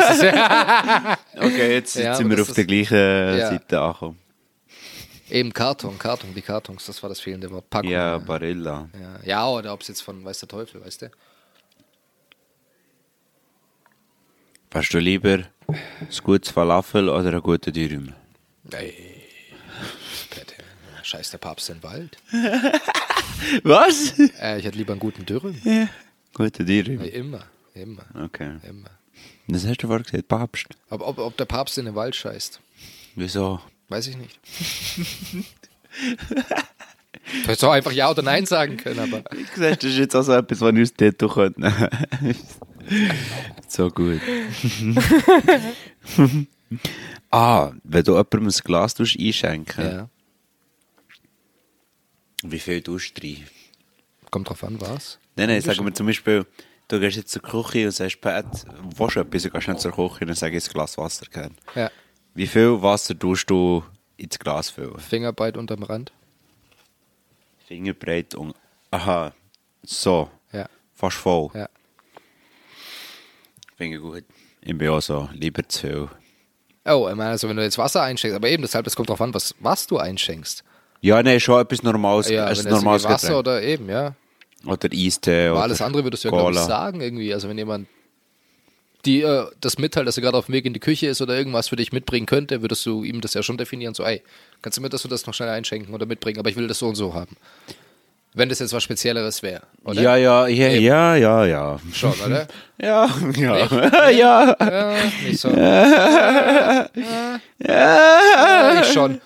[1.36, 3.50] Okay, jetzt, Ja, sind wir auf der gleichen Ja.
[3.50, 4.18] Seite angekommen.
[5.28, 7.68] eben Karton, Karton, die Kartons, das war das fehlende Wort.
[7.68, 7.90] Packung.
[7.90, 8.88] Ja, Barilla.
[8.98, 9.20] ja.
[9.24, 11.10] ja, oder ob es jetzt von weiß der Teufel, weißt du?
[14.70, 18.12] Wärst du lieber ein gutes Falafel oder ein guter Dürüm?
[18.64, 18.92] Bitte.
[21.02, 22.16] Scheiß der Papst in den Wald.
[23.64, 24.18] Was?
[24.40, 25.60] Äh, ich hätte lieber einen guten Dürren.
[25.64, 25.88] Ja.
[26.34, 27.00] Guter Dürüm.
[27.00, 27.44] Ja, immer,
[27.74, 28.58] immer, Okay.
[28.68, 28.90] immer.
[29.48, 30.66] Das hast du vorhin gesagt, Papst.
[30.88, 32.60] Aber ob, ob der Papst in den Wald scheißt,
[33.16, 33.60] Wieso?
[33.88, 34.38] weiß ich nicht.
[37.24, 39.22] Du hättest auch einfach Ja oder Nein sagen können, aber.
[39.36, 41.90] Ich gesagt, das ist jetzt auch so etwas, was ich aus Tattoo könnte.
[43.68, 44.20] so gut.
[47.30, 50.08] ah, wenn du jemandem ein Glas einschenken Ja.
[52.42, 53.44] wie viel tust du rein?
[54.30, 55.18] Kommt drauf an, was?
[55.36, 56.46] Nein, nein, sagen wir zum Beispiel,
[56.88, 58.46] du gehst jetzt zur Küche und sagst, Pat,
[58.96, 59.42] willst du etwas?
[59.42, 61.56] Du gehst nicht zur Küche und dann sag ich ein Glas Wasser gern.
[61.74, 61.90] Ja.
[62.34, 63.84] Wie viel Wasser tust du
[64.16, 64.98] ins Glas füllen?
[64.98, 66.12] Fingerbreit unterm Rand.
[67.66, 68.54] Fingerbreit und...
[68.90, 69.32] Aha,
[69.82, 70.66] so, Ja.
[70.94, 71.50] fast voll.
[71.54, 71.68] Ja.
[73.76, 74.24] Finde ich gut.
[74.60, 76.08] Ich bin auch so, lieber zu viel.
[76.84, 79.20] Oh, ich meine, also wenn du jetzt Wasser einschenkst, aber eben deshalb, es kommt drauf
[79.20, 80.64] an, was, was du einschenkst.
[81.00, 83.38] Ja, nein, schon etwas Normales, Ja, ein wenn normales Wasser Getränk.
[83.38, 84.14] oder eben, ja.
[84.66, 87.32] Oder Eistee Aber oder alles andere würdest du ja, glaube ich, sagen irgendwie.
[87.34, 87.88] Also wenn jemand
[89.04, 91.36] die äh, das mitteilt, dass er gerade auf dem Weg in die Küche ist oder
[91.36, 94.22] irgendwas für dich mitbringen könnte, würdest du ihm das ja schon definieren, so, ey,
[94.62, 96.78] kannst du mir das und das noch schnell einschenken oder mitbringen, aber ich will das
[96.78, 97.36] so und so haben.
[98.34, 100.00] Wenn das jetzt was Spezielleres wäre, oder?
[100.00, 100.84] Ja, ja, ja, Eben.
[100.84, 101.78] ja, ja, ja.
[101.92, 102.46] Schon, oder?
[102.80, 103.06] Ja,
[103.36, 104.56] ja, ja.
[104.58, 105.50] Ja, nicht so.
[105.50, 106.88] Ja,
[108.80, 109.20] ich schon.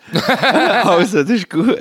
[0.83, 1.79] Also, das ist gut.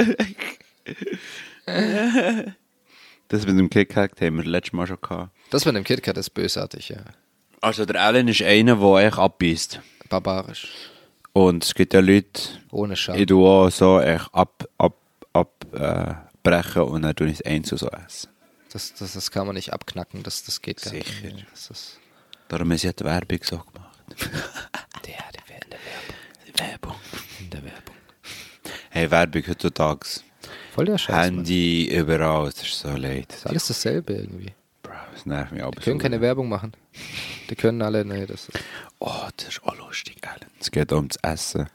[3.27, 5.31] Das mit dem KitKat haben wir letztes Mal schon gehabt.
[5.49, 6.97] Das mit dem KitKat ist bösartig, ja.
[7.59, 9.79] Also, der Alan ist einer, der echt abbeißt.
[10.09, 10.67] Barbarisch.
[11.35, 12.41] Und es gibt ja Leute,
[12.71, 13.17] Ohne Scham.
[13.17, 14.95] ich tue auch so echt ab, ab,
[15.33, 18.29] ab, äh, und dann tue ich es eins so essen.
[18.71, 21.27] Das, das, das kann man nicht abknacken, das, das geht gar Sicher.
[21.27, 21.45] nicht.
[21.51, 21.99] Das ist
[22.47, 23.97] Darum ist ja die Werbung so gemacht.
[25.05, 26.15] der, der, in der Werbung.
[26.57, 26.95] Werbung.
[27.41, 27.95] In der Werbung.
[28.91, 30.07] Hey, Werbung heutzutage.
[30.73, 31.35] Voll der Scheiß, Mann.
[31.39, 33.25] Handy überall, das ist so leid.
[33.27, 34.53] Das ist alles dasselbe irgendwie.
[34.83, 36.71] Bro, das nervt mich aber Die können keine Werbung machen.
[37.49, 38.59] Die können alle, nee, das ist.
[38.99, 40.49] Oh, das ist auch lustig, Alan.
[40.59, 41.67] Es geht ums Essen.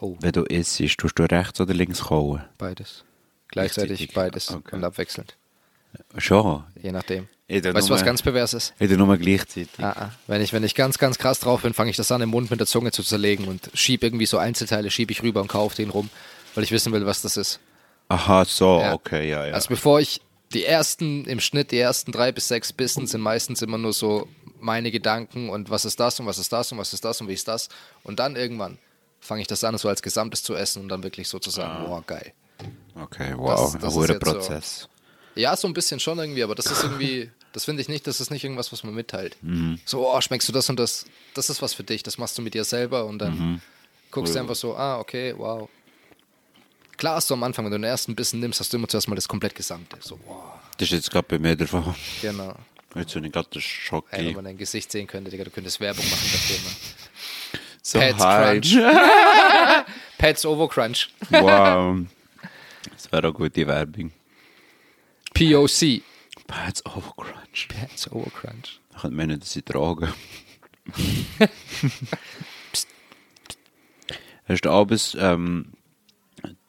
[0.00, 2.42] Oh, Wenn du isst, tust du rechts oder links kauen?
[2.58, 3.04] beides.
[3.48, 4.74] Gleichzeitig beides okay.
[4.74, 5.36] und abwechselnd.
[6.18, 6.64] Schon.
[6.82, 7.28] Je nachdem.
[7.48, 8.74] Weißt du, was ganz pervers ist?
[8.80, 9.68] Wieder nur gleichzeitig.
[9.78, 10.10] Ah, ah.
[10.26, 12.50] Wenn, ich, wenn ich ganz, ganz krass drauf bin, fange ich das an, im Mund
[12.50, 15.76] mit der Zunge zu zerlegen und schieb irgendwie so Einzelteile, schieb ich rüber und kaufe
[15.76, 16.10] den rum,
[16.54, 17.60] weil ich wissen will, was das ist.
[18.08, 18.92] Aha, so, Ja.
[18.94, 19.54] okay, ja, ja.
[19.54, 20.20] Also bevor ich
[20.52, 24.26] die ersten, im Schnitt die ersten drei bis sechs Bissen sind meistens immer nur so
[24.64, 27.28] meine Gedanken und was ist das und was ist das und was ist das und
[27.28, 27.68] wie ist das.
[28.02, 28.78] Und dann irgendwann
[29.20, 31.86] fange ich das an, so als Gesamtes zu essen und dann wirklich so zu sagen,
[31.86, 32.32] boah, geil.
[33.00, 34.32] okay, wow, das ein ist hoher jetzt so.
[34.32, 34.88] Prozess.
[35.34, 38.20] Ja, so ein bisschen schon irgendwie, aber das ist irgendwie, das finde ich nicht, das
[38.20, 39.36] ist nicht irgendwas, was man mitteilt.
[39.42, 39.80] Mhm.
[39.84, 42.42] So, oh, schmeckst du das und das, das ist was für dich, das machst du
[42.42, 43.60] mit dir selber und dann Mhm.
[44.10, 45.68] guckst du einfach so, ah, okay, wow.
[46.96, 49.08] Klar hast du am Anfang, wenn du den ersten Bissen nimmst, hast du immer zuerst
[49.08, 49.96] mal das komplett Gesamte.
[50.00, 51.94] So, wow, Das ist jetzt gerade bei mir der Fall.
[52.22, 52.54] genau.
[52.94, 54.06] Jetzt bin ich gerade Schock.
[54.10, 56.56] Ey, wenn man dein Gesicht sehen könnte, Digga, du könntest Werbung machen dafür.
[56.56, 56.76] Ne?
[57.86, 58.18] So Pets.
[58.18, 58.78] Crunch.
[60.18, 61.10] Pets Ovo Crunch.
[61.30, 61.98] Wow.
[62.92, 64.12] Das wäre auch gute Werbung.
[65.34, 66.02] POC.
[66.46, 67.68] Pets Overcrunch.
[67.68, 68.80] Pets Ovo Crunch.
[68.92, 70.12] Da könnte man nicht, dass sie tragen.
[74.46, 75.72] Hast du abends ähm,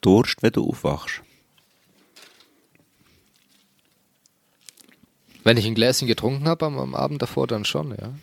[0.02, 1.22] Durst, wenn du aufwachst?
[5.46, 8.16] Wenn ich ein Gläschen getrunken habe am, am Abend davor, dann schon, ja.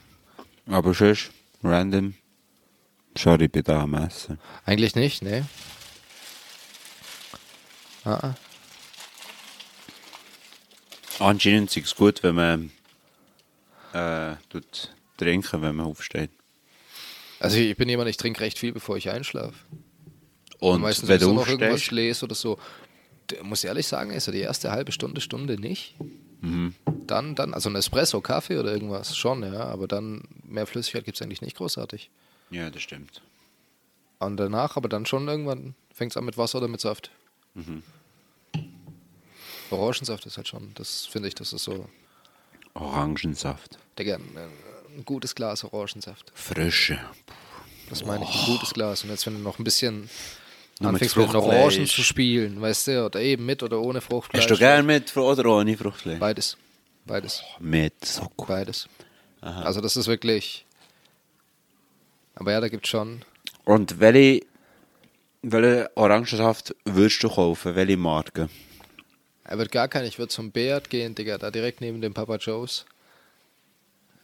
[0.66, 1.30] Aber sonst,
[1.62, 2.14] random.
[3.16, 4.40] Sorry, ich bin da am Essen.
[4.66, 5.46] Eigentlich nicht, ne?
[8.04, 8.34] Ah.
[11.20, 12.72] Anscheinend ist es gut, wenn man
[13.92, 16.30] äh, tut trinken, wenn man aufsteht.
[17.38, 19.54] Also ich bin jemand, ich trinke recht viel, bevor ich einschlafe.
[20.58, 22.58] Und Meistens wenn du noch irgendwas lese oder so.
[23.42, 25.94] Muss ehrlich sagen, ist ja die erste halbe Stunde, Stunde nicht.
[26.42, 26.74] Mhm.
[27.06, 29.64] Dann, dann, also ein Espresso, Kaffee oder irgendwas schon, ja.
[29.64, 32.10] Aber dann mehr Flüssigkeit gibt es eigentlich nicht großartig.
[32.50, 33.22] Ja, das stimmt.
[34.18, 37.10] Und danach, aber dann schon irgendwann fängt es an mit Wasser oder mit Saft.
[37.54, 37.82] Mhm.
[39.70, 41.88] Orangensaft ist halt schon, das finde ich, das ist so,
[42.74, 43.78] Orangensaft.
[43.98, 44.36] Digga, ein,
[44.96, 46.32] ein gutes Glas Orangensaft.
[46.34, 46.98] Frische.
[47.90, 49.04] Das meine ich, ein gutes Glas.
[49.04, 50.08] Und jetzt, wenn du noch ein bisschen
[50.82, 51.60] Nur mit anfängst mit den Fruchtfleisch.
[51.62, 54.42] Orangen zu spielen, weißt du, oder eben mit oder ohne Fruchtfleisch.
[54.42, 56.18] Hast du gern mit oder ohne Fruchtfleisch?
[56.18, 56.56] Beides.
[57.04, 57.42] Beides.
[57.58, 58.48] Mit, so gut.
[58.48, 58.88] Beides.
[59.40, 60.64] Also das ist wirklich.
[62.34, 63.24] Aber ja, da gibt schon.
[63.64, 64.44] Und welche,
[65.42, 67.74] welche Orangensaft würdest du kaufen?
[67.74, 68.48] Welche Marke?
[69.44, 72.36] Er wird gar kein, ich würde zum Beat gehen, Digga, da direkt neben dem Papa
[72.36, 72.86] Joe's.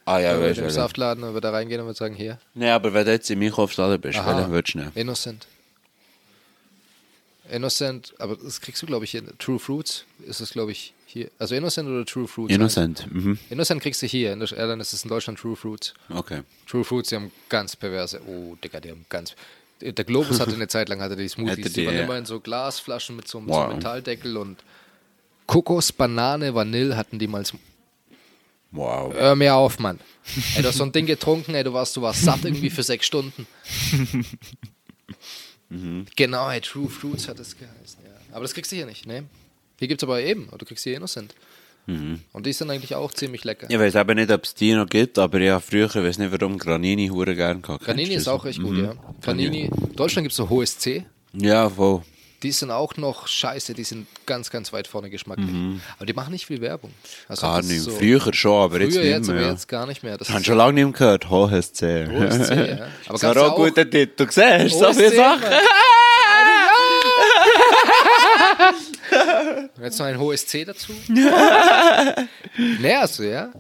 [0.05, 0.71] Ah ja, mit dem du.
[0.71, 2.39] Saftladen und würde da reingehen und würde sagen, hier.
[2.55, 4.37] Nein, aber wenn du jetzt im Einkaufsladen bist, Aha.
[4.37, 4.93] welchen würdest du nehmen?
[4.95, 5.47] Innocent.
[7.51, 11.31] Innocent, aber das kriegst du, glaube ich, in True Fruits ist es, glaube ich, hier.
[11.39, 12.53] Also Innocent oder True Fruits?
[12.55, 13.07] Innocent.
[13.13, 13.39] Mhm.
[13.51, 15.95] Innocent kriegst du hier, in Airline ist es in Deutschland True Fruits.
[16.11, 16.43] Okay.
[16.67, 18.21] True Fruits, die haben ganz perverse.
[18.27, 19.35] Oh, Digga, die haben ganz.
[19.81, 21.65] Der Globus hatte eine Zeit lang hatte die Smoothies.
[21.65, 23.71] Hatte die, die, waren immer in so Glasflaschen mit so, einem- Wow.
[23.71, 24.59] so Metalldeckel und
[25.47, 27.43] Kokos, Banane, Vanille hatten die mal.
[28.71, 29.15] Wow.
[29.15, 29.99] Hör mir auf, Mann.
[30.57, 32.83] Ey, du hast so ein Ding getrunken, ey, du warst, du warst satt irgendwie für
[32.83, 33.47] sechs Stunden.
[36.17, 38.11] Genau, ey, True Fruits hat es geheißen, ja.
[38.33, 39.25] Aber das kriegst du hier nicht, ne?
[39.79, 41.35] Hier gibt's aber eben, du kriegst hier Innocent.
[41.87, 43.67] Und die sind eigentlich auch ziemlich lecker.
[43.71, 46.19] Ich weiß aber nicht, ob es die noch gibt, aber ich habe früher, ich weiß
[46.19, 47.85] nicht warum, Granini hure gern gehabt.
[47.85, 48.95] Granini ist du auch echt gut, ja.
[49.23, 51.07] Granini, in Deutschland gibt's so HSC.
[51.33, 52.03] Ja, voll.
[52.45, 55.51] Die sind auch noch scheiße, die sind ganz, ganz weit vorne geschmacklich.
[55.97, 56.93] Aber die machen nicht viel Werbung.
[57.27, 57.81] Also Gar ist nicht.
[57.81, 59.39] so- Früher schon, aber jetzt Früher nicht jetzt, mehr.
[59.41, 60.17] aber jetzt gar nicht mehr.
[60.19, 61.29] Das ist schon lange nicht mehr gehört.
[61.29, 62.07] HSC.
[62.07, 62.87] HSC, ja.
[63.07, 64.25] Aber Das war ja auch ein guter Titel.
[64.25, 65.43] Du siehst, so viele Sachen.
[69.83, 70.93] Jetzt noch ein HSC dazu.
[71.09, 73.51] naja, also, ja.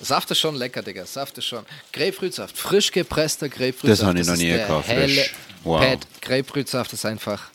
[0.00, 1.04] Saft ist schon lecker, Digga.
[1.06, 1.64] Saft ist schon.
[1.92, 2.56] Grapefruitsaft.
[2.56, 4.00] Frisch gepresster Grapefruitsaft.
[4.00, 5.34] Das habe ich noch ist nie Helle frisch.
[5.66, 5.80] Wow.
[5.80, 7.50] Pat, Grapefruitsaft ist einfach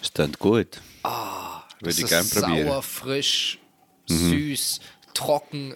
[0.00, 0.80] Das klingt gut.
[1.02, 2.68] Ah, Würde ich das gern ist probieren.
[2.68, 3.58] Sauer, frisch,
[4.06, 4.80] süß,
[5.14, 5.74] trocken,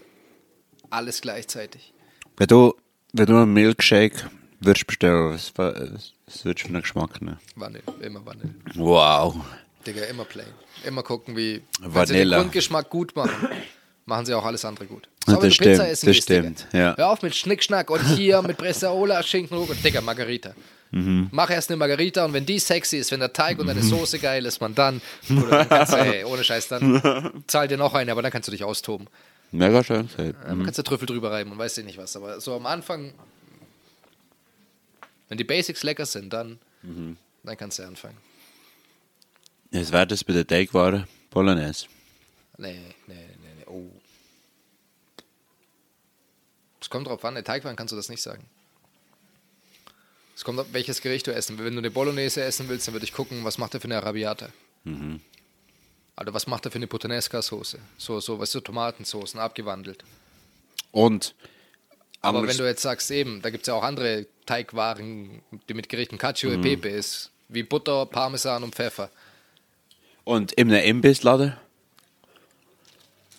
[0.91, 1.95] alles gleichzeitig.
[2.37, 2.75] Wenn du,
[3.15, 4.31] wenn du einen Milkshake
[4.61, 6.13] würdest bestellen, was, was,
[6.45, 7.39] würdest du für einen Geschmack nehmen?
[7.57, 8.55] Vanille, immer Vanille.
[8.75, 9.37] Wow.
[9.87, 10.47] Digga, immer plain.
[10.85, 11.63] Immer gucken, wie.
[11.81, 12.29] Wenn sie den.
[12.29, 13.49] Grundgeschmack gut machen,
[14.05, 15.09] machen sie auch alles andere gut.
[15.27, 16.95] So, das stimmt, essen das gehst, stimmt, ja.
[16.95, 19.67] Hör auf mit Schnickschnack und hier mit Bresaola, Schinken.
[19.83, 20.55] Digga, Margarita.
[20.95, 21.29] Mhm.
[21.33, 24.21] Mach erst eine Margarita und wenn die sexy ist, wenn der Teig und deine Soße
[24.21, 27.95] geil ist, man dann, Bruder, dann kannst du, ey, ohne Scheiß, dann zahl dir noch
[27.95, 29.09] eine, aber dann kannst du dich austoben.
[29.51, 30.37] Mega schön gesagt.
[30.47, 32.15] Ja, man kannst du Trüffel drüber reiben und weiß ich nicht was.
[32.15, 33.13] Aber so am Anfang,
[35.29, 36.61] wenn die Basics lecker sind, dann,
[37.43, 38.17] dann kannst du anfangen.
[39.73, 41.09] Was wäre das bei der Teigwaren?
[41.31, 41.87] Bolognese.
[42.57, 43.65] Nee, nee, nee, nee.
[43.67, 43.91] Oh.
[46.81, 48.45] Es kommt drauf an, der Teigwaren kannst du das nicht sagen.
[50.37, 51.59] Es kommt auf welches Gericht du essen.
[51.59, 53.97] Wenn du eine Bolognese essen willst, dann würde ich gucken, was macht er für eine
[53.99, 54.49] Arabiata.
[56.17, 57.79] Also was macht er für eine Puttanesca-Soße?
[57.99, 60.05] So, so, weißt du, Tomatensoßen, abgewandelt.
[60.93, 61.35] Und
[62.21, 65.89] Aber wenn du jetzt sagst, eben, da gibt es ja auch andere Teigwaren, die mit
[65.89, 66.65] Gerichten Cacio Mhm.
[66.65, 69.11] e Pepe ist, wie Butter, Parmesan und Pfeffer.
[70.25, 71.57] Und in einem Imbissladen?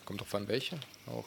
[0.06, 1.26] Kommt drauf an, welche auch.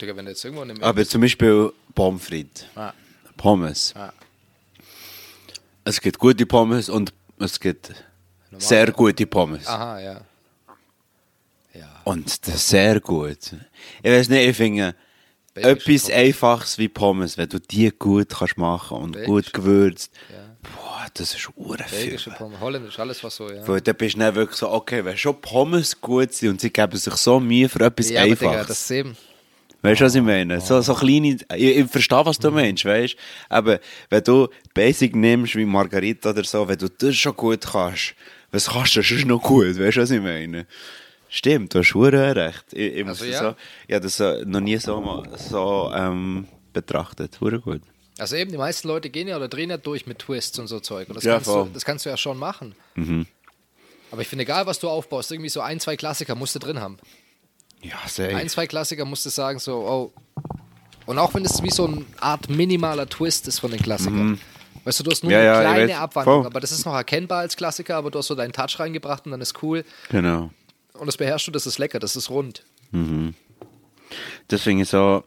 [0.00, 2.64] Digga, wenn du jetzt irgendwo in Aber zum Beispiel Pommes frites.
[2.74, 2.92] Ah,
[3.36, 3.92] Pommes.
[3.96, 4.12] ah.
[5.84, 7.92] Es gibt gute Pommes und es gibt
[8.58, 9.66] sehr gute Pommes.
[9.66, 10.20] Aha, ja.
[11.74, 12.00] Ja.
[12.04, 13.38] Und das sehr gut.
[14.02, 14.94] Ich weiß nicht, ich finde
[15.54, 16.10] etwas.
[16.10, 19.30] Einfaches wie Pommes, wenn du die gut kannst machen und Belgische.
[19.32, 20.12] gut gewürzt.
[20.30, 20.36] Ja.
[20.62, 22.30] Boah, das ist ure Belgische.
[22.30, 23.66] Pommes, holländisch, alles was so, ja.
[23.68, 26.70] Weil da bist du dann wirklich so, okay, wenn schon Pommes gut sind und sie
[26.70, 28.66] geben sich so Mühe für etwas Ja, Einfaches.
[28.68, 29.16] das ist eben.
[29.84, 30.62] Weißt du, was ich meine?
[30.62, 33.18] So, so kleine, ich, ich verstehe, was du meinst, weißt du?
[33.50, 38.14] Aber wenn du Basic nimmst, wie Margarita oder so, wenn du das schon gut kannst,
[38.50, 39.78] was kannst du sonst noch gut?
[39.78, 40.66] Weißt du, was ich meine?
[41.28, 42.64] Stimmt, du hast verdammt recht.
[42.72, 43.40] Ich, ich Also das ja.
[43.50, 43.56] so,
[43.86, 47.38] ich habe das noch nie so, so ähm, betrachtet.
[47.42, 47.82] Hure gut.
[48.16, 50.80] Also eben, die meisten Leute gehen ja oder drehen ja durch mit Twists und so
[50.80, 51.10] Zeug.
[51.10, 52.74] Und das, Ja, kannst, du, das kannst du ja schon machen.
[54.10, 56.80] Aber ich finde, egal was du aufbaust, irgendwie so ein, zwei Klassiker musst du drin
[56.80, 56.96] haben.
[57.88, 58.46] Ja, Ein, safe.
[58.46, 60.12] zwei Klassiker musst du sagen, so, oh.
[61.06, 64.40] Und auch wenn es wie so eine Art minimaler Twist ist von den Klassikern.
[64.84, 65.38] Weißt du, du hast nur Mhm.
[65.38, 65.98] Ja, eine ja, kleine weiß.
[65.98, 66.46] Abwandlung, Voll.
[66.46, 69.32] aber das ist noch erkennbar als Klassiker, aber du hast so deinen Touch reingebracht und
[69.32, 69.84] dann ist cool.
[70.10, 70.50] Genau.
[70.94, 72.62] Und das beherrschst du, das ist lecker, das ist rund.
[74.48, 75.24] Das finde ich so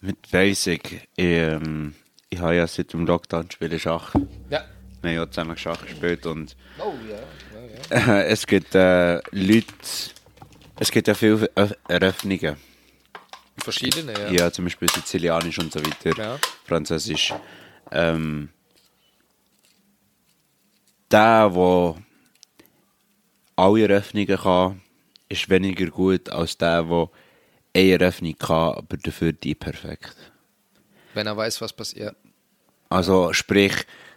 [0.00, 1.08] mit Basic.
[1.16, 1.94] Ich, ähm,
[2.30, 4.14] ich habe ja seit dem Lockdown spiele Schach.
[4.50, 4.64] Ja.
[5.02, 8.20] Wir haben ja zusammen Schach gespielt und Oh ja.
[8.22, 9.66] es gibt äh, Leute,
[10.78, 11.50] es gibt ja viele
[11.88, 12.56] Eröffnungen.
[13.58, 14.30] Verschiedene, ja.
[14.32, 14.52] Ja.
[14.52, 16.38] zum Beispiel Sizilianisch und so weiter, Ja.
[16.64, 17.34] Französisch.
[17.90, 18.48] Ähm,
[21.10, 21.94] der, der
[23.56, 24.80] alle Eröffnungen kann,
[25.28, 27.08] ist weniger gut als der, der
[27.74, 30.16] eine Eröffnung kann, aber dafür die perfekt.
[31.14, 32.16] Wenn er weiß, was passiert.
[32.88, 33.74] Also sprich,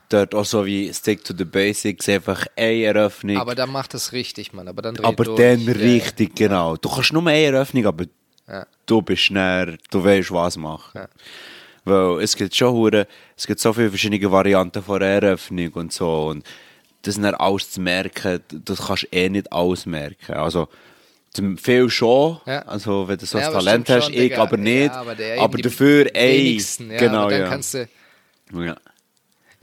[0.09, 3.37] dort auch so wie Stick to the Basics, einfach eine Eröffnung.
[3.37, 4.67] Aber dann macht es richtig, Mann.
[4.67, 5.39] Aber dann aber durch.
[5.39, 6.75] dann Ja, richtig, genau.
[6.77, 8.05] Du kannst nur eine Eröffnung, aber
[8.47, 8.65] Ja.
[8.85, 10.91] du bist schnell, du weißt, was machen.
[10.95, 11.07] Ja.
[11.85, 13.07] Weil es gibt schon hure,
[13.37, 16.27] es gibt so viele verschiedene Varianten von einer Eröffnung und so.
[16.27, 16.45] Und
[17.03, 20.33] das dann alles zu merken, das kannst du eh nicht alles merken.
[20.33, 20.67] Also,
[21.31, 22.59] zum- viel schon, Ja.
[22.63, 24.41] also wenn du so Ja, ein Talent hast, schon, ich Digga.
[24.41, 24.85] aber nicht.
[24.93, 27.49] Ja, aber aber dafür ey, ja, genau, aber dann ja.
[27.49, 27.87] kannst du.
[28.53, 28.75] ja.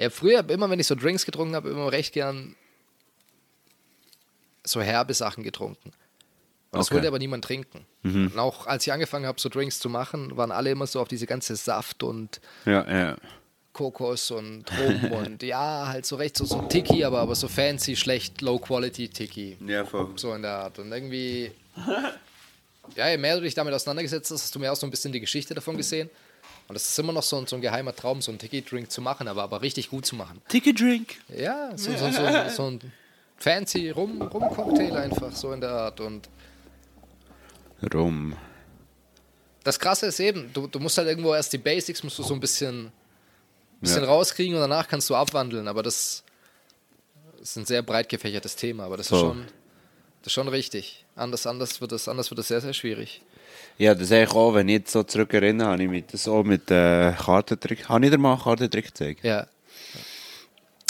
[0.03, 2.57] Ja, früher, immer wenn ich so Drinks getrunken habe, immer recht gern
[4.65, 5.93] so herbe Sachen getrunken.
[6.73, 6.95] Das Okay.
[6.95, 7.87] wollte aber niemand trinken.
[8.03, 11.07] Und auch als ich angefangen habe, so Drinks zu machen, waren alle immer so auf
[11.09, 13.17] diese ganze Saft und Ja, ja.
[13.73, 17.95] Kokos und Rum und ja, halt so recht so, so Tiki, aber, aber so fancy,
[17.95, 19.57] schlecht, low-quality Tiki.
[19.67, 20.09] Ja, voll.
[20.17, 20.79] So in der Art.
[20.81, 21.53] Und irgendwie,
[22.97, 25.13] ja, je mehr du dich damit auseinandergesetzt hast, hast du mir auch so ein bisschen
[25.13, 26.11] die Geschichte davon gesehen.
[26.73, 29.03] Und das ist immer noch so, ein- so ein geheimer Traum, so einen Tiki-Drink zu
[29.03, 30.41] machen, aber, aber richtig gut zu machen.
[30.49, 31.17] Ticket Drink.
[31.29, 32.81] Ja, so, so, so, so ein
[33.37, 36.01] fancy Rum- Rum-Cocktail einfach, so in der Art.
[36.01, 36.31] Und
[37.93, 38.35] Rum.
[39.65, 42.33] das Krasse ist eben, du, du musst halt irgendwo erst die Basics, musst du so
[42.33, 42.91] ein bisschen,
[43.83, 44.09] bisschen Ja.
[44.09, 45.69] rauskriegen und danach kannst du abwandeln.
[45.69, 46.23] Aber das
[47.43, 49.19] ist ein sehr breit gefächertes Thema, aber das ist So.
[49.19, 49.41] schon,
[50.23, 51.05] das ist schon richtig.
[51.17, 53.21] Anders, anders wird es anders wird es sehr, sehr schwierig.
[53.83, 56.45] Ja, das eigentlich auch, wenn ich jetzt so zurück erinnere, habe ich mich das auch
[56.45, 59.25] mit äh, Kartentrick, habe ich dir mal einen Kartentrick gezeigt?
[59.25, 59.49] Ja,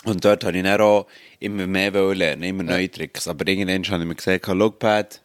[0.05, 1.07] Und dort habe ich dann auch
[1.41, 3.27] immer mehr wollen lernen, immer neue Tricks.
[3.29, 5.23] Aber irgendwann habe ich mir gesagt, Pat,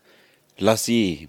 [0.60, 1.28] lass ihn.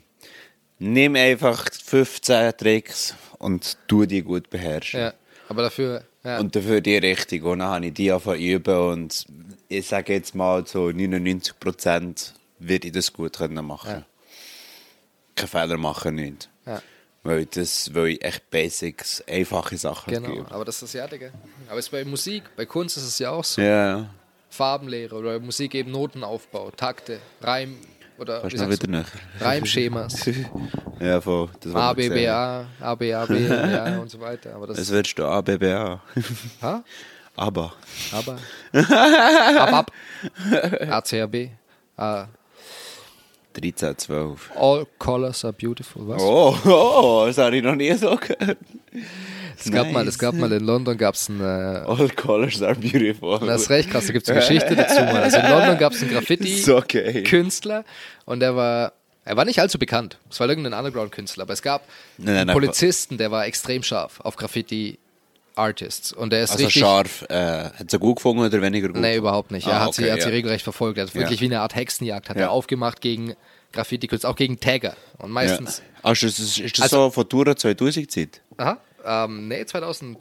[0.78, 5.00] Nimm einfach 15 Tricks und tu die gut beherrschen.
[5.00, 5.14] ja.
[5.48, 6.38] Aber dafür, ja.
[6.38, 7.42] Und dafür die richtig.
[7.42, 9.26] Und dann habe ich die angefangen üben und
[9.68, 13.90] ich sage jetzt mal, so 99% werde ich das gut können machen.
[13.90, 14.06] Ja.
[15.38, 16.48] Keine Fehler machen, nicht.
[16.66, 16.80] ja.
[17.24, 20.50] Weil, das, weil ich echt Basics, einfache Sachen Genau, gebe.
[20.50, 21.30] aber das ist ja, Digga.
[21.68, 23.60] Aber es bei Musik, bei Kunst ist es ja auch so.
[23.60, 24.08] Ja,
[24.50, 27.76] Farbenlehre oder Musik eben Notenaufbau, Takte, Reim
[28.18, 29.02] oder kannst wie du sagst wieder
[29.38, 29.44] du?
[29.44, 30.30] Reimschemas.
[31.00, 31.48] Ja, voll.
[31.60, 32.26] Das A, B, B.
[32.28, 34.54] A, A, B, A, B, ja und so weiter.
[34.54, 36.00] Aber das Es wird stehen ABBA.
[36.62, 36.82] Ha?
[37.36, 37.72] Aber.
[38.12, 38.38] Aber.
[38.72, 39.92] ab, ab.
[40.88, 41.50] ACAB.
[41.96, 42.26] Ah,
[43.60, 44.50] 13, 12.
[44.56, 46.06] all colors are beautiful.
[46.08, 46.22] Was?
[46.22, 48.58] Oh, oh, das habe ich noch nie so gehört.
[49.58, 50.14] es, gab mal, nice.
[50.14, 51.40] es gab mal in London gab's ein.
[51.40, 53.38] Äh, All colors are beautiful.
[53.40, 55.00] das ist recht krass, da gibt es eine Geschichte dazu.
[55.00, 55.22] Mal.
[55.22, 56.56] Also in London gab es einen Graffiti.
[56.62, 57.24] so okay.
[58.24, 58.92] Und der war,
[59.24, 60.18] er war nicht allzu bekannt.
[60.30, 61.82] Es war irgendein Underground-Künstler, aber es gab
[62.16, 64.36] Nein, nein, einen Polizisten, der war extrem scharf auf
[65.58, 66.80] Graffiti-Artists und der ist Also richtig.
[66.82, 67.22] scharf.
[67.28, 68.96] Äh, hat sie gut gefunden oder weniger gut?
[68.96, 69.66] Nee, überhaupt nicht.
[69.66, 70.34] Er Ah, hat, sie, okay, er hat sie ja.
[70.34, 70.98] regelrecht verfolgt.
[70.98, 71.42] Er hat wirklich Ja.
[71.42, 72.44] wie eine Art Hexenjagd hat Ja.
[72.44, 73.34] er aufgemacht gegen
[73.72, 74.96] Graffiti-Künstler, auch gegen Tagger.
[75.18, 75.34] Und Ja.
[75.34, 75.82] meistens.
[76.02, 78.40] Also, ist das, ist das Also- so von Tour 2000 Zeit?
[78.56, 78.78] Aha.
[79.04, 80.16] Ähm, nee, 2007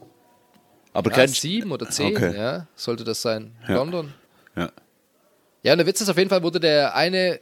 [0.92, 1.62] Aber kennst du?
[1.72, 2.36] oder 10, Okay.
[2.36, 3.52] ja, sollte das sein.
[3.68, 3.74] Ja.
[3.76, 4.12] London.
[4.56, 4.70] Ja.
[5.62, 7.40] Ja, und der Witz ist auf jeden Fall, wurde der eine,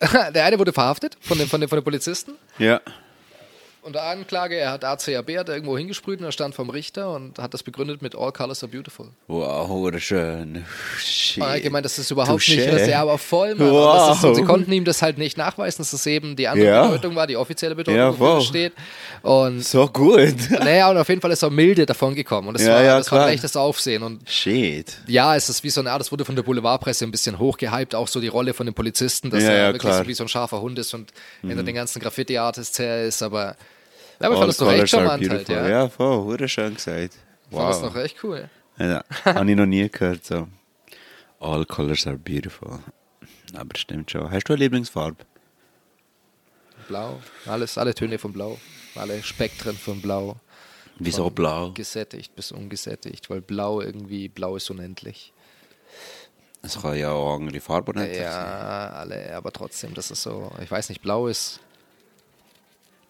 [0.34, 2.32] der eine wurde verhaftet von den, von den, von den Polizisten.
[2.58, 2.80] Ja.
[3.84, 7.40] Unter Anklage, er hat ACAB hat er irgendwo hingesprüht und er stand vom Richter und
[7.40, 9.08] hat das begründet mit All Colors are Beautiful.
[9.26, 10.64] Wow, hure schön.
[11.00, 11.42] Shit.
[11.42, 12.54] Und er gemeint, das ist überhaupt Touché.
[12.58, 13.54] nicht, das ja, aber voll.
[13.54, 14.06] Und Wow.
[14.10, 16.64] Das ist, und sie konnten ihm das halt nicht nachweisen, dass das eben die andere
[16.68, 16.86] Ja.
[16.86, 18.40] Bedeutung war, die offizielle Bedeutung, Ja, das voll.
[18.42, 18.72] steht.
[19.22, 20.36] Und So gut.
[20.50, 22.46] naja, und auf jeden Fall ist er milde davon gekommen.
[22.48, 24.04] Und das, Ja, war, ja, das war ein echtes Aufsehen.
[24.04, 24.96] Und Shit.
[25.08, 27.96] ja, es ist wie so eine Art, das wurde von der Boulevardpresse ein bisschen hochgehypt,
[27.96, 29.92] auch so die Rolle von dem Polizisten, dass Ja, er wirklich.
[29.92, 29.96] Mhm.
[29.98, 31.10] so wie so ein scharfer Hund ist und
[31.40, 33.56] hinter den ganzen Graffiti-Artists her ist, aber
[34.20, 35.68] ja, aber ich fand das noch echt charmant halt, ja.
[35.68, 37.14] Ja, voll, hure schön gesagt.
[37.50, 37.94] Ich fand das Wow.
[37.94, 38.48] noch echt cool.
[38.78, 40.24] Ja, habe ich noch nie gehört.
[40.24, 40.48] So.
[41.40, 42.78] All colors are beautiful.
[43.54, 44.30] Aber stimmt schon.
[44.30, 45.24] Hast du eine Lieblingsfarbe?
[46.88, 48.58] Blau, alles, alle Töne von Blau,
[48.94, 50.36] alle Spektren von Blau.
[50.98, 51.70] Wieso Von blau?
[51.72, 55.32] Gesättigt bis ungesättigt, weil blau irgendwie, blau ist unendlich.
[56.60, 58.24] Es kann ja auch andere Farben nicht sein.
[58.24, 61.60] Ja, alle, aber trotzdem, das ist so, ich weiß nicht, blau ist,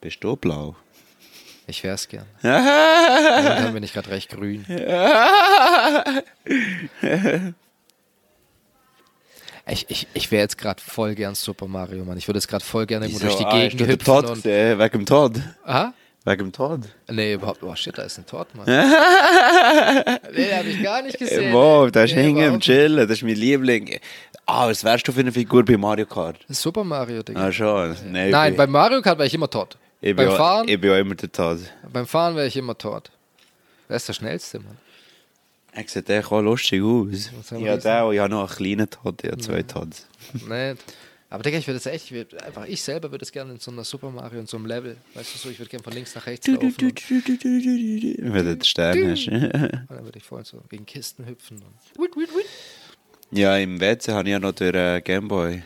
[0.00, 0.74] Bist du blau?
[1.66, 2.26] Ich wär's gern.
[2.42, 4.64] Momentan bin ich gerade recht grün.
[9.68, 12.18] Ich, ich, ich wäre jetzt gerade voll gern Super Mario, Mann.
[12.18, 14.04] Ich würde jetzt gerade voll gerne irgendwo durch die Ah, Gegend hüpfen.
[14.04, 14.78] Tod Und, gesehen?
[14.78, 15.32] Wegen dem Tod?
[15.64, 15.94] aha?
[16.24, 16.80] Wegen dem Tod?
[17.10, 17.62] Nee, überhaupt.
[17.62, 18.66] Oh shit, da ist ein Tod, Mann.
[20.34, 21.50] nee, hab ich gar nicht gesehen.
[21.50, 23.98] Äh, Wow, da ist Nee, hängen im Chillen, das ist mein Liebling.
[24.46, 26.38] Ah, was wärst du für eine Figur bei Mario Kart?
[26.48, 27.46] Super Mario, Digga.
[27.46, 27.96] Ah, schon.
[28.10, 29.76] Nein, Nein, bei Mario Kart wäre ich immer tot.
[30.02, 31.60] Ich bin, beim auch, Fahren, ich bin auch immer der Tod.
[31.92, 33.10] beim Fahren wäre ich immer tot.
[33.88, 34.76] Wer ist der schnellste, Mann?
[35.72, 37.06] Er sieht echt auch lustig aus.
[37.12, 40.06] Ich habe den und ich habe noch einen kleinen Tod, ich habe zwei Tods.
[40.48, 40.74] Nee.
[41.30, 43.58] Aber Digga, ich würde es echt, ich würd, einfach ich selber würde es gerne in
[43.58, 45.94] so einer Super Mario, in so einem Level, weißt du so, ich würde gerne von
[45.94, 49.28] links nach rechts laufen und, Wenn du den Stern hast.
[49.28, 49.42] und
[49.88, 51.62] dann würde ich voll so gegen Kisten hüpfen.
[51.62, 51.74] Und.
[53.30, 55.62] Ja, im WC habe ich ja noch den äh, Gameboy.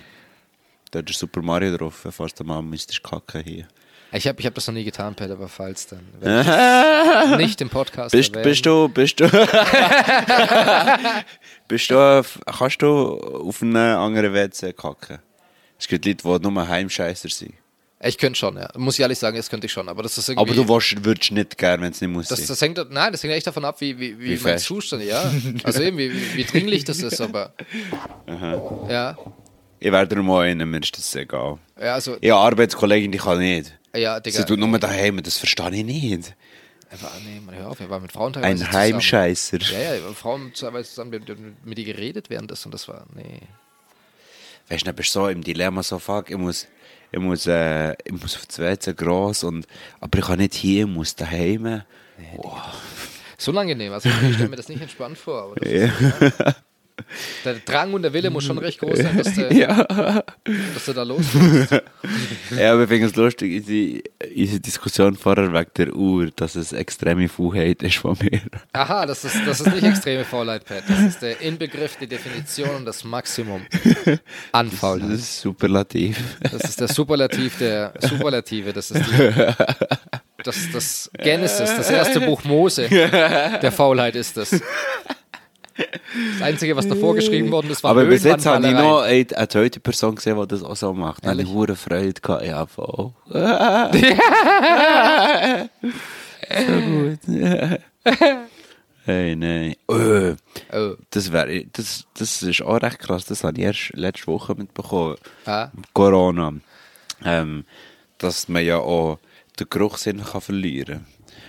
[0.93, 3.67] Da ist Super Mario drauf, falls du mal müsstest kacken hier.
[4.17, 6.01] Ich habe ich hab das noch nie getan, Pet, aber falls dann.
[7.37, 8.51] nicht im Podcast Bist, erwähnen.
[8.51, 9.29] bist du, bist du,
[11.69, 12.25] bist du,
[12.59, 15.19] kannst du auf einen anderen WC kacken?
[15.79, 17.55] Es gibt Leute, die nur Heimscheißer sind.
[18.01, 18.69] Ich könnte schon, ja.
[18.77, 19.89] Muss ich ehrlich sagen, das könnte ich schon.
[19.89, 20.51] Aber das ist irgendwie.
[20.51, 23.23] Aber du willst, würdest nicht gern, wenn es nicht muss das, das hängt, nein, das
[23.23, 24.59] hängt echt davon ab, wie, wie, wie, Wie mein.
[24.59, 25.31] Zustand, ja.
[25.63, 27.53] Also eben, wie, wie, wie dringlich das ist, aber.
[28.89, 29.17] Ja.
[29.79, 31.59] Ich werde mal einen, mir ist das egal.
[31.79, 33.79] Ja, also, Ich habe Arbeitskollegin, die kann nicht.
[33.97, 34.39] Ja, Digga.
[34.39, 36.35] Sie tut nur daheim, das verstehe ich nicht.
[36.89, 38.75] Einfach annehmen, hör auf, wir waren mit Frauen teilweise Ein zusammen.
[38.75, 39.59] Heimscheißer.
[39.59, 42.87] Ja, ja, waren Frauen teilweise zusammen, wir haben mit ihr geredet während das und das
[42.87, 43.41] war, nee.
[44.69, 46.69] Weißt du, dann bist du so im Dilemma, so fuck, ich muss,
[47.11, 49.67] ich muss, äh, ich muss auf das WC gross und,
[50.01, 51.83] aber ich kann nicht hier, ich muss daheim.
[53.37, 56.55] So unangenehm, also ich stelle mir das nicht entspannt vor, aber das ist, ja.
[57.45, 59.85] Der Drang und der Wille muss schon recht groß sein, dass du, Ja.
[60.75, 61.25] dass du da los
[62.59, 64.03] Ja, aber finde es lustig, unsere,
[64.35, 68.41] unsere Diskussion vorher wegen der Uhr, dass es extreme Faulheit ist von mir.
[68.73, 70.85] Aha, das ist, das ist nicht extreme Faulheit, Pat.
[70.89, 73.63] Das ist der Inbegriff, die Definition und das Maximum
[74.53, 75.11] an Das Faulheit.
[75.11, 76.19] ist superlativ.
[76.41, 78.73] Das ist der Superlativ der Superlative.
[78.73, 79.33] Das ist die,
[80.45, 84.61] das, das Genesis, das erste Buch Mose der Faulheit ist das.
[85.77, 89.27] Das Einzige, was davor geschrieben worden ist, war Aber bis jetzt habe ich noch eine,
[89.37, 91.25] eine zweite Person gesehen, die das auch so macht.
[91.25, 92.45] Da habe ich hure Freude gehabt.
[92.45, 93.13] Ja, voll.
[93.29, 93.29] so
[96.83, 97.19] gut.
[99.05, 99.75] hey, nein.
[99.89, 100.37] Äh,
[100.73, 100.95] Oh.
[101.11, 103.25] das, wär, das, das ist auch recht krass.
[103.27, 105.17] Das habe ich erst letzte Woche mitbekommen.
[105.45, 105.69] Ah.
[105.93, 106.55] Corona.
[107.25, 107.65] Ähm,
[108.19, 109.19] dass man ja auch
[109.59, 111.07] den Geruchssinn kann verlieren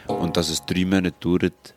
[0.08, 0.18] kann.
[0.18, 1.74] Und dass es drei Monate dauert,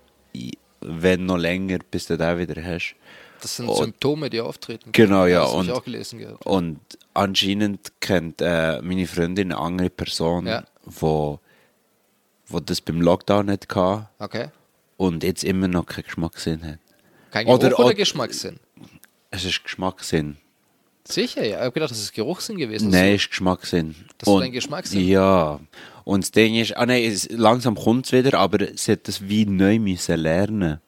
[0.81, 2.95] wenn noch länger, bis du den wieder hast.
[3.41, 4.91] Das sind Und- Symptome, die auftreten.
[4.93, 6.45] Genau, ja, Das und- auch gelesen gehabt.
[6.45, 6.81] Und
[7.15, 10.65] anscheinend kennt äh, meine Freundin eine andere Person, Ja.
[10.85, 11.41] wo,
[12.49, 14.49] wo das beim Lockdown nicht hatte Okay.
[14.99, 16.79] und jetzt immer noch keinen Geschmackssinn hat.
[17.31, 18.59] Kein Geruch Oder- oder, oder- Geschmackssinn?
[19.31, 20.37] Es ist Geschmackssinn.
[21.11, 21.57] Sicher, ja.
[21.57, 22.91] Ich habe gedacht, das ist Geruchssinn gewesen.
[22.91, 23.95] Nein, es ist Geschmackssinn.
[24.19, 25.07] Das ist dein Geschmackssinn?
[25.07, 25.61] Ja.
[26.05, 29.29] Und das Ding ist, ah nein, es, langsam kommt es wieder, aber sie hat das
[29.29, 30.81] wie neu müssen lernen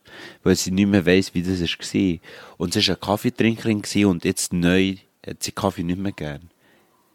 [0.42, 2.18] weil sie nicht mehr weiss, wie das war.
[2.58, 4.96] Und sie war eine Kaffeetrinkerin und jetzt neu
[5.26, 6.50] hat sie Kaffee nicht mehr gern.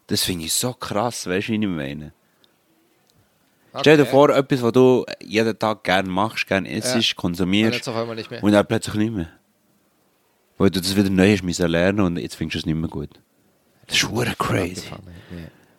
[0.06, 2.12] Das finde ich so krass, weißt du, wie ich meine?
[3.72, 3.80] Okay.
[3.82, 6.96] Stell dir vor, etwas, was du jeden Tag gerne machst, gerne isst, Ja.
[6.96, 8.42] Und konsumierst nicht mehr.
[8.42, 9.28] und dann plötzlich nicht mehr.
[10.58, 12.90] Weil du das wieder neu hast müssen lernen und jetzt findest du es nicht mehr
[12.90, 13.10] gut.
[13.86, 14.82] Das ist hure crazy.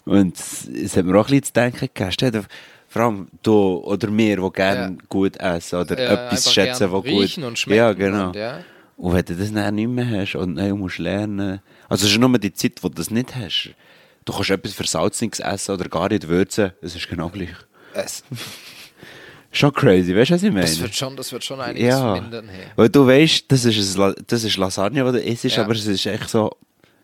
[0.06, 2.32] Und es hat mir auch ein bisschen zu denken gegeben.
[2.32, 2.46] Dir
[2.88, 3.54] vor allem du
[3.84, 4.98] oder wir, die gerne Ja.
[5.10, 8.28] gut essen oder Ja, etwas schätzen, was gut und schmecken Ja, genau.
[8.28, 8.64] und, ja.
[8.98, 11.62] Und wenn du das dann nicht mehr hast und neu musst lernen.
[11.88, 13.70] Also es ist nur die Zeit, wo du das nicht hast.
[14.26, 16.72] Du kannst etwas Versalzniges essen oder gar nicht würzen.
[16.82, 17.50] Es ist genau gleich.
[17.94, 18.24] Es,
[19.52, 20.62] Schon crazy, weißt du, was ich meine?
[20.62, 22.14] das, wird schon, das wird schon einiges ja.
[22.14, 22.48] mindern.
[22.50, 22.68] Hey.
[22.76, 25.64] Weil du weißt, das ist, ein das ist Lasagne, die du isst, Ja.
[25.64, 26.52] aber es ist echt so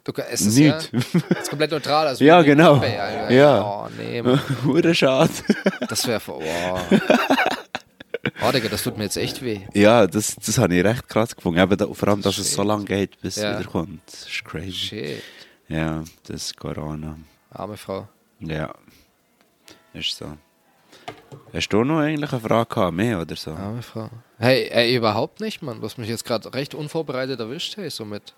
[0.05, 0.91] Du, es ist Nicht.
[0.93, 0.99] Ja,
[1.31, 2.05] es ist komplett neutral.
[2.05, 2.75] Also Ja, genau.
[2.79, 3.35] Kaffee.
[3.35, 3.61] Ja.
[3.63, 4.93] Oh, nee, Mann.
[4.93, 5.31] schade.
[5.89, 6.41] Das wäre vor.
[6.41, 7.01] Wow.
[8.41, 9.61] Oh, Digga, das tut mir jetzt echt weh.
[9.73, 11.59] Ja, das, das habe ich recht krass gefunden.
[11.59, 12.55] Eben, da, vor allem, dass es Shit.
[12.55, 13.53] so lange geht, bis Ja.
[13.53, 14.01] es wieder kommt.
[14.05, 14.71] Das ist crazy.
[14.71, 15.23] Shit.
[15.69, 17.17] Ja, das ist Corona.
[17.51, 18.07] Arme Frau.
[18.39, 18.73] Ja.
[19.93, 20.37] Ist so.
[21.53, 23.51] Hast du noch eigentlich eine Frage gehabt, mehr oder so?
[23.51, 24.09] Arme Frau.
[24.37, 25.79] Hey, ey, überhaupt nicht, Mann.
[25.81, 28.33] Hast mich jetzt gerade recht unvorbereitet erwischt, hey, so mit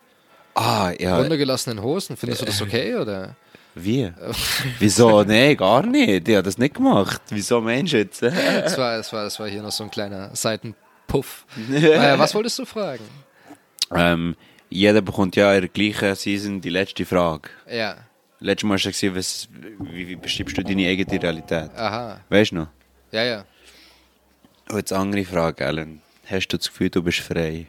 [0.53, 1.17] Ah, ja.
[1.17, 2.15] runtergelassenen Hosen.
[2.17, 3.35] Findest du das okay, oder?
[3.73, 4.11] Wie?
[4.79, 5.23] Wieso?
[5.23, 6.27] Nee, gar nicht.
[6.27, 7.21] Ich habe das nicht gemacht.
[7.29, 8.21] Wieso meinst du jetzt?
[8.23, 11.45] Das war, das war, das war hier noch so ein kleiner Seitenpuff.
[11.71, 13.03] äh, was wolltest du fragen?
[13.95, 14.35] ähm,
[14.69, 17.49] jeder bekommt ja in der gleichen Season die letzte Frage.
[17.71, 17.95] Ja.
[18.39, 19.49] Letztes Mal du gesagt, was,
[19.79, 21.71] wie, wie beschreibst du deine eigene Realität?
[21.75, 22.21] Aha.
[22.29, 22.67] Weißt du noch?
[23.11, 23.45] Ja, ja.
[24.69, 26.01] Und jetzt eine andere Frage, Alan.
[26.29, 27.67] Hast du das Gefühl, du bist frei?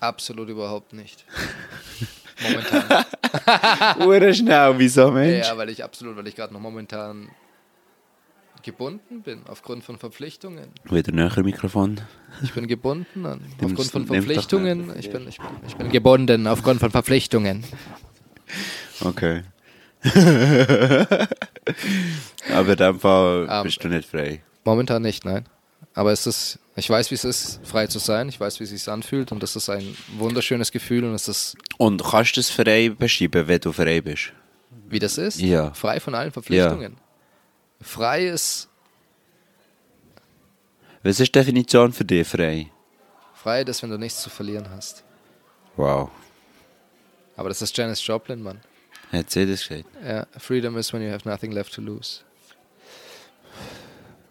[0.00, 1.24] Absolut überhaupt nicht.
[2.42, 3.04] Momentan.
[4.00, 5.46] Ure schnell, wieso, Mensch?
[5.46, 7.28] Ja, weil ich absolut, weil ich gerade noch momentan
[8.62, 10.68] gebunden bin aufgrund von Verpflichtungen.
[10.84, 12.00] Wieder näher Mikrofon.
[12.42, 14.92] Ich bin gebunden an, aufgrund von Verpflichtungen.
[14.98, 17.62] Ich bin, ich, bin, ich bin gebunden aufgrund von Verpflichtungen.
[19.04, 19.42] Okay.
[22.52, 24.42] Aber dem Fall Ähm, bist du nicht frei.
[24.64, 25.46] Momentan nicht, nein.
[25.94, 28.28] Aber es ist, ich weiß, wie es ist, frei zu sein.
[28.28, 31.56] Ich weiß, wie es sich anfühlt und das ist ein wunderschönes Gefühl und es ist,
[31.78, 34.32] Und kannst du das frei beschreiben, wenn du frei bist?
[34.86, 35.40] wie das ist.
[35.40, 35.72] Ja.
[35.72, 36.96] Frei von allen Verpflichtungen.
[37.80, 38.68] Frei ist,
[41.02, 42.70] Was ist die Definition für dich frei?
[43.34, 45.02] frei ist, wenn du nichts zu verlieren hast.
[45.76, 46.10] Wow.
[47.36, 48.60] Aber das ist Janis Joplin, Mann.
[49.14, 49.84] Hat sie das gesagt?
[50.04, 52.20] Ja, freedom is when you have nothing left to lose.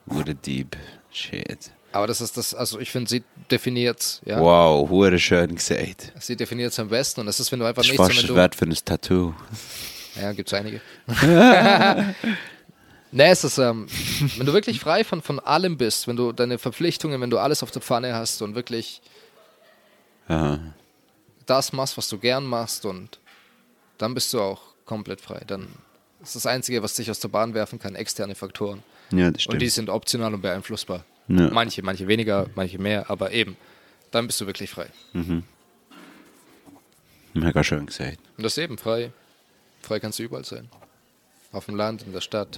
[0.10, 0.76] Hure deep.
[1.12, 1.72] Shit.
[1.94, 6.12] Aber das ist das, also ich finde, sie definiert, ja, Wow, hure schön gesagt.
[6.20, 8.26] sie definiert es am besten und das ist, wenn du einfach Das ist nichts, das
[8.26, 9.34] du, Wert für ein Tattoo.
[10.16, 10.80] Ja, gibt's einige.
[13.12, 13.88] nee, es ist, ähm,
[14.38, 17.64] wenn du wirklich frei von, von allem bist, wenn du deine Verpflichtungen, wenn du alles
[17.64, 19.02] auf der Pfanne hast und wirklich
[20.28, 20.60] Aha.
[21.48, 23.20] das machst, was du gern machst und
[23.98, 25.42] dann bist du auch komplett frei.
[25.46, 25.68] Dann
[26.22, 28.84] ist das Einzige, was dich aus der Bahn werfen kann, externe Faktoren.
[29.12, 29.56] Ja, das stimmt.
[29.56, 31.06] Und die sind optional und beeinflussbar.
[31.28, 31.50] Ja.
[31.50, 33.56] Manche, manche weniger, manche mehr, aber eben,
[34.12, 34.88] dann bist du wirklich frei.
[37.34, 38.20] Mega schön gesagt.
[38.38, 39.12] Und das eben frei.
[39.82, 40.70] Frei kannst du überall sein.
[41.52, 42.58] Auf dem Land, in der Stadt.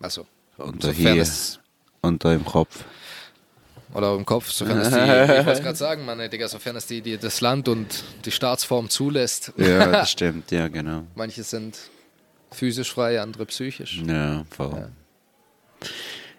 [0.00, 0.26] Also,
[0.56, 1.26] Und da hier
[2.00, 2.84] und da im Kopf.
[3.94, 4.96] Oder im Kopf, sofern es die,
[5.40, 8.30] ich wollte gerade sagen, Mann, ey, Digga, sofern es die, die, das Land und die
[8.30, 9.52] Staatsform zulässt.
[9.56, 11.04] Ja, das stimmt, ja, genau.
[11.14, 11.78] Manche sind
[12.50, 14.02] physisch frei, andere psychisch.
[14.06, 14.90] Ja, voll.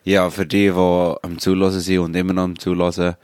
[0.04, 3.16] Ja, für die, die am Zulassen sind und immer noch am Zulassen,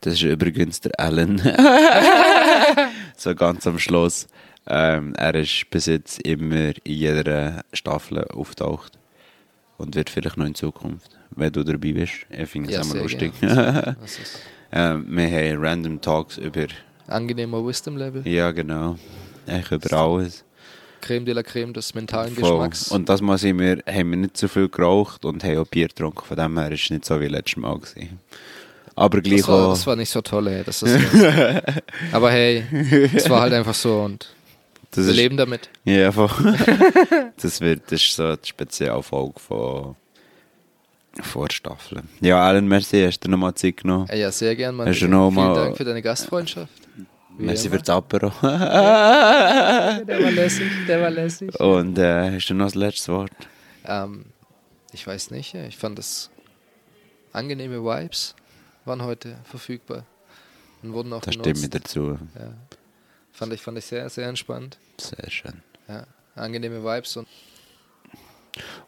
[0.00, 1.38] das ist übrigens der Alan.
[3.16, 4.28] so ganz am Schluss.
[4.66, 8.98] Ähm, er ist bis jetzt immer in jeder Staffel auftaucht.
[9.76, 12.12] Und wird vielleicht noch in Zukunft, wenn du dabei bist.
[12.30, 13.32] Ich finde es Ja, immer lustig.
[13.40, 13.52] Ist
[14.72, 16.66] ähm, wir haben Random Talks über,
[17.06, 18.26] angenehmer Wisdom-Level.
[18.26, 18.96] ja genau,
[19.46, 20.44] eigentlich über alles.
[21.00, 22.50] Creme de la Creme des mentalen Voll.
[22.50, 22.88] Geschmacks.
[22.88, 25.88] Und das Mal sind wir, haben wir nicht so viel geraucht und haben auch Bier
[25.88, 26.24] getrunken.
[26.24, 27.78] Von dem her war es nicht so wie letztes Mal.
[27.78, 28.18] Gewesen.
[28.96, 29.70] Aber gleich das, war, auch.
[29.70, 30.64] das war nicht so toll, ey.
[30.64, 30.98] Das ist
[32.12, 32.64] aber hey,
[33.14, 34.28] es war halt einfach so und
[34.90, 35.68] das wir ist, leben damit.
[35.84, 36.28] Ja, voll.
[37.40, 39.94] das, wird, das ist so die Spezialfolge von
[41.22, 42.08] Vorstaffeln.
[42.20, 44.08] Ja, Alan, merci, hast du nochmal Zeit genommen.
[44.08, 44.88] Ey, ja, sehr gern, Mann.
[44.88, 46.72] Hast du noch Vielen mal- Dank für deine Gastfreundschaft.
[47.38, 47.76] Wie merci immer.
[47.76, 48.32] für das Apero.
[48.42, 51.58] Der war lässig, der war lässig.
[51.60, 53.30] und äh, hast du noch das letzte Wort?
[53.84, 54.24] Ähm,
[54.92, 56.30] ich weiß nicht, ja, ich fand das
[57.32, 58.34] angenehme Vibes
[58.84, 60.04] waren heute verfügbar
[60.82, 61.48] und wurden auch Da benutzt.
[61.50, 62.18] stimme ich dazu.
[62.38, 62.52] Ja.
[63.32, 64.78] Fand ich, fand ich sehr, sehr entspannt.
[64.98, 65.62] Sehr schön.
[65.88, 66.04] Ja.
[66.34, 67.28] Angenehme Vibes und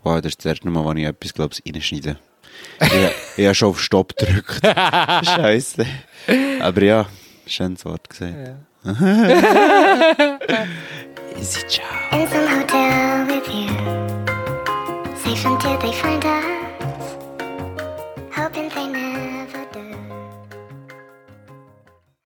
[0.03, 2.17] Wow, das ist das erste Mal, wo ich etwas, glaube ich, reinschneide.
[2.81, 2.91] ich,
[3.37, 4.61] ich habe schon auf Stopp gedrückt.
[4.65, 5.87] Scheiße.
[6.61, 7.07] Aber ja,
[7.47, 8.35] schönes Wort gesagt.
[11.39, 11.85] Easy, ciao.
[12.13, 13.69] In some hotel with you.
[15.17, 16.30] Safe until they find out.